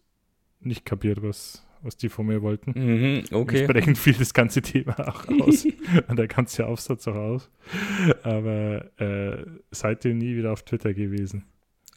nicht 0.60 0.84
kapiert, 0.84 1.22
was, 1.22 1.64
was 1.84 1.96
die 1.96 2.08
von 2.08 2.26
mir 2.26 2.42
wollten. 2.42 2.72
Mhm, 2.74 3.24
okay. 3.30 3.60
Entsprechend 3.60 3.98
fiel 3.98 4.14
das 4.14 4.34
ganze 4.34 4.62
Thema 4.62 4.98
auch 5.08 5.28
aus 5.28 5.66
und 6.08 6.18
der 6.18 6.28
ganze 6.28 6.66
Aufsatz 6.66 7.06
auch 7.06 7.14
aus. 7.14 7.50
Aber 8.22 8.90
äh, 9.00 9.44
seitdem 9.70 10.18
nie 10.18 10.36
wieder 10.36 10.52
auf 10.52 10.62
Twitter 10.62 10.94
gewesen. 10.94 11.44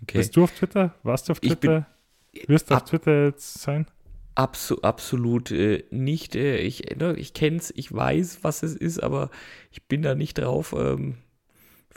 Okay. 0.03 0.19
Bist 0.19 0.35
du 0.35 0.43
auf 0.43 0.51
Twitter? 0.51 0.93
Warst 1.03 1.27
du 1.27 1.31
auf 1.31 1.39
Twitter? 1.39 1.87
Bin, 2.33 2.47
Wirst 2.47 2.69
du 2.69 2.75
auf 2.75 2.83
Twitter 2.83 3.25
jetzt 3.25 3.61
sein? 3.61 3.87
Absu 4.35 4.75
absolut 4.81 5.51
äh, 5.51 5.85
nicht. 5.89 6.35
Äh, 6.35 6.57
ich 6.57 6.83
ne, 6.95 7.15
ich 7.15 7.33
kenne 7.33 7.57
es, 7.57 7.73
ich 7.75 7.91
weiß, 7.91 8.39
was 8.43 8.61
es 8.61 8.75
ist, 8.75 9.01
aber 9.01 9.31
ich 9.71 9.87
bin 9.87 10.03
da 10.03 10.13
nicht 10.13 10.37
drauf. 10.37 10.75
Ähm, 10.77 11.15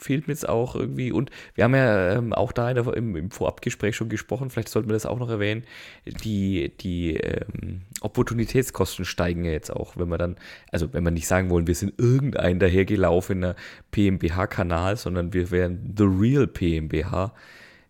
fehlt 0.01 0.27
mir 0.27 0.33
jetzt 0.33 0.49
auch 0.49 0.75
irgendwie. 0.75 1.11
Und 1.11 1.29
wir 1.55 1.63
haben 1.63 1.75
ja 1.75 2.13
ähm, 2.15 2.33
auch 2.33 2.51
da 2.51 2.73
der, 2.73 2.87
im, 2.93 3.15
im, 3.15 3.31
Vorabgespräch 3.31 3.95
schon 3.95 4.09
gesprochen, 4.09 4.49
vielleicht 4.49 4.69
sollten 4.69 4.89
wir 4.89 4.93
das 4.93 5.05
auch 5.05 5.19
noch 5.19 5.29
erwähnen. 5.29 5.63
Die, 6.05 6.71
die 6.79 7.15
ähm, 7.17 7.81
Opportunitätskosten 8.01 9.05
steigen 9.05 9.45
ja 9.45 9.51
jetzt 9.51 9.71
auch, 9.71 9.97
wenn 9.97 10.09
wir 10.09 10.17
dann, 10.17 10.37
also 10.71 10.91
wenn 10.93 11.03
wir 11.03 11.11
nicht 11.11 11.27
sagen 11.27 11.49
wollen, 11.49 11.67
wir 11.67 11.75
sind 11.75 11.93
irgendein 11.99 12.59
dahergelaufener 12.59 13.55
PMBH-Kanal, 13.91 14.97
sondern 14.97 15.33
wir 15.33 15.51
wären 15.51 15.93
The 15.97 16.05
Real 16.05 16.47
PMBH. 16.47 17.33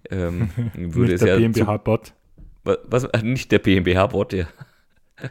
Ähm, 0.09 0.49
würde 0.75 1.13
nicht 1.13 1.23
der 1.23 1.39
ja 1.39 1.49
PMBH-Bot. 1.49 2.13
Was, 2.63 2.77
was, 2.85 3.03
äh, 3.05 3.23
nicht 3.23 3.51
der 3.51 3.59
PMBH-Bot, 3.59 4.33
ja. 4.33 4.47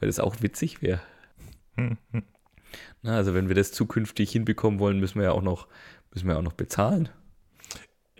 Weil 0.00 0.08
das 0.08 0.20
auch 0.20 0.36
witzig 0.42 0.82
wäre. 0.82 1.00
Na, 3.02 3.16
also 3.16 3.34
wenn 3.34 3.48
wir 3.48 3.54
das 3.54 3.72
zukünftig 3.72 4.30
hinbekommen 4.30 4.78
wollen, 4.78 5.00
müssen 5.00 5.18
wir 5.18 5.24
ja 5.24 5.32
auch 5.32 5.42
noch, 5.42 5.68
müssen 6.12 6.28
wir 6.28 6.38
auch 6.38 6.42
noch 6.42 6.52
bezahlen. 6.52 7.08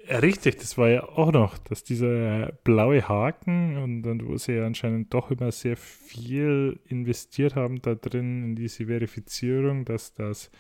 Richtig, 0.09 0.57
das 0.57 0.77
war 0.77 0.89
ja 0.89 1.05
auch 1.05 1.31
noch, 1.31 1.57
dass 1.59 1.85
dieser 1.85 2.51
blaue 2.65 3.09
Haken 3.09 3.77
und 3.77 4.03
dann, 4.03 4.27
wo 4.27 4.37
sie 4.39 4.55
ja 4.55 4.67
anscheinend 4.67 5.15
doch 5.15 5.31
immer 5.31 5.53
sehr 5.53 5.77
viel 5.77 6.81
investiert 6.87 7.55
haben 7.55 7.81
da 7.81 7.95
drin 7.95 8.43
in 8.43 8.57
diese 8.57 8.87
Verifizierung, 8.87 9.85
dass 9.85 10.13
das 10.15 10.51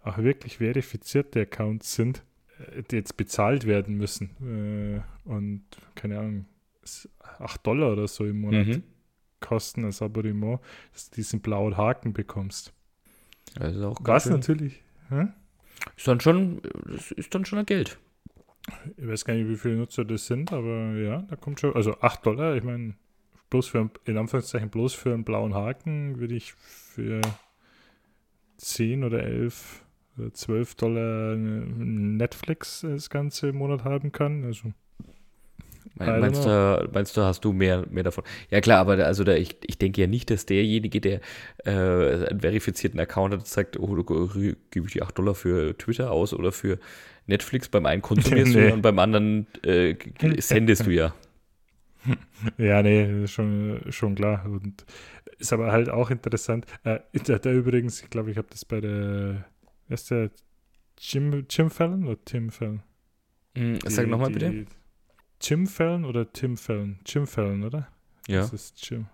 auch 0.00 0.18
wirklich 0.18 0.58
verifizierte 0.58 1.42
Accounts 1.42 1.94
sind, 1.94 2.22
äh, 2.58 2.82
die 2.82 2.96
jetzt 2.96 3.18
bezahlt 3.18 3.66
werden 3.66 3.96
müssen. 3.96 4.30
Äh, 4.40 5.28
und 5.28 5.64
keine 5.94 6.18
Ahnung, 6.18 6.46
8 7.38 7.66
Dollar 7.66 7.92
oder 7.92 8.08
so 8.08 8.24
im 8.24 8.40
Monat 8.40 8.66
mhm. 8.66 8.82
kosten 9.40 9.84
als 9.84 10.00
Abonnement, 10.00 10.60
dass 10.92 11.10
du 11.10 11.16
diesen 11.16 11.40
blauen 11.40 11.76
Haken 11.76 12.14
bekommst. 12.14 12.72
Also 13.58 13.88
auch 13.88 13.98
Was 14.00 14.26
natürlich. 14.26 14.82
Hm? 15.08 15.32
Ist 15.96 16.08
dann 16.08 16.20
schon, 16.20 16.62
ist 17.16 17.34
dann 17.34 17.44
schon 17.44 17.58
ein 17.58 17.66
Geld. 17.66 17.98
Ich 18.96 19.06
weiß 19.06 19.24
gar 19.24 19.34
nicht, 19.34 19.48
wie 19.48 19.56
viele 19.56 19.76
Nutzer 19.76 20.04
das 20.04 20.26
sind, 20.26 20.52
aber 20.52 20.92
ja, 20.94 21.22
da 21.22 21.36
kommt 21.36 21.60
schon. 21.60 21.74
Also 21.74 22.00
8 22.00 22.24
Dollar, 22.24 22.56
ich 22.56 22.64
meine, 22.64 22.94
bloß 23.50 23.68
für, 23.68 23.90
in 24.04 24.18
Anführungszeichen, 24.18 24.70
bloß 24.70 24.94
für 24.94 25.12
einen 25.12 25.24
blauen 25.24 25.54
Haken 25.54 26.18
würde 26.18 26.34
ich 26.34 26.54
für 26.54 27.20
10 28.56 29.04
oder 29.04 29.22
11 29.22 29.84
oder 30.16 30.32
12 30.32 30.74
Dollar 30.76 31.36
Netflix 31.36 32.80
das 32.80 33.10
ganze 33.10 33.52
Monat 33.52 33.84
haben 33.84 34.12
kann. 34.12 34.44
Also 34.44 34.72
Meinst 35.96 36.44
du, 36.44 36.88
meinst 36.92 37.16
du, 37.16 37.22
hast 37.22 37.44
du 37.44 37.52
mehr, 37.52 37.84
mehr 37.88 38.02
davon? 38.02 38.24
Ja 38.50 38.60
klar, 38.60 38.80
aber 38.80 39.04
also 39.04 39.22
da, 39.22 39.34
ich, 39.34 39.56
ich 39.64 39.78
denke 39.78 40.00
ja 40.00 40.06
nicht, 40.08 40.28
dass 40.30 40.44
derjenige, 40.44 41.00
der 41.00 41.20
äh, 41.64 41.70
einen 41.70 42.40
verifizierten 42.40 42.98
Account 42.98 43.34
hat, 43.34 43.46
sagt, 43.46 43.78
oh, 43.78 43.94
du 43.94 44.04
gebe 44.70 44.86
ich 44.86 44.92
die 44.92 45.02
8 45.02 45.16
Dollar 45.16 45.34
für 45.34 45.78
Twitter 45.78 46.10
aus 46.10 46.34
oder 46.34 46.50
für 46.50 46.78
Netflix. 47.26 47.68
Beim 47.68 47.86
einen 47.86 48.02
konsumierst 48.02 48.54
nee. 48.54 48.68
du 48.68 48.74
und 48.74 48.82
beim 48.82 48.98
anderen 48.98 49.46
äh, 49.62 49.94
sendest 50.38 50.86
du 50.86 50.90
ja. 50.90 51.14
Ja, 52.58 52.82
nee, 52.82 53.26
schon, 53.26 53.80
schon 53.88 54.14
klar. 54.14 54.44
Und 54.44 54.84
ist 55.38 55.52
aber 55.52 55.72
halt 55.72 55.88
auch 55.88 56.10
interessant. 56.10 56.66
Äh, 56.82 56.98
der, 57.26 57.38
der 57.38 57.54
übrigens, 57.54 58.02
ich 58.02 58.10
glaube, 58.10 58.30
ich 58.30 58.36
habe 58.36 58.48
das 58.50 58.64
bei 58.64 58.80
der, 58.80 59.44
wer 59.88 59.94
ist 59.94 60.10
der 60.10 60.30
Jim, 60.98 61.46
Jim 61.48 61.70
Fallon 61.70 62.04
oder 62.06 62.22
Tim 62.24 62.50
Fallon? 62.50 62.82
Mm, 63.56 63.76
sag 63.86 64.06
nochmal 64.08 64.30
bitte. 64.30 64.66
Jim 65.44 65.66
Fallon 65.66 66.06
oder 66.06 66.32
Tim 66.32 66.56
Fallon? 66.56 66.98
Jim 67.04 67.26
Fallon, 67.26 67.64
oder? 67.64 67.88
Ja. 68.26 68.40
Das 68.40 68.52
ist 68.54 68.88
Jim. 68.88 69.06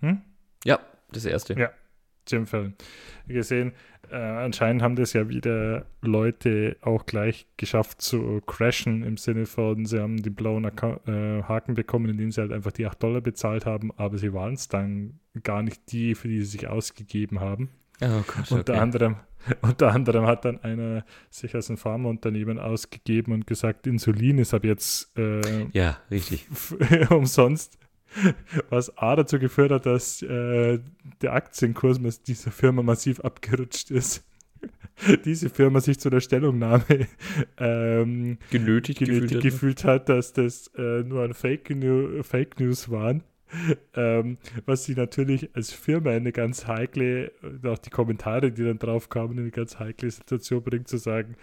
Hm? 0.00 0.22
Ja, 0.64 0.78
das 1.10 1.24
erste. 1.24 1.54
Ja, 1.54 1.70
Jim 2.28 2.46
Fallon. 2.46 2.74
Gesehen, 3.26 3.72
äh, 4.08 4.14
anscheinend 4.14 4.82
haben 4.82 4.94
das 4.94 5.12
ja 5.14 5.28
wieder 5.28 5.86
Leute 6.00 6.76
auch 6.80 7.06
gleich 7.06 7.46
geschafft 7.56 8.00
zu 8.00 8.40
crashen, 8.46 9.02
im 9.02 9.16
Sinne 9.16 9.46
von, 9.46 9.84
sie 9.84 9.98
haben 9.98 10.22
den 10.22 10.34
blauen 10.34 10.64
Account, 10.64 11.06
äh, 11.08 11.42
Haken 11.42 11.74
bekommen, 11.74 12.08
indem 12.08 12.30
sie 12.30 12.40
halt 12.40 12.52
einfach 12.52 12.72
die 12.72 12.86
8 12.86 13.02
Dollar 13.02 13.20
bezahlt 13.20 13.66
haben, 13.66 13.90
aber 13.96 14.16
sie 14.16 14.32
waren 14.32 14.54
es 14.54 14.68
dann 14.68 15.18
gar 15.42 15.62
nicht 15.62 15.90
die, 15.90 16.14
für 16.14 16.28
die 16.28 16.38
sie 16.40 16.58
sich 16.58 16.68
ausgegeben 16.68 17.40
haben. 17.40 17.70
Oh 18.00 18.22
Gott, 18.26 18.50
unter, 18.52 18.74
okay. 18.74 18.80
anderem, 18.80 19.16
unter 19.62 19.92
anderem 19.92 20.26
hat 20.26 20.44
dann 20.44 20.62
einer 20.62 21.04
sich 21.30 21.54
als 21.54 21.70
ein 21.70 21.76
Pharmaunternehmen 21.76 22.58
ausgegeben 22.58 23.32
und 23.32 23.46
gesagt, 23.46 23.86
Insulin 23.86 24.38
ist 24.38 24.54
ab 24.54 24.64
jetzt 24.64 25.16
äh, 25.16 25.66
ja, 25.72 25.98
richtig. 26.10 26.46
umsonst. 27.10 27.78
Was 28.70 28.96
A 28.96 29.16
dazu 29.16 29.38
geführt 29.38 29.70
hat, 29.70 29.86
dass 29.86 30.22
äh, 30.22 30.78
der 31.20 31.34
Aktienkurs 31.34 32.00
dieser 32.22 32.50
Firma 32.50 32.82
massiv 32.82 33.20
abgerutscht 33.20 33.90
ist. 33.90 34.24
Diese 35.24 35.50
Firma 35.50 35.80
sich 35.80 36.00
zu 36.00 36.10
der 36.10 36.20
Stellungnahme 36.20 37.06
ähm, 37.58 38.38
genötigt, 38.50 38.98
genötigt 38.98 39.42
gefühlt, 39.42 39.42
gefühlt, 39.42 39.84
hat, 39.84 40.08
dass 40.08 40.32
das 40.32 40.68
äh, 40.76 41.04
nur 41.04 41.22
ein 41.22 41.34
Fake, 41.34 41.70
New 41.70 42.22
Fake 42.24 42.58
News 42.58 42.90
waren 42.90 43.22
ähm, 43.94 44.38
was 44.66 44.84
sie 44.84 44.94
natürlich 44.94 45.54
als 45.54 45.72
Firma 45.72 46.10
eine 46.10 46.32
ganz 46.32 46.66
heikle, 46.66 47.32
auch 47.64 47.78
die 47.78 47.90
Kommentare, 47.90 48.52
die 48.52 48.64
dann 48.64 48.78
drauf 48.78 49.08
kamen, 49.08 49.38
eine 49.38 49.50
ganz 49.50 49.78
heikle 49.78 50.10
Situation 50.10 50.62
bringt, 50.62 50.88
zu 50.88 50.98
sagen, 50.98 51.36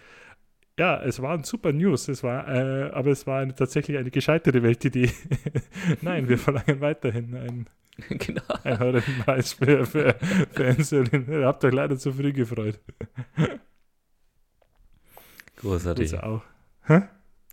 ja, 0.77 1.01
es 1.01 1.21
waren 1.21 1.43
super 1.43 1.71
News, 1.71 2.07
es 2.09 2.21
war, 2.21 2.47
äh, 2.47 2.89
aber 2.91 3.11
es 3.11 3.25
war 3.25 3.39
eine, 3.39 3.55
tatsächlich 3.55 3.97
eine 3.97 4.11
gescheitere 4.11 4.61
Weltidee. 4.61 5.09
Nein, 6.01 6.27
wir 6.27 6.37
verlangen 6.37 6.81
weiterhin 6.81 7.35
einen, 7.35 7.69
genau. 8.09 8.43
einen 8.63 8.79
höheren 8.79 9.19
Preis 9.23 9.53
für, 9.53 9.85
für, 9.85 10.15
für 10.51 10.63
Insulin. 10.63 11.27
Ihr 11.29 11.45
habt 11.45 11.63
euch 11.63 11.73
leider 11.73 11.97
zu 11.97 12.11
früh 12.11 12.33
gefreut. 12.33 12.79
Großartig. 15.55 16.11
Das 16.11 16.19
auch. 16.21 16.43
Hä? 16.83 17.03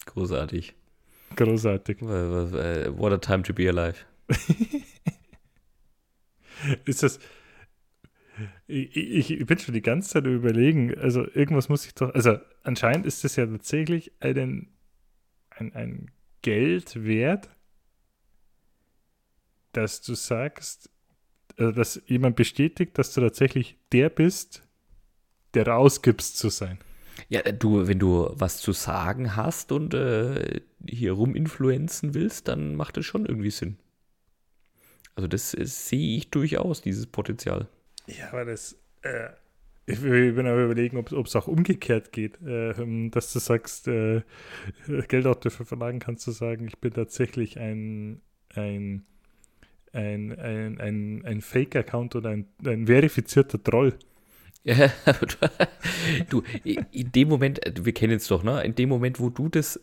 Großartig. 0.06 0.74
Großartig. 1.36 2.02
What 2.02 3.12
a 3.12 3.18
time 3.18 3.42
to 3.44 3.54
be 3.54 3.68
alive. 3.68 4.04
ist 6.84 7.02
das. 7.02 7.18
Ich, 8.66 9.30
ich, 9.30 9.46
bin 9.46 9.58
schon 9.58 9.74
die 9.74 9.82
ganze 9.82 10.10
Zeit 10.10 10.26
überlegen, 10.26 10.96
also 10.98 11.28
irgendwas 11.28 11.68
muss 11.68 11.84
ich 11.84 11.94
doch, 11.94 12.14
also 12.14 12.38
anscheinend 12.62 13.06
ist 13.06 13.24
das 13.24 13.36
ja 13.36 13.46
tatsächlich 13.46 14.12
einen, 14.20 14.72
ein, 15.50 15.72
ein 15.74 16.10
Geld 16.40 17.04
wert, 17.04 17.50
dass 19.72 20.00
du 20.00 20.14
sagst, 20.14 20.90
also 21.58 21.72
dass 21.72 22.02
jemand 22.06 22.36
bestätigt, 22.36 22.98
dass 22.98 23.12
du 23.12 23.20
tatsächlich 23.20 23.76
der 23.92 24.08
bist, 24.08 24.66
der 25.54 25.68
rausgibst 25.68 26.38
zu 26.38 26.48
sein. 26.48 26.78
Ja, 27.28 27.42
du, 27.42 27.86
wenn 27.86 27.98
du 27.98 28.30
was 28.32 28.58
zu 28.58 28.72
sagen 28.72 29.36
hast 29.36 29.72
und 29.72 29.94
äh, 29.94 30.60
hier 30.86 31.12
ruminfluenzen 31.12 32.14
willst, 32.14 32.48
dann 32.48 32.74
macht 32.74 32.96
das 32.96 33.04
schon 33.04 33.26
irgendwie 33.26 33.50
Sinn. 33.50 33.76
Also 35.14 35.28
das, 35.28 35.52
das 35.52 35.88
sehe 35.88 36.16
ich 36.16 36.30
durchaus, 36.30 36.82
dieses 36.82 37.06
Potenzial. 37.06 37.68
Ja, 38.06 38.30
aber 38.30 38.46
das, 38.46 38.76
äh, 39.02 39.28
ich 39.84 40.00
bin 40.00 40.46
aber 40.46 40.64
überlegen, 40.64 40.96
ob 40.96 41.26
es 41.26 41.36
auch 41.36 41.48
umgekehrt 41.48 42.12
geht, 42.12 42.40
äh, 42.42 42.74
dass 43.10 43.32
du 43.32 43.40
sagst, 43.40 43.88
äh, 43.88 44.22
Geld 45.08 45.26
auch 45.26 45.36
dafür 45.36 45.66
verlangen 45.66 45.98
kannst, 45.98 46.24
zu 46.24 46.30
sagen, 46.30 46.68
ich 46.68 46.78
bin 46.78 46.92
tatsächlich 46.92 47.58
ein, 47.58 48.20
ein, 48.54 49.04
ein, 49.92 50.38
ein, 50.38 50.80
ein, 50.80 51.24
ein 51.24 51.40
Fake-Account 51.40 52.14
oder 52.14 52.30
ein, 52.30 52.46
ein 52.64 52.86
verifizierter 52.86 53.62
Troll. 53.62 53.94
Ja, 54.64 54.92
du, 56.30 56.42
in 56.62 57.10
dem 57.10 57.28
Moment, 57.28 57.60
wir 57.82 57.92
kennen 57.92 58.16
es 58.16 58.28
doch, 58.28 58.44
ne? 58.44 58.62
In 58.62 58.76
dem 58.76 58.88
Moment, 58.88 59.18
wo 59.18 59.28
du 59.28 59.48
das 59.48 59.80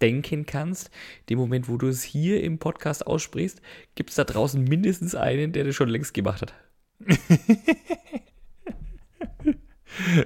denken 0.00 0.46
kannst, 0.46 0.90
dem 1.28 1.38
Moment, 1.38 1.68
wo 1.68 1.76
du 1.76 1.88
es 1.88 2.02
hier 2.02 2.42
im 2.42 2.58
Podcast 2.58 3.06
aussprichst, 3.06 3.60
gibt 3.94 4.10
es 4.10 4.16
da 4.16 4.24
draußen 4.24 4.62
mindestens 4.62 5.14
einen, 5.14 5.52
der 5.52 5.64
das 5.64 5.74
schon 5.74 5.88
längst 5.88 6.14
gemacht 6.14 6.42
hat. 6.42 6.54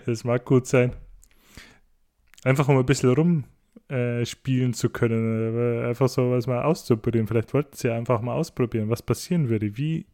das 0.06 0.24
mag 0.24 0.44
gut 0.44 0.66
sein. 0.66 0.94
Einfach 2.44 2.68
um 2.68 2.78
ein 2.78 2.86
bisschen 2.86 3.14
rum, 3.14 3.44
äh, 3.88 4.24
spielen 4.24 4.74
zu 4.74 4.90
können, 4.90 5.84
einfach 5.84 6.08
so 6.08 6.30
was 6.30 6.46
mal 6.46 6.62
auszuprobieren. 6.62 7.26
Vielleicht 7.26 7.54
wollten 7.54 7.76
sie 7.76 7.90
einfach 7.90 8.20
mal 8.20 8.34
ausprobieren, 8.34 8.90
was 8.90 9.02
passieren 9.02 9.48
würde, 9.48 9.76
wie 9.76 10.00
äh, 10.00 10.13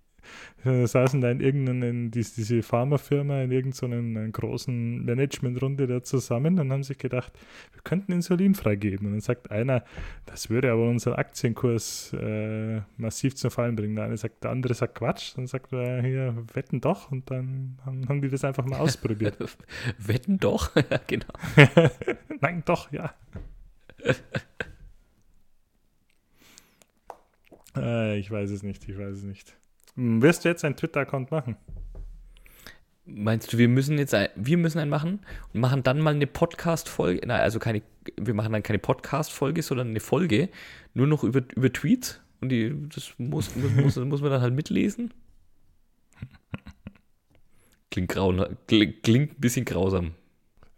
saßen 0.64 1.20
da 1.20 1.30
in 1.30 1.40
irgendeiner, 1.40 2.10
diese 2.10 2.62
Pharmafirma 2.62 3.42
in 3.42 3.50
irgendeiner 3.50 4.28
großen 4.28 5.04
Managementrunde 5.04 5.86
da 5.86 6.02
zusammen 6.02 6.58
und 6.58 6.70
haben 6.70 6.82
sich 6.82 6.98
gedacht, 6.98 7.32
wir 7.72 7.80
könnten 7.82 8.12
Insulin 8.12 8.54
freigeben. 8.54 9.06
Und 9.06 9.12
dann 9.12 9.20
sagt 9.20 9.50
einer, 9.50 9.84
das 10.26 10.50
würde 10.50 10.70
aber 10.70 10.88
unseren 10.88 11.14
Aktienkurs 11.14 12.12
äh, 12.12 12.80
massiv 12.96 13.36
zum 13.36 13.50
Fallen 13.50 13.76
bringen. 13.76 13.96
Der 13.96 14.04
eine 14.04 14.16
sagt, 14.16 14.44
der 14.44 14.50
andere 14.50 14.74
sagt 14.74 14.96
Quatsch, 14.96 15.36
dann 15.36 15.46
sagt 15.46 15.72
er, 15.72 16.02
hier, 16.02 16.36
wetten 16.54 16.80
doch. 16.80 17.10
Und 17.10 17.30
dann 17.30 17.78
haben, 17.84 18.08
haben 18.08 18.20
die 18.20 18.28
das 18.28 18.44
einfach 18.44 18.66
mal 18.66 18.78
ausprobiert. 18.78 19.36
wetten 19.98 20.38
doch? 20.38 20.74
ja, 20.90 21.00
genau. 21.06 21.26
Nein, 22.40 22.62
doch, 22.64 22.92
ja. 22.92 23.14
äh, 27.76 28.18
ich 28.18 28.30
weiß 28.30 28.50
es 28.50 28.62
nicht, 28.62 28.88
ich 28.88 28.98
weiß 28.98 29.18
es 29.18 29.24
nicht. 29.24 29.59
Wirst 29.96 30.44
du 30.44 30.48
jetzt 30.48 30.64
einen 30.64 30.76
Twitter-Account 30.76 31.30
machen? 31.30 31.56
Meinst 33.04 33.52
du, 33.52 33.58
wir 33.58 33.68
müssen 33.68 33.98
jetzt 33.98 34.14
ein, 34.14 34.28
wir 34.36 34.56
müssen 34.56 34.78
einen 34.78 34.90
machen 34.90 35.20
und 35.52 35.60
machen 35.60 35.82
dann 35.82 36.00
mal 36.00 36.14
eine 36.14 36.26
Podcast-Folge, 36.26 37.28
also 37.28 37.58
keine, 37.58 37.82
wir 38.16 38.34
machen 38.34 38.52
dann 38.52 38.62
keine 38.62 38.78
Podcast-Folge, 38.78 39.62
sondern 39.62 39.88
eine 39.88 40.00
Folge, 40.00 40.48
nur 40.94 41.06
noch 41.06 41.24
über, 41.24 41.42
über 41.56 41.72
Tweets 41.72 42.20
und 42.40 42.50
die, 42.50 42.74
das 42.94 43.14
muss, 43.18 43.50
muss, 43.76 43.96
muss 43.96 44.20
man 44.20 44.30
dann 44.30 44.42
halt 44.42 44.54
mitlesen? 44.54 45.12
Klingt, 47.90 48.10
grau, 48.10 48.46
klingt, 48.68 49.02
klingt 49.02 49.32
ein 49.32 49.40
bisschen 49.40 49.64
grausam. 49.64 50.12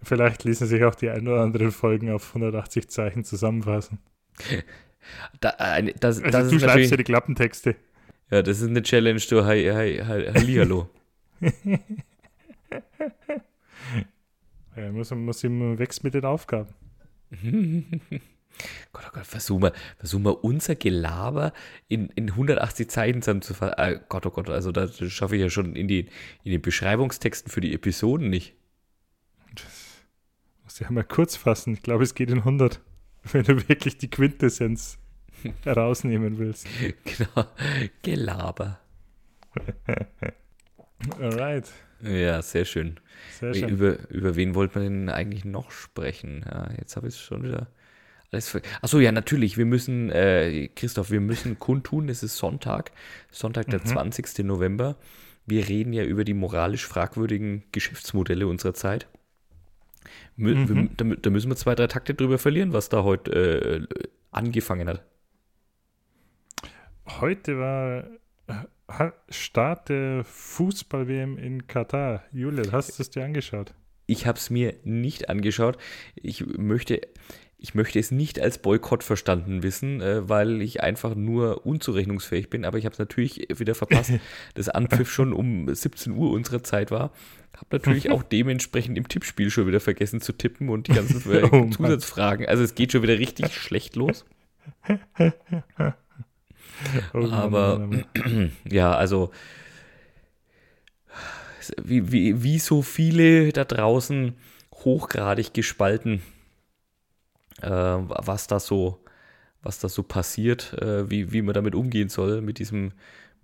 Vielleicht 0.03 0.45
ließen 0.45 0.67
sich 0.67 0.83
auch 0.85 0.95
die 0.95 1.11
ein 1.11 1.29
oder 1.29 1.43
anderen 1.43 1.71
Folgen 1.71 2.11
auf 2.11 2.29
180 2.29 2.89
Zeichen 2.89 3.25
zusammenfassen. 3.25 3.99
Da, 5.41 5.51
das, 5.99 6.23
also 6.23 6.31
das 6.31 6.49
du 6.49 6.61
schreibst 6.61 6.93
ja 6.93 6.97
die 6.97 7.03
Klappentexte. 7.03 7.75
Ja, 8.33 8.41
das 8.41 8.63
ist 8.63 8.69
eine 8.71 8.83
Challenge, 8.83 9.21
du. 9.29 9.45
Hi, 9.45 9.63
hi, 9.63 9.99
hi, 9.99 10.25
Hallihallo. 10.33 10.89
ja, 14.75 14.91
muss, 14.91 15.11
muss 15.11 15.45
immer 15.45 15.79
wächst 15.79 16.03
mit 16.03 16.15
den 16.15 16.25
Aufgaben. 16.25 16.73
Gott, 18.93 19.05
oh 19.07 19.11
Gott, 19.13 19.27
versuchen 19.27 19.65
wir, 19.65 19.75
versuchen 19.99 20.25
wir 20.25 20.43
unser 20.45 20.77
Gelaber 20.77 21.53
in, 21.89 22.09
in 22.15 22.31
180 22.31 22.89
Zeichen 22.89 23.21
zusammenzufassen. 23.21 23.75
Äh, 23.77 24.01
Gott, 24.09 24.25
oh 24.25 24.31
Gott, 24.31 24.49
also 24.49 24.73
das 24.73 24.99
schaffe 25.13 25.37
ich 25.37 25.43
ja 25.43 25.51
schon 25.51 25.77
in, 25.77 25.87
die, 25.87 26.09
in 26.43 26.53
den 26.53 26.63
Beschreibungstexten 26.63 27.53
für 27.53 27.61
die 27.61 27.75
Episoden 27.75 28.31
nicht. 28.31 28.55
Das 29.55 30.07
muss 30.65 30.81
ich 30.81 30.87
ja 30.87 30.91
mal 30.91 31.05
kurz 31.05 31.37
fassen. 31.37 31.75
Ich 31.75 31.83
glaube, 31.83 32.03
es 32.03 32.15
geht 32.15 32.31
in 32.31 32.39
100, 32.39 32.81
wenn 33.25 33.45
du 33.45 33.69
wirklich 33.69 33.99
die 33.99 34.09
Quintessenz 34.09 35.02
herausnehmen 35.65 36.39
willst. 36.39 36.67
Genau, 37.05 37.47
Gelaber. 38.03 38.81
Alright. 41.21 41.71
Ja, 42.03 42.43
sehr 42.43 42.65
schön. 42.65 42.99
Sehr 43.39 43.55
schön. 43.55 43.69
Über, 43.69 44.09
über 44.09 44.37
wen 44.37 44.55
wollte 44.55 44.79
man 44.79 44.89
denn 44.89 45.09
eigentlich 45.09 45.45
noch 45.45 45.71
sprechen? 45.71 46.45
Ja, 46.49 46.71
jetzt 46.79 46.97
habe 46.97 47.09
ich 47.09 47.15
es 47.15 47.21
schon 47.21 47.45
wieder 47.45 47.69
alles 48.33 48.59
Achso, 48.81 48.99
ja, 48.99 49.13
natürlich. 49.13 49.59
Wir 49.59 49.67
müssen, 49.67 50.11
äh, 50.11 50.69
Christoph, 50.69 51.11
wir 51.11 51.21
müssen 51.21 51.59
kundtun, 51.59 52.09
es 52.09 52.23
ist 52.23 52.39
Sonntag, 52.39 52.93
Sonntag, 53.31 53.67
der 53.69 53.81
mhm. 53.81 53.87
20. 53.87 54.39
November. 54.45 54.97
Wir 55.45 55.69
reden 55.69 55.93
ja 55.93 56.05
über 56.05 56.25
die 56.25 56.35
moralisch 56.35 56.87
fragwürdigen 56.87 57.65
Geschäftsmodelle 57.73 58.47
unserer 58.47 58.75
Zeit. 58.75 59.07
Mhm. 60.37 60.69
Wir, 60.69 60.89
da, 60.97 61.17
da, 61.17 61.31
müssen 61.31 61.51
wir 61.51 61.57
zwei, 61.57 61.75
drei 61.75 61.89
Takte 61.89 62.15
drüber 62.15 62.39
verlieren, 62.39 62.73
was 62.73 62.89
da 62.89 63.03
heute 63.03 63.87
äh, 63.91 64.03
angefangen 64.31 64.89
hat. 64.89 65.05
Heute 67.07 67.59
war 67.59 68.05
äh, 68.47 69.11
Start 69.29 69.89
der 69.89 70.25
Fußball-WM 70.25 71.39
in 71.39 71.67
Katar. 71.67 72.23
Julian, 72.33 72.73
hast 72.73 72.99
du 72.99 73.03
es 73.03 73.11
dir 73.11 73.25
angeschaut? 73.25 73.75
Ich 74.07 74.27
habe 74.27 74.39
es 74.39 74.51
mir 74.51 74.75
nicht 74.85 75.29
angeschaut. 75.29 75.79
Ich 76.15 76.45
möchte, 76.59 77.01
ich 77.59 77.75
möchte 77.75 77.99
es 77.99 78.11
nicht 78.11 78.41
als 78.41 78.59
Boykott 78.59 79.03
verstanden 79.03 79.63
wissen, 79.63 80.01
äh, 80.01 80.29
weil 80.29 80.63
ich 80.63 80.83
einfach 80.83 81.15
nur 81.15 81.67
unzurechnungsfähig 81.67 82.51
bin. 82.51 82.65
Aber 82.65 82.79
ich 82.79 82.85
habe 82.85 82.93
es 82.93 82.99
natürlich 82.99 83.49
wieder 83.57 83.75
verpasst, 83.75 84.13
dass 84.55 84.69
Anpfiff 84.69 85.11
schon 85.11 85.33
um 85.33 85.73
17 85.73 86.13
Uhr 86.13 86.31
unserer 86.31 86.63
Zeit 86.63 86.91
war. 86.91 87.13
Habe 87.57 87.67
natürlich 87.71 88.11
auch 88.11 88.23
dementsprechend 88.33 88.97
im 88.99 89.09
Tippspiel 89.09 89.51
schon 89.51 89.67
wieder 89.67 89.81
vergessen 89.81 90.21
zu 90.21 90.33
tippen 90.33 90.69
und 90.69 90.89
die 90.89 90.93
ganzen 90.95 91.23
oh, 91.51 91.71
Zusatzfragen. 91.71 92.47
Also 92.47 92.63
es 92.63 92.75
geht 92.75 92.93
schon 92.93 93.03
wieder 93.03 93.19
richtig 93.19 93.55
schlecht 93.55 93.97
los. 93.97 94.25
Oh, 97.15 97.29
Aber 97.31 97.89
ja, 98.69 98.95
also 98.95 99.31
wie, 101.83 102.11
wie, 102.13 102.43
wie 102.43 102.59
so 102.59 102.83
viele 102.83 103.53
da 103.53 103.65
draußen 103.65 104.35
hochgradig 104.73 105.55
gespalten, 105.55 106.23
äh, 107.61 107.71
was 107.71 108.47
da 108.47 108.59
so, 108.59 108.99
was 109.63 109.79
da 109.79 109.89
so 109.89 110.03
passiert, 110.03 110.73
äh, 110.81 111.09
wie, 111.11 111.33
wie 111.33 111.43
man 111.43 111.55
damit 111.55 111.75
umgehen 111.75 112.09
soll 112.09 112.41
mit 112.41 112.59
diesem, 112.59 112.93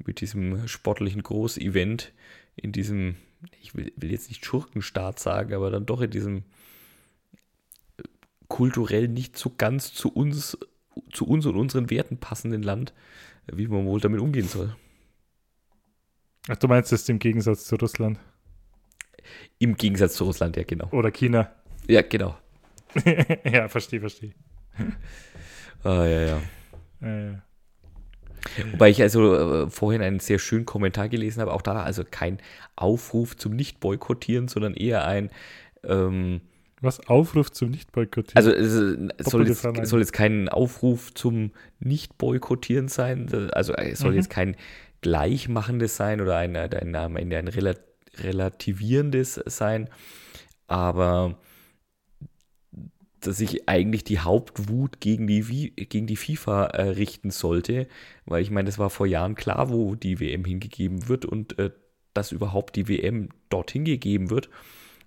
mit 0.05 0.21
diesem 0.21 0.67
sportlichen 0.67 1.23
Großevent 1.23 2.13
in 2.57 2.73
diesem, 2.73 3.17
ich 3.61 3.75
will, 3.75 3.93
will 3.97 4.11
jetzt 4.11 4.29
nicht 4.29 4.45
Schurkenstaat 4.45 5.21
sagen, 5.21 5.55
aber 5.55 5.71
dann 5.71 5.87
doch 5.87 6.01
in 6.01 6.11
diesem 6.11 6.43
kulturell 8.49 9.09
nicht 9.09 9.37
so 9.37 9.53
ganz 9.57 9.93
zu 9.93 10.13
uns 10.13 10.59
zu 11.13 11.27
uns 11.27 11.47
und 11.47 11.57
unseren 11.57 11.91
Werten 11.91 12.19
passenden 12.19 12.63
Land, 12.63 12.93
wie 13.47 13.69
man 13.69 13.85
wohl 13.87 14.01
damit 14.01 14.21
umgehen 14.21 14.49
soll. 14.49 14.75
Ach, 16.49 16.57
du 16.57 16.69
meinst 16.69 16.93
das 16.93 17.09
im 17.09 17.19
Gegensatz 17.19 17.65
zu 17.65 17.77
Russland? 17.77 18.19
Im 19.59 19.77
Gegensatz 19.77 20.15
zu 20.15 20.25
Russland, 20.25 20.57
ja, 20.57 20.63
genau. 20.65 20.89
Oder 20.91 21.11
China. 21.11 21.53
Ja, 21.91 22.03
genau. 22.03 22.37
ja, 23.51 23.67
verstehe, 23.67 24.01
verstehe. 24.01 24.35
ah, 25.85 26.05
ja, 26.05 26.21
ja. 26.21 26.43
ja, 27.01 27.19
ja. 27.19 27.43
Wobei 28.73 28.91
ich 28.91 29.01
also 29.01 29.65
äh, 29.65 29.71
vorhin 29.71 30.03
einen 30.03 30.21
sehr 30.21 30.39
schönen 30.39 30.67
Kommentar 30.67 31.09
gelesen 31.09 31.41
habe, 31.41 31.55
auch 31.55 31.63
da 31.63 31.83
also 31.83 32.05
kein 32.05 32.41
Aufruf 32.77 33.39
zum 33.39 33.57
Nicht-Boykottieren, 33.57 34.49
sondern 34.49 34.75
eher 34.75 35.07
ein, 35.07 35.31
ähm, 35.83 36.43
was 36.81 37.07
Aufruf 37.09 37.51
zum 37.51 37.71
Nicht-Boykottieren? 37.71 38.37
Also 38.37 38.51
es 38.53 39.31
soll 39.31 39.49
jetzt, 39.49 39.63
soll 39.63 40.01
jetzt 40.01 40.13
kein 40.13 40.49
Aufruf 40.49 41.13
zum 41.15 41.53
Nicht-Boykottieren 41.81 42.89
sein. 42.89 43.29
Also 43.53 43.75
es 43.75 43.99
soll 43.99 44.13
mhm. 44.13 44.17
jetzt 44.17 44.31
kein 44.31 44.57
Gleichmachendes 45.01 45.97
sein 45.97 46.21
oder 46.21 46.37
ein, 46.37 46.57
ein, 46.57 46.95
ein, 46.95 47.17
ein 47.17 47.49
relativierendes 48.17 49.41
sein. 49.47 49.89
Aber 50.67 51.39
dass 53.21 53.39
sich 53.39 53.69
eigentlich 53.69 54.05
die 54.05 54.21
Hauptwut 54.21 55.01
gegen 55.01 55.27
die, 55.27 55.73
gegen 55.75 56.07
die 56.07 56.17
FIFA 56.17 56.67
äh, 56.67 56.83
richten 56.91 57.31
sollte. 57.31 57.89
Weil 58.27 58.43
ich 58.43 58.51
meine, 58.51 58.67
das 58.67 58.79
war 58.79 58.91
vor 58.91 59.07
Jahren 59.07 59.35
klar, 59.35 59.71
wo 59.71 59.97
die 59.97 60.21
WM 60.21 60.45
hingegeben 60.45 61.09
wird 61.09 61.25
und 61.25 61.59
äh, 61.59 61.71
dass 62.15 62.31
überhaupt 62.33 62.77
die 62.77 62.89
WM 62.89 63.31
dorthin 63.49 63.85
gegeben 63.85 64.31
wird 64.31 64.49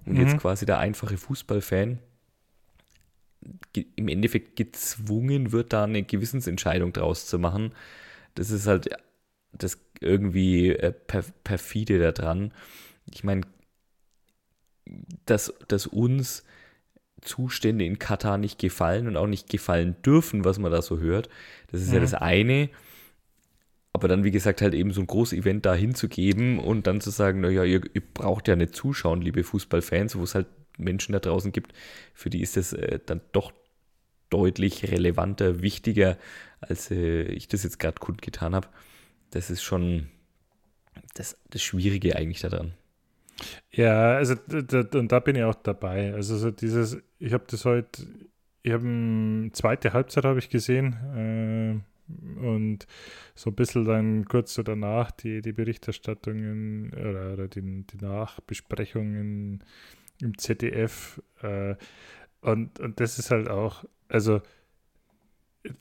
und 0.06 0.14
mhm. 0.14 0.22
jetzt 0.22 0.38
quasi 0.38 0.66
der 0.66 0.80
einfache 0.80 1.18
Fußballfan 1.18 2.00
im 3.96 4.08
Endeffekt 4.08 4.56
gezwungen 4.56 5.52
wird, 5.52 5.74
da 5.74 5.86
eine 5.86 6.04
Gewissensentscheidung 6.04 6.94
draus 6.94 7.26
zu 7.26 7.40
machen. 7.40 7.74
Das 8.36 8.52
ist 8.52 8.68
halt 8.68 8.90
das 9.52 9.80
irgendwie 10.00 10.70
äh, 10.70 10.94
perfide 11.44 12.12
daran. 12.12 12.54
Ich 13.12 13.24
meine, 13.24 13.42
dass, 15.26 15.54
dass 15.68 15.88
uns 15.88 16.44
Zustände 17.22 17.86
in 17.86 18.00
Katar 18.00 18.38
nicht 18.38 18.60
gefallen 18.60 19.08
und 19.08 19.18
auch 19.18 19.28
nicht 19.28 19.50
gefallen 19.50 19.96
dürfen, 20.04 20.44
was 20.44 20.60
man 20.60 20.72
da 20.72 20.82
so 20.82 21.00
hört, 21.00 21.30
das 21.72 21.82
ist 21.82 21.90
ja, 21.90 21.96
ja 21.96 22.00
das 22.00 22.14
eine. 22.14 22.70
Aber 23.94 24.08
dann, 24.08 24.24
wie 24.24 24.32
gesagt, 24.32 24.62
halt 24.62 24.74
eben 24.74 24.92
so 24.92 25.02
ein 25.02 25.08
großes 25.08 25.38
Event 25.38 25.66
da 25.66 25.76
hinzugeben 25.76 26.60
und 26.60 26.88
dann 26.88 27.02
zu 27.02 27.10
sagen, 27.10 27.42
naja, 27.42 27.64
ihr, 27.64 27.82
ihr 27.94 28.02
braucht 28.02 28.48
ja 28.48 28.56
nicht 28.56 28.76
zuschauen, 28.76 29.22
liebe 29.22 29.44
Fußballfans, 29.44 30.18
wo 30.18 30.24
es 30.24 30.34
halt 30.34 30.48
Menschen 30.78 31.14
da 31.14 31.20
draußen 31.20 31.52
gibt, 31.52 31.74
für 32.14 32.30
die 32.30 32.42
ist 32.42 32.58
das 32.58 32.74
äh, 32.74 33.00
dann 33.06 33.22
doch 33.32 33.52
deutlich 34.30 34.90
relevanter, 34.92 35.62
wichtiger, 35.62 36.18
als 36.62 36.90
äh, 36.90 37.24
ich 37.24 37.48
das 37.48 37.64
jetzt 37.64 37.80
gerade 37.80 38.00
kundgetan 38.00 38.56
habe. 38.56 38.68
Das 39.32 39.50
ist 39.50 39.62
schon 39.62 40.08
das, 41.14 41.38
das 41.50 41.62
Schwierige 41.62 42.16
eigentlich 42.16 42.42
daran. 42.42 42.74
Ja, 43.72 44.16
also 44.16 44.36
und 44.94 45.12
da 45.12 45.20
bin 45.20 45.36
ich 45.36 45.44
auch 45.44 45.56
dabei. 45.56 46.14
Also 46.14 46.38
so 46.38 46.52
dieses, 46.52 46.98
ich 47.20 47.34
habe 47.34 47.44
das 47.48 47.66
heute, 47.66 48.04
ich 48.64 48.72
habe 48.72 48.86
eine 48.86 49.52
zweite 49.52 49.94
Halbzeit 49.94 50.26
habe 50.26 50.40
ich 50.40 50.50
gesehen. 50.50 51.84
Äh, 51.84 51.91
und 52.42 52.88
so 53.36 53.50
ein 53.52 53.56
bisschen 53.56 53.86
dann 53.86 54.26
kurz 54.26 54.54
so 54.56 54.64
danach 54.64 55.12
die, 55.12 55.42
die 55.42 55.54
Berichterstattungen 55.54 56.92
oder, 56.94 57.34
oder 57.34 57.48
die, 57.48 57.62
die 57.88 57.98
Nachbesprechungen 58.06 59.64
im 60.22 60.38
ZDF. 60.38 61.22
Äh, 61.42 61.76
Und, 62.42 62.80
und 62.80 63.00
das 63.00 63.20
ist 63.20 63.32
halt 63.32 63.50
auch, 63.50 63.86
also, 64.10 64.42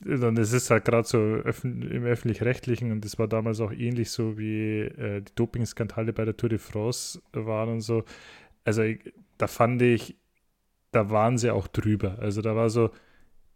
und 0.05 0.39
es 0.39 0.53
ist 0.53 0.71
halt 0.71 0.85
gerade 0.85 1.09
so 1.09 1.19
im 1.37 2.05
Öffentlich-Rechtlichen 2.05 2.93
und 2.93 3.05
das 3.05 3.19
war 3.19 3.29
damals 3.29 3.61
auch 3.61 3.73
ähnlich 3.73 4.11
so 4.11 4.39
wie 4.39 4.81
äh, 4.81 5.23
die 5.23 5.35
Doping-Skandale 5.35 6.13
bei 6.13 6.25
der 6.25 6.37
Tour 6.37 6.51
de 6.51 6.59
France 6.59 7.21
waren 7.33 7.71
und 7.71 7.81
so. 7.81 8.05
Also, 8.65 8.83
ich, 8.83 9.01
da 9.39 9.47
fand 9.49 9.83
ich, 9.83 10.17
da 10.93 11.11
waren 11.11 11.39
sie 11.39 11.51
auch 11.53 11.69
drüber. 11.69 12.19
Also, 12.21 12.43
da 12.43 12.57
war 12.57 12.71
so, 12.71 12.91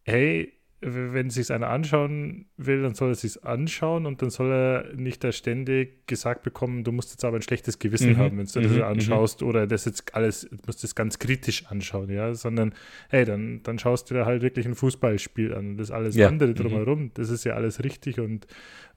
hey, 0.04 0.52
wenn 0.86 1.30
sich 1.30 1.50
einer 1.50 1.68
anschauen 1.68 2.46
will, 2.56 2.82
dann 2.82 2.94
soll 2.94 3.10
er 3.10 3.14
sich 3.14 3.42
anschauen 3.42 4.04
und 4.04 4.20
dann 4.20 4.30
soll 4.30 4.52
er 4.52 4.94
nicht 4.94 5.24
da 5.24 5.32
ständig 5.32 6.06
gesagt 6.06 6.42
bekommen, 6.42 6.84
du 6.84 6.92
musst 6.92 7.10
jetzt 7.10 7.24
aber 7.24 7.36
ein 7.36 7.42
schlechtes 7.42 7.78
Gewissen 7.78 8.12
mhm. 8.12 8.16
haben, 8.18 8.38
wenn 8.38 8.46
du 8.46 8.60
mhm. 8.60 8.78
das 8.78 8.86
anschaust 8.86 9.40
mhm. 9.40 9.48
oder 9.48 9.66
das 9.66 9.86
jetzt 9.86 10.14
alles, 10.14 10.42
du 10.50 10.56
musst 10.66 10.84
das 10.84 10.94
ganz 10.94 11.18
kritisch 11.18 11.66
anschauen, 11.66 12.10
ja, 12.10 12.34
sondern 12.34 12.74
hey, 13.08 13.24
dann, 13.24 13.62
dann 13.62 13.78
schaust 13.78 14.10
du 14.10 14.14
dir 14.14 14.26
halt 14.26 14.42
wirklich 14.42 14.66
ein 14.66 14.74
Fußballspiel 14.74 15.54
an 15.54 15.70
und 15.70 15.76
das 15.78 15.90
alles 15.90 16.16
ja. 16.16 16.28
andere 16.28 16.50
mhm. 16.50 16.56
drumherum, 16.56 17.10
das 17.14 17.30
ist 17.30 17.44
ja 17.44 17.54
alles 17.54 17.82
richtig 17.82 18.20
und, 18.20 18.46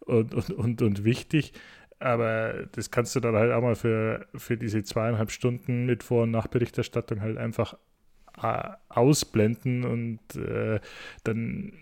und, 0.01 0.33
und, 0.33 0.51
und, 0.51 0.81
und 0.81 1.03
wichtig. 1.05 1.53
Aber 1.99 2.67
das 2.73 2.91
kannst 2.91 3.15
du 3.15 3.19
dann 3.19 3.35
halt 3.35 3.51
auch 3.51 3.61
mal 3.61 3.75
für, 3.75 4.27
für 4.35 4.55
diese 4.55 4.83
zweieinhalb 4.83 5.31
Stunden 5.31 5.87
mit 5.87 6.03
Vor- 6.03 6.23
und 6.23 6.31
Nachberichterstattung 6.31 7.21
halt 7.21 7.37
einfach 7.37 7.75
ausblenden 8.37 9.83
und 9.83 10.19
äh, 10.35 10.79
dann 11.23 11.73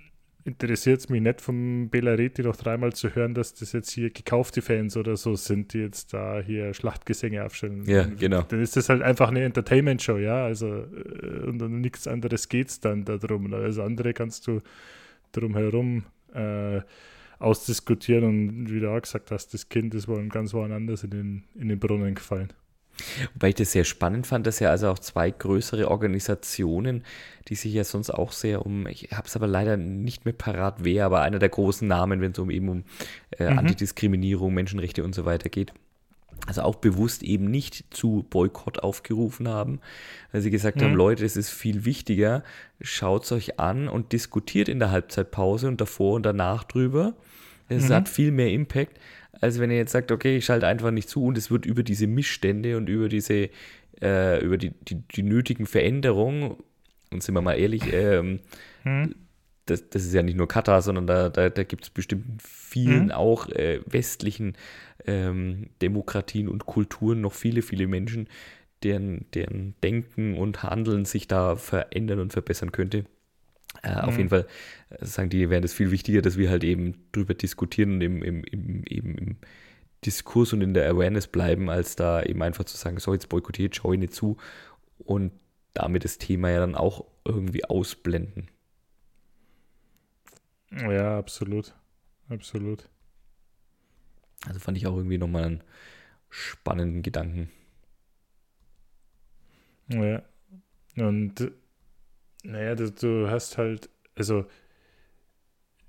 interessiert 0.45 0.99
es 0.99 1.09
mich 1.09 1.21
nicht 1.21 1.41
vom 1.41 1.89
Belareti 1.89 2.43
noch 2.43 2.55
dreimal 2.55 2.93
zu 2.93 3.15
hören, 3.15 3.33
dass 3.33 3.55
das 3.55 3.73
jetzt 3.73 3.89
hier 3.89 4.11
gekaufte 4.11 4.61
Fans 4.61 4.95
oder 4.95 5.17
so 5.17 5.35
sind, 5.35 5.73
die 5.73 5.79
jetzt 5.79 6.13
da 6.13 6.39
hier 6.39 6.73
Schlachtgesänge 6.73 7.43
aufstellen. 7.43 7.83
Ja, 7.87 8.03
genau. 8.05 8.43
Dann 8.43 8.61
ist 8.61 8.77
das 8.77 8.89
halt 8.89 9.01
einfach 9.01 9.29
eine 9.29 9.43
Entertainment-Show, 9.43 10.17
ja, 10.17 10.45
also 10.45 10.67
äh, 10.67 11.47
und, 11.47 11.61
und 11.61 11.81
nichts 11.81 12.07
anderes 12.07 12.47
geht 12.47 12.69
es 12.69 12.79
dann 12.79 13.05
darum. 13.05 13.51
Alles 13.53 13.79
andere 13.79 14.13
kannst 14.13 14.45
du 14.47 14.61
drumherum 15.31 16.03
äh, 16.33 16.81
ausdiskutieren 17.39 18.23
und 18.23 18.71
wie 18.71 18.79
du 18.79 18.95
auch 18.95 19.01
gesagt 19.01 19.31
hast, 19.31 19.53
das 19.53 19.67
Kind 19.67 19.95
ist 19.95 20.07
wohl 20.07 20.25
ganz 20.29 20.53
woanders 20.53 21.03
in 21.03 21.09
den, 21.09 21.43
in 21.55 21.69
den 21.69 21.79
Brunnen 21.79 22.13
gefallen. 22.13 22.53
Wobei 23.33 23.49
ich 23.49 23.55
das 23.55 23.71
sehr 23.71 23.83
spannend 23.83 24.27
fand, 24.27 24.47
dass 24.47 24.59
ja 24.59 24.69
also 24.69 24.89
auch 24.89 24.99
zwei 24.99 25.29
größere 25.31 25.89
Organisationen, 25.89 27.03
die 27.47 27.55
sich 27.55 27.73
ja 27.73 27.83
sonst 27.83 28.09
auch 28.09 28.31
sehr 28.31 28.65
um, 28.65 28.87
ich 28.87 29.09
habe 29.11 29.27
es 29.27 29.35
aber 29.35 29.47
leider 29.47 29.77
nicht 29.77 30.25
mehr 30.25 30.33
parat, 30.33 30.77
wer, 30.79 31.05
aber 31.05 31.21
einer 31.21 31.39
der 31.39 31.49
großen 31.49 31.87
Namen, 31.87 32.21
wenn 32.21 32.31
es 32.31 32.39
um 32.39 32.49
eben 32.49 32.69
um 32.69 32.83
äh, 33.37 33.51
mhm. 33.51 33.59
Antidiskriminierung, 33.59 34.53
Menschenrechte 34.53 35.03
und 35.03 35.13
so 35.13 35.25
weiter 35.25 35.49
geht, 35.49 35.73
also 36.47 36.61
auch 36.61 36.75
bewusst 36.75 37.23
eben 37.23 37.49
nicht 37.49 37.85
zu 37.89 38.25
Boykott 38.29 38.79
aufgerufen 38.79 39.47
haben, 39.47 39.79
weil 40.31 40.41
sie 40.41 40.51
gesagt 40.51 40.77
mhm. 40.77 40.85
haben, 40.85 40.93
Leute, 40.93 41.25
es 41.25 41.35
ist 41.35 41.49
viel 41.49 41.85
wichtiger, 41.85 42.43
schaut 42.81 43.23
es 43.23 43.31
euch 43.31 43.59
an 43.59 43.87
und 43.87 44.11
diskutiert 44.11 44.69
in 44.69 44.79
der 44.79 44.91
Halbzeitpause 44.91 45.67
und 45.67 45.81
davor 45.81 46.15
und 46.15 46.23
danach 46.23 46.63
drüber. 46.63 47.13
Es 47.67 47.89
mhm. 47.89 47.93
hat 47.93 48.09
viel 48.09 48.31
mehr 48.31 48.51
Impact, 48.51 48.99
als 49.41 49.59
wenn 49.59 49.71
ihr 49.71 49.77
jetzt 49.77 49.91
sagt, 49.91 50.11
okay, 50.11 50.37
ich 50.37 50.45
schalte 50.45 50.67
einfach 50.67 50.91
nicht 50.91 51.09
zu 51.09 51.23
und 51.25 51.37
es 51.37 51.51
wird 51.51 51.65
über 51.65 51.83
diese 51.83 52.07
Missstände 52.07 52.77
und 52.77 52.89
über 52.89 53.09
diese, 53.09 53.49
äh, 54.01 54.43
über 54.43 54.57
die, 54.57 54.71
die, 54.71 54.95
die, 54.95 55.23
nötigen 55.23 55.65
Veränderungen, 55.65 56.55
und 57.11 57.23
sind 57.23 57.35
wir 57.35 57.41
mal 57.41 57.53
ehrlich, 57.53 57.83
ähm, 57.93 58.39
hm. 58.83 59.15
das, 59.65 59.89
das 59.89 60.03
ist 60.03 60.13
ja 60.13 60.23
nicht 60.23 60.37
nur 60.37 60.47
Katar, 60.47 60.81
sondern 60.81 61.07
da, 61.07 61.29
da, 61.29 61.49
da 61.49 61.63
gibt 61.63 61.85
es 61.85 61.89
bestimmt 61.89 62.41
vielen 62.41 63.09
hm. 63.09 63.11
auch 63.11 63.49
äh, 63.49 63.79
westlichen 63.85 64.57
ähm, 65.05 65.69
Demokratien 65.81 66.47
und 66.47 66.65
Kulturen 66.65 67.21
noch 67.21 67.33
viele, 67.33 67.61
viele 67.61 67.87
Menschen, 67.87 68.27
deren, 68.83 69.25
deren 69.33 69.75
Denken 69.83 70.37
und 70.37 70.63
Handeln 70.63 71.05
sich 71.05 71.27
da 71.27 71.55
verändern 71.55 72.19
und 72.19 72.33
verbessern 72.33 72.71
könnte. 72.71 73.05
Äh, 73.85 73.91
mhm. 73.91 73.99
Auf 73.99 74.17
jeden 74.17 74.29
Fall 74.29 74.47
äh, 74.89 75.05
sagen 75.05 75.29
die, 75.29 75.49
wären 75.49 75.63
es 75.63 75.73
viel 75.73 75.91
wichtiger, 75.91 76.21
dass 76.21 76.37
wir 76.37 76.49
halt 76.49 76.63
eben 76.63 76.95
drüber 77.11 77.33
diskutieren 77.33 77.93
und 77.93 78.01
im, 78.01 78.23
im, 78.23 78.43
im, 78.43 78.83
eben 78.87 79.15
im 79.15 79.37
Diskurs 80.05 80.53
und 80.53 80.61
in 80.61 80.73
der 80.73 80.89
Awareness 80.89 81.27
bleiben, 81.27 81.69
als 81.69 81.95
da 81.95 82.21
eben 82.23 82.41
einfach 82.41 82.65
zu 82.65 82.77
sagen, 82.77 82.99
so 82.99 83.13
jetzt 83.13 83.29
boykottiert, 83.29 83.75
schau 83.75 83.93
ich 83.93 83.99
nicht 83.99 84.13
zu 84.13 84.37
und 84.97 85.31
damit 85.73 86.03
das 86.03 86.17
Thema 86.17 86.49
ja 86.49 86.59
dann 86.59 86.75
auch 86.75 87.05
irgendwie 87.25 87.65
ausblenden. 87.65 88.49
Ja, 90.71 91.17
absolut. 91.17 91.73
Absolut. 92.29 92.89
Also 94.47 94.59
fand 94.59 94.77
ich 94.77 94.87
auch 94.87 94.95
irgendwie 94.95 95.17
nochmal 95.17 95.43
einen 95.43 95.63
spannenden 96.29 97.01
Gedanken. 97.01 97.49
Ja. 99.89 100.23
Und 100.97 101.51
naja, 102.45 102.75
du, 102.75 102.91
du 102.91 103.29
hast 103.29 103.57
halt, 103.57 103.89
also 104.15 104.45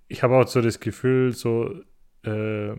ich 0.09 0.22
habe 0.22 0.36
auch 0.36 0.48
so 0.48 0.61
das 0.61 0.80
Gefühl, 0.80 1.32
so, 1.32 1.82
äh, 2.22 2.74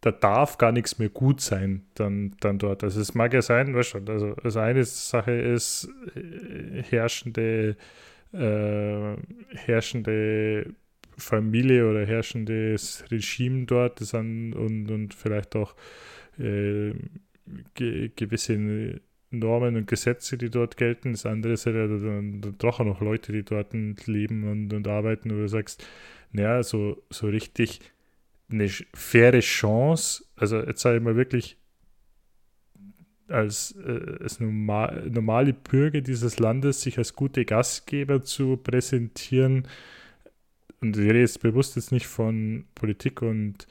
da 0.00 0.12
darf 0.12 0.58
gar 0.58 0.72
nichts 0.72 0.98
mehr 0.98 1.08
gut 1.08 1.40
sein 1.40 1.86
dann, 1.94 2.36
dann 2.40 2.58
dort. 2.58 2.84
Also 2.84 3.00
es 3.00 3.14
mag 3.14 3.32
ja 3.32 3.40
sein, 3.42 3.74
weißt 3.74 3.94
du, 3.94 4.12
also, 4.12 4.34
also 4.42 4.60
eine 4.60 4.84
Sache 4.84 5.32
ist 5.32 5.88
äh, 6.14 6.82
herrschende, 6.82 7.76
äh, 8.32 9.16
herrschende 9.54 10.74
Familie 11.16 11.88
oder 11.88 12.04
herrschendes 12.04 13.04
Regime 13.10 13.64
dort 13.66 14.00
das 14.00 14.14
an, 14.14 14.52
und, 14.52 14.90
und 14.90 15.14
vielleicht 15.14 15.56
auch 15.56 15.74
äh, 16.38 16.92
ge 17.74 18.10
gewisse 18.14 19.00
Normen 19.38 19.76
und 19.76 19.86
Gesetze, 19.86 20.38
die 20.38 20.50
dort 20.50 20.76
gelten. 20.76 21.12
Das 21.12 21.26
andere 21.26 21.56
sind 21.56 21.74
ja 21.74 21.86
dann, 21.86 22.40
dann 22.40 22.58
doch 22.58 22.80
auch 22.80 22.84
noch 22.84 23.00
Leute, 23.00 23.32
die 23.32 23.42
dort 23.42 23.72
leben 24.06 24.44
und, 24.50 24.72
und 24.72 24.88
arbeiten, 24.88 25.30
wo 25.30 25.36
du 25.36 25.48
sagst, 25.48 25.86
naja, 26.32 26.62
so, 26.62 27.02
so 27.10 27.28
richtig 27.28 27.80
eine 28.50 28.68
faire 28.68 29.40
Chance, 29.40 30.24
also 30.36 30.60
jetzt 30.60 30.80
sage 30.80 30.98
ich 30.98 31.02
mal 31.02 31.16
wirklich 31.16 31.56
als, 33.28 33.74
äh, 33.84 34.16
als 34.20 34.40
normal, 34.40 35.08
normale 35.10 35.52
Bürger 35.52 36.00
dieses 36.00 36.38
Landes 36.38 36.82
sich 36.82 36.98
als 36.98 37.14
gute 37.14 37.44
Gastgeber 37.44 38.22
zu 38.22 38.56
präsentieren. 38.56 39.66
Und 40.80 40.96
ich 40.96 41.02
rede 41.02 41.20
jetzt 41.20 41.40
bewusst 41.40 41.76
jetzt 41.76 41.92
nicht 41.92 42.06
von 42.06 42.66
Politik 42.74 43.22
und 43.22 43.66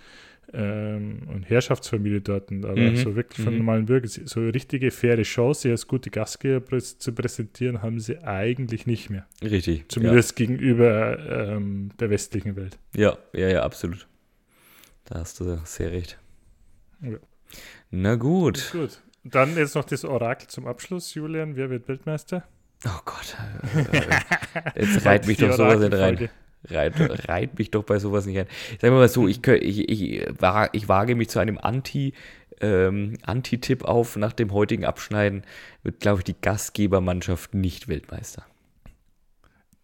ähm, 0.52 1.24
und 1.28 1.44
Herrschaftsfamilie 1.50 2.22
dort, 2.22 2.52
aber 2.52 2.76
mhm. 2.76 2.98
so 2.98 3.16
wirklich 3.16 3.44
von 3.44 3.54
mhm. 3.54 3.60
normalen 3.60 3.86
Bürgern, 3.86 4.10
so 4.10 4.40
eine 4.40 4.54
richtige 4.54 4.92
faire 4.92 5.22
Chance, 5.24 5.70
als 5.72 5.88
gute 5.88 6.10
Gastgeber 6.10 6.80
zu 6.80 7.14
präsentieren, 7.14 7.82
haben 7.82 8.00
sie 8.00 8.20
eigentlich 8.24 8.86
nicht 8.86 9.10
mehr. 9.10 9.26
Richtig. 9.42 9.86
Zumindest 9.90 10.32
ja. 10.32 10.46
gegenüber 10.46 11.20
ähm, 11.50 11.90
der 12.00 12.10
westlichen 12.10 12.56
Welt. 12.56 12.78
Ja, 12.96 13.18
ja, 13.34 13.48
ja, 13.48 13.64
absolut. 13.64 14.08
Da 15.06 15.20
hast 15.20 15.40
du 15.40 15.60
sehr 15.66 15.92
recht. 15.92 16.20
Ja. 17.02 17.18
Na 17.92 18.16
gut. 18.16 18.70
Gut. 18.72 19.02
Dann 19.24 19.56
jetzt 19.56 19.76
noch 19.76 19.86
das 19.86 20.04
Orakel 20.04 20.48
zum 20.48 20.68
Abschluss, 20.68 21.14
Julian. 21.14 21.56
Wer 21.56 21.70
wird 21.70 21.88
Weltmeister? 21.88 22.44
Oh 22.86 23.00
Gott. 23.06 23.38
Jetzt 24.76 25.06
reiht 25.06 25.28
mich 25.28 25.38
doch 25.38 25.54
sowas 25.54 25.80
nicht 25.80 25.94
rein 25.94 26.30
reit, 26.70 27.28
reit 27.28 27.58
mich 27.58 27.72
doch 27.72 27.84
bei 27.84 28.00
sowas 28.00 28.26
nicht 28.26 28.38
ein. 28.40 28.48
Sagen 28.82 28.94
wir 28.94 29.00
mal 29.00 29.10
so, 29.10 29.28
ich, 29.28 29.46
ich, 29.48 29.90
ich, 29.90 30.28
ich 30.74 30.88
wage 30.88 31.16
mich 31.16 31.30
zu 31.30 31.40
einem 31.40 31.58
Anti- 31.58 32.14
ähm, 32.62 33.18
Anti-Tipp 33.24 33.84
auf. 33.84 34.16
Nach 34.16 34.34
dem 34.34 34.54
heutigen 34.54 34.86
Abschneiden 34.86 35.44
wird, 35.84 36.00
glaube 36.00 36.20
ich, 36.20 36.24
die 36.24 36.36
Gastgebermannschaft 36.40 37.54
nicht 37.54 37.88
Weltmeister. 37.88 38.46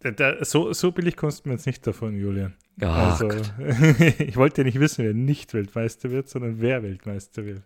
Da, 0.00 0.10
da, 0.10 0.44
so, 0.44 0.72
so 0.72 0.92
billig 0.92 1.16
kommst 1.16 1.44
du 1.44 1.50
mir 1.50 1.56
jetzt 1.56 1.66
nicht 1.66 1.86
davon, 1.86 2.16
Julian. 2.16 2.54
Oh, 2.80 2.86
also, 2.86 3.28
ich 4.18 4.36
wollte 4.36 4.62
ja 4.62 4.64
nicht 4.64 4.80
wissen, 4.80 5.04
wer 5.04 5.12
nicht 5.12 5.52
Weltmeister 5.52 6.10
wird, 6.10 6.30
sondern 6.30 6.60
wer 6.60 6.82
Weltmeister 6.82 7.44
wird. 7.44 7.62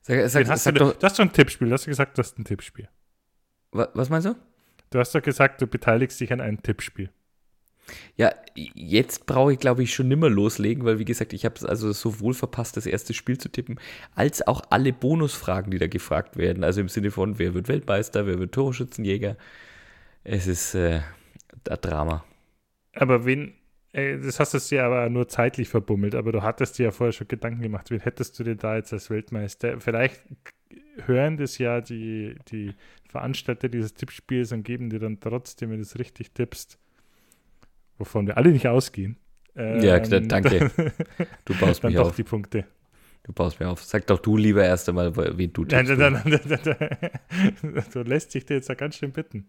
Sag, 0.00 0.28
sag, 0.30 0.48
hast 0.48 0.64
sag 0.64 0.74
du, 0.74 0.78
doch, 0.84 0.94
du 0.94 1.04
hast 1.04 1.18
doch 1.18 1.24
ein 1.24 1.32
Tippspiel. 1.32 1.68
Du 1.68 1.74
hast 1.74 1.84
gesagt, 1.84 2.16
du 2.16 2.22
hast 2.22 2.38
ein 2.38 2.44
Tippspiel. 2.44 2.88
Was 3.72 4.08
meinst 4.08 4.26
du? 4.26 4.36
Du 4.90 4.98
hast 4.98 5.14
doch 5.14 5.20
gesagt, 5.20 5.60
du 5.60 5.66
beteiligst 5.66 6.18
dich 6.20 6.32
an 6.32 6.40
einem 6.40 6.62
Tippspiel. 6.62 7.10
Ja, 8.16 8.32
jetzt 8.54 9.26
brauche 9.26 9.52
ich, 9.52 9.58
glaube 9.58 9.82
ich, 9.82 9.94
schon 9.94 10.08
nimmer 10.08 10.28
loslegen, 10.28 10.84
weil, 10.84 10.98
wie 10.98 11.04
gesagt, 11.04 11.32
ich 11.32 11.44
habe 11.44 11.54
es 11.56 11.64
also 11.64 11.92
sowohl 11.92 12.34
verpasst, 12.34 12.76
das 12.76 12.86
erste 12.86 13.14
Spiel 13.14 13.38
zu 13.38 13.48
tippen, 13.48 13.78
als 14.14 14.46
auch 14.46 14.62
alle 14.70 14.92
Bonusfragen, 14.92 15.70
die 15.70 15.78
da 15.78 15.86
gefragt 15.86 16.36
werden. 16.36 16.64
Also 16.64 16.80
im 16.80 16.88
Sinne 16.88 17.10
von, 17.10 17.38
wer 17.38 17.54
wird 17.54 17.68
Weltmeister, 17.68 18.26
wer 18.26 18.38
wird 18.38 18.52
Torschützenjäger. 18.52 19.36
Es 20.24 20.46
ist 20.46 20.74
äh, 20.74 21.00
ein 21.68 21.78
Drama. 21.80 22.24
Aber 22.94 23.24
wen, 23.26 23.54
äh, 23.92 24.18
das 24.18 24.40
hast 24.40 24.54
du 24.54 24.74
ja 24.74 24.86
aber 24.86 25.08
nur 25.10 25.28
zeitlich 25.28 25.68
verbummelt, 25.68 26.14
aber 26.14 26.32
du 26.32 26.42
hattest 26.42 26.78
dir 26.78 26.84
ja 26.84 26.90
vorher 26.90 27.12
schon 27.12 27.28
Gedanken 27.28 27.62
gemacht, 27.62 27.90
wen 27.90 28.00
hättest 28.00 28.38
du 28.38 28.44
dir 28.44 28.56
da 28.56 28.76
jetzt 28.76 28.92
als 28.92 29.10
Weltmeister? 29.10 29.80
Vielleicht 29.80 30.22
hören 31.04 31.36
das 31.36 31.58
ja 31.58 31.80
die, 31.80 32.36
die 32.50 32.74
Veranstalter 33.08 33.68
dieses 33.68 33.94
Tippspiels 33.94 34.52
und 34.52 34.62
geben 34.62 34.90
dir 34.90 34.98
dann 34.98 35.20
trotzdem, 35.20 35.70
wenn 35.70 35.76
du 35.76 35.82
es 35.82 35.98
richtig 35.98 36.32
tippst, 36.32 36.78
wovon 37.98 38.26
wir 38.26 38.36
alle 38.36 38.50
nicht 38.50 38.66
ausgehen. 38.66 39.16
Ähm, 39.54 39.80
ja, 39.82 39.98
danke. 39.98 40.70
Du 41.44 41.54
baust 41.58 41.82
mich 41.82 41.98
auf. 41.98 42.14
die 42.14 42.24
Punkte. 42.24 42.64
Du 43.22 43.32
baust 43.32 43.58
mir 43.58 43.68
auf. 43.68 43.82
Sag 43.82 44.06
doch 44.06 44.18
du 44.20 44.36
lieber 44.36 44.64
erst 44.64 44.88
einmal, 44.88 45.16
wen 45.16 45.52
du 45.52 45.64
tippst. 45.64 45.88
Nein, 45.88 45.98
nein, 45.98 46.22
nein, 46.24 47.84
Du 47.92 48.02
lässt 48.04 48.32
sich 48.32 48.44
dir 48.44 48.54
jetzt 48.54 48.68
ja 48.68 48.74
ganz 48.74 48.96
schön 48.96 49.12
bitten. 49.12 49.48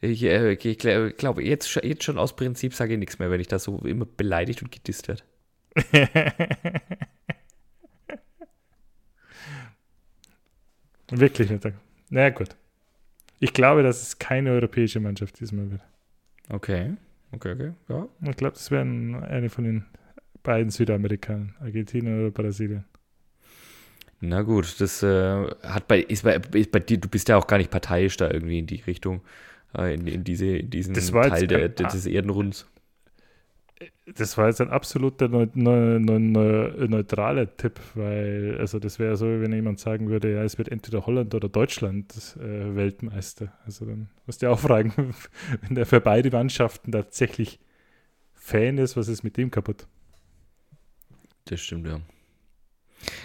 Ich, 0.00 0.22
äh, 0.22 0.52
ich 0.52 0.78
glaube, 0.78 1.42
jetzt, 1.44 1.74
jetzt 1.82 2.04
schon 2.04 2.18
aus 2.18 2.36
Prinzip 2.36 2.74
sage 2.74 2.92
ich 2.92 2.98
nichts 2.98 3.18
mehr, 3.18 3.30
wenn 3.30 3.40
ich 3.40 3.48
da 3.48 3.58
so 3.58 3.78
immer 3.78 4.04
beleidigt 4.06 4.62
und 4.62 4.70
gedisst 4.70 5.08
werde. 5.08 5.22
Wirklich 11.10 11.50
nicht. 11.50 11.64
Na 11.64 11.72
naja, 12.10 12.30
gut. 12.30 12.54
Ich 13.40 13.52
glaube, 13.52 13.82
dass 13.82 14.02
es 14.02 14.18
keine 14.18 14.52
europäische 14.52 15.00
Mannschaft 15.00 15.40
diesmal 15.40 15.70
wird. 15.70 15.82
Okay, 16.48 16.94
okay, 17.34 17.52
okay. 17.52 17.72
Ja. 17.88 18.08
Ich 18.28 18.36
glaube, 18.36 18.54
das 18.54 18.70
wären 18.70 19.16
eine 19.16 19.48
von 19.48 19.64
den 19.64 19.84
beiden 20.42 20.70
Südamerikanern, 20.70 21.54
Argentinien 21.60 22.20
oder 22.20 22.30
Brasilien. 22.30 22.84
Na 24.20 24.42
gut, 24.42 24.80
das 24.80 25.02
äh, 25.02 25.46
hat 25.62 25.88
bei, 25.88 26.00
ist 26.00 26.24
bei, 26.24 26.40
ist 26.52 26.70
bei 26.70 26.80
dir, 26.80 26.98
du 26.98 27.08
bist 27.08 27.28
ja 27.28 27.36
auch 27.36 27.46
gar 27.46 27.58
nicht 27.58 27.70
parteiisch 27.70 28.16
da 28.16 28.30
irgendwie 28.30 28.58
in 28.58 28.66
die 28.66 28.80
Richtung, 28.86 29.20
äh, 29.76 29.94
in, 29.94 30.06
in, 30.06 30.24
diese, 30.24 30.46
in 30.46 30.70
diesen 30.70 30.94
Teil 30.94 31.46
der, 31.46 31.68
der, 31.68 31.88
des 31.88 32.06
Erdenrunds. 32.06 32.66
Das 34.06 34.38
war 34.38 34.48
jetzt 34.48 34.60
ein 34.60 34.70
absoluter 34.70 35.28
neu, 35.28 35.48
neu, 35.54 35.98
neu, 35.98 36.86
neutraler 36.86 37.56
Tipp, 37.56 37.80
weil, 37.94 38.56
also 38.58 38.78
das 38.78 38.98
wäre 38.98 39.16
so, 39.16 39.26
wenn 39.26 39.52
jemand 39.52 39.80
sagen 39.80 40.08
würde, 40.10 40.32
ja, 40.32 40.42
es 40.44 40.58
wird 40.58 40.68
entweder 40.68 41.06
Holland 41.06 41.34
oder 41.34 41.48
Deutschland 41.48 42.14
äh, 42.36 42.76
Weltmeister. 42.76 43.52
Also 43.64 43.84
dann 43.84 44.10
musst 44.26 44.42
du 44.42 44.50
auch 44.50 44.60
fragen, 44.60 45.14
wenn 45.62 45.74
der 45.74 45.86
für 45.86 46.00
beide 46.00 46.30
Mannschaften 46.30 46.92
tatsächlich 46.92 47.58
Fan 48.34 48.78
ist, 48.78 48.96
was 48.96 49.08
ist 49.08 49.24
mit 49.24 49.36
dem 49.36 49.50
kaputt? 49.50 49.86
Das 51.46 51.60
stimmt, 51.60 51.86
ja. 51.86 52.00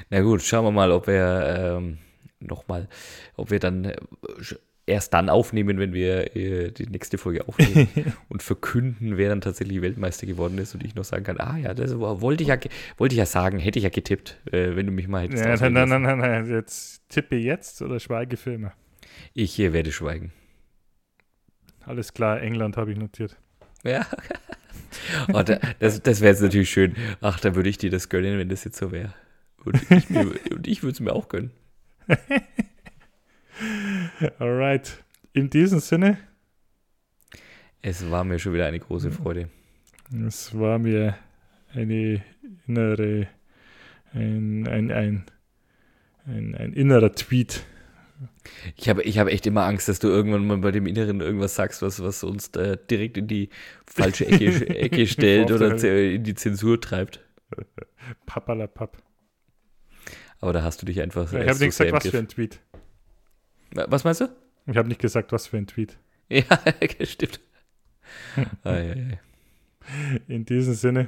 Na 0.10 0.22
gut, 0.22 0.42
schauen 0.42 0.66
wir 0.66 0.72
mal, 0.72 0.92
ob 0.92 1.08
wir 1.08 1.78
ähm, 1.78 1.98
nochmal, 2.40 2.88
ob 3.36 3.52
wir 3.52 3.60
dann 3.60 3.86
äh, 3.86 3.98
erst 4.90 5.14
dann 5.14 5.30
aufnehmen, 5.30 5.80
wenn 5.80 5.94
wir 5.94 6.36
äh, 6.36 6.72
die 6.72 6.88
nächste 6.88 7.18
Folge 7.18 7.48
aufnehmen 7.48 7.88
und 8.30 8.44
verkünden, 8.44 9.18
wer 9.18 9.30
dann 9.30 9.42
tatsächlich 9.42 9.82
Weltmeister 9.82 10.28
geworden 10.28 10.58
ist 10.58 10.74
und 10.74 10.84
ich 10.84 10.96
noch 10.96 11.04
sagen 11.04 11.24
kann, 11.24 11.40
ah 11.40 11.58
ja, 11.58 11.74
das 11.74 11.98
wollte 11.98 12.44
ich 12.44 12.50
ja, 12.50 12.58
wollte 12.98 13.14
ich 13.14 13.20
ja 13.20 13.26
sagen, 13.26 13.60
hätte 13.60 13.80
ich 13.80 13.84
ja 13.84 13.90
getippt, 13.90 14.38
äh, 14.52 14.76
wenn 14.76 14.86
du 14.86 14.92
mich 14.92 15.08
mal 15.08 15.24
hättest. 15.24 15.46
Ja, 15.46 15.56
nein, 15.56 15.74
nein, 15.74 15.90
nein, 15.90 16.02
nein, 16.02 16.18
nein, 16.18 16.50
jetzt 16.50 17.08
tippe 17.10 17.36
jetzt 17.36 17.82
oder 17.82 18.00
schweige 18.00 18.36
Filme. 18.36 18.74
Ich 19.34 19.60
äh, 19.60 19.72
werde 19.72 19.92
schweigen. 19.92 20.32
Alles 21.86 22.14
klar, 22.14 22.42
England 22.42 22.78
habe 22.78 22.92
ich 22.92 22.98
notiert. 22.98 23.38
Ja. 23.84 24.06
oh, 25.34 25.44
das 25.80 26.02
das 26.02 26.22
wäre 26.22 26.32
jetzt 26.32 26.42
natürlich 26.42 26.70
schön. 26.70 26.96
Ach, 27.22 27.40
da 27.40 27.56
würde 27.56 27.70
ich 27.70 27.78
dir 27.78 27.90
das 27.90 28.10
gönnen, 28.10 28.38
wenn 28.38 28.50
das 28.50 28.64
jetzt 28.64 28.78
so 28.78 28.92
wäre. 28.92 29.14
Und 29.64 29.82
ich, 29.92 30.10
ich 30.66 30.84
würde 30.84 30.94
es 30.94 31.00
mir 31.00 31.14
auch 31.14 31.30
gönnen. 31.30 31.52
Alright. 34.40 35.04
In 35.34 35.50
diesem 35.50 35.80
Sinne. 35.80 36.18
Es 37.82 38.10
war 38.10 38.24
mir 38.24 38.40
schon 38.40 38.54
wieder 38.54 38.66
eine 38.66 38.80
große 38.80 39.12
Freude. 39.12 39.50
Es 40.28 40.58
war 40.58 40.80
mir 40.80 41.16
eine 41.74 42.24
innere, 42.68 43.28
ein, 44.14 44.68
ein, 44.68 44.92
ein, 44.92 45.26
ein, 46.26 46.56
ein 46.56 46.74
innerer 46.74 47.14
Tweet. 47.14 47.64
Ich 48.76 48.90
habe, 48.90 49.04
ich 49.04 49.18
habe 49.18 49.32
echt 49.32 49.48
immer 49.48 49.64
Angst, 49.64 49.88
dass 49.88 50.00
du 50.00 50.10
irgendwann 50.10 50.46
mal 50.46 50.58
bei 50.58 50.72
dem 50.72 50.88
Inneren 50.88 51.22
irgendwas 51.22 51.56
sagst, 51.56 51.82
was, 51.82 52.04
was 52.04 52.24
uns 52.24 52.50
äh, 52.50 52.78
direkt 52.90 53.18
in 53.18 53.28
die 53.28 53.50
falsche 53.86 54.28
Ecke, 54.28 54.68
Ecke 54.76 55.08
stellt 55.08 55.52
oder 55.52 55.82
in 55.82 56.24
die 56.24 56.36
Zensur 56.36 56.82
treibt. 56.82 57.22
Pappalapapp. 58.26 58.98
Aber 60.42 60.54
da 60.54 60.64
hast 60.64 60.82
du 60.82 60.86
dich 60.86 61.02
einfach. 61.02 61.32
Ja, 61.32 61.44
ich 61.44 61.50
habe 61.50 61.60
nicht 61.60 61.78
gesagt, 61.78 61.92
was 61.92 62.08
für 62.08 62.18
ein 62.18 62.28
Tweet. 62.28 62.60
Was 63.72 64.04
meinst 64.04 64.22
du? 64.22 64.30
Ich 64.68 64.78
habe 64.78 64.88
nicht 64.88 65.02
gesagt, 65.02 65.32
was 65.32 65.48
für 65.48 65.58
ein 65.58 65.68
Tweet. 65.68 65.98
Ja, 66.32 66.44
stimmt. 67.06 67.40
In 70.28 70.46
diesem 70.46 70.76
Sinne. 70.76 71.08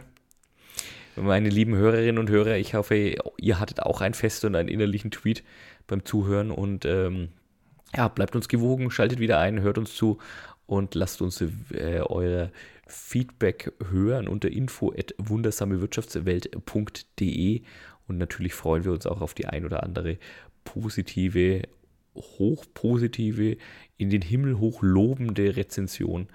Meine 1.15 1.49
lieben 1.49 1.75
Hörerinnen 1.75 2.17
und 2.17 2.31
Hörer, 2.31 2.57
ich 2.57 2.73
hoffe, 2.73 3.17
ihr 3.37 3.59
hattet 3.59 3.83
auch 3.83 4.01
ein 4.01 4.15
Fest 4.15 4.45
und 4.45 4.55
einen 4.55 4.67
innerlichen 4.67 5.11
Tweet 5.11 5.43
beim 5.85 6.05
Zuhören 6.05 6.49
und 6.49 6.85
ähm, 6.85 7.29
ja, 7.95 8.07
bleibt 8.07 8.35
uns 8.35 8.47
gewogen, 8.47 8.89
schaltet 8.89 9.19
wieder 9.19 9.37
ein, 9.37 9.61
hört 9.61 9.77
uns 9.77 9.95
zu 9.95 10.17
und 10.65 10.95
lasst 10.95 11.21
uns 11.21 11.39
äh, 11.41 11.99
eure 11.99 12.51
Feedback 12.87 13.71
hören 13.91 14.27
unter 14.27 14.49
info 14.49 14.91
at 14.97 15.13
wundersamewirtschaftswelt.de 15.17 17.61
und 18.07 18.17
natürlich 18.17 18.53
freuen 18.53 18.85
wir 18.85 18.93
uns 18.93 19.05
auch 19.05 19.19
auf 19.21 19.33
die 19.33 19.47
ein 19.47 19.65
oder 19.65 19.83
andere 19.83 20.17
positive 20.63 21.63
hochpositive, 22.15 23.57
in 23.97 24.09
den 24.09 24.21
Himmel 24.21 24.59
hoch 24.59 24.81
lobende 24.81 25.55
Rezension 25.55 26.27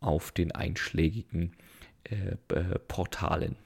auf 0.00 0.32
den 0.32 0.52
einschlägigen 0.52 1.56
äh, 2.04 2.36
äh, 2.54 2.78
Portalen. 2.86 3.56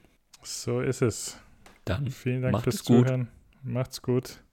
So 0.41 0.81
ist 0.81 1.01
es. 1.01 1.37
Dann 1.85 2.09
vielen 2.09 2.41
Dank 2.41 2.61
fürs 2.61 2.83
gut. 2.83 3.05
Zuhören. 3.05 3.27
Macht's 3.61 4.01
gut. 4.01 4.43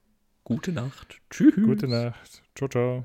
Gute 0.44 0.72
Nacht. 0.72 1.20
Tschüss. 1.30 1.54
Gute 1.54 1.88
Nacht. 1.88 2.42
Ciao, 2.54 2.68
ciao. 2.68 3.04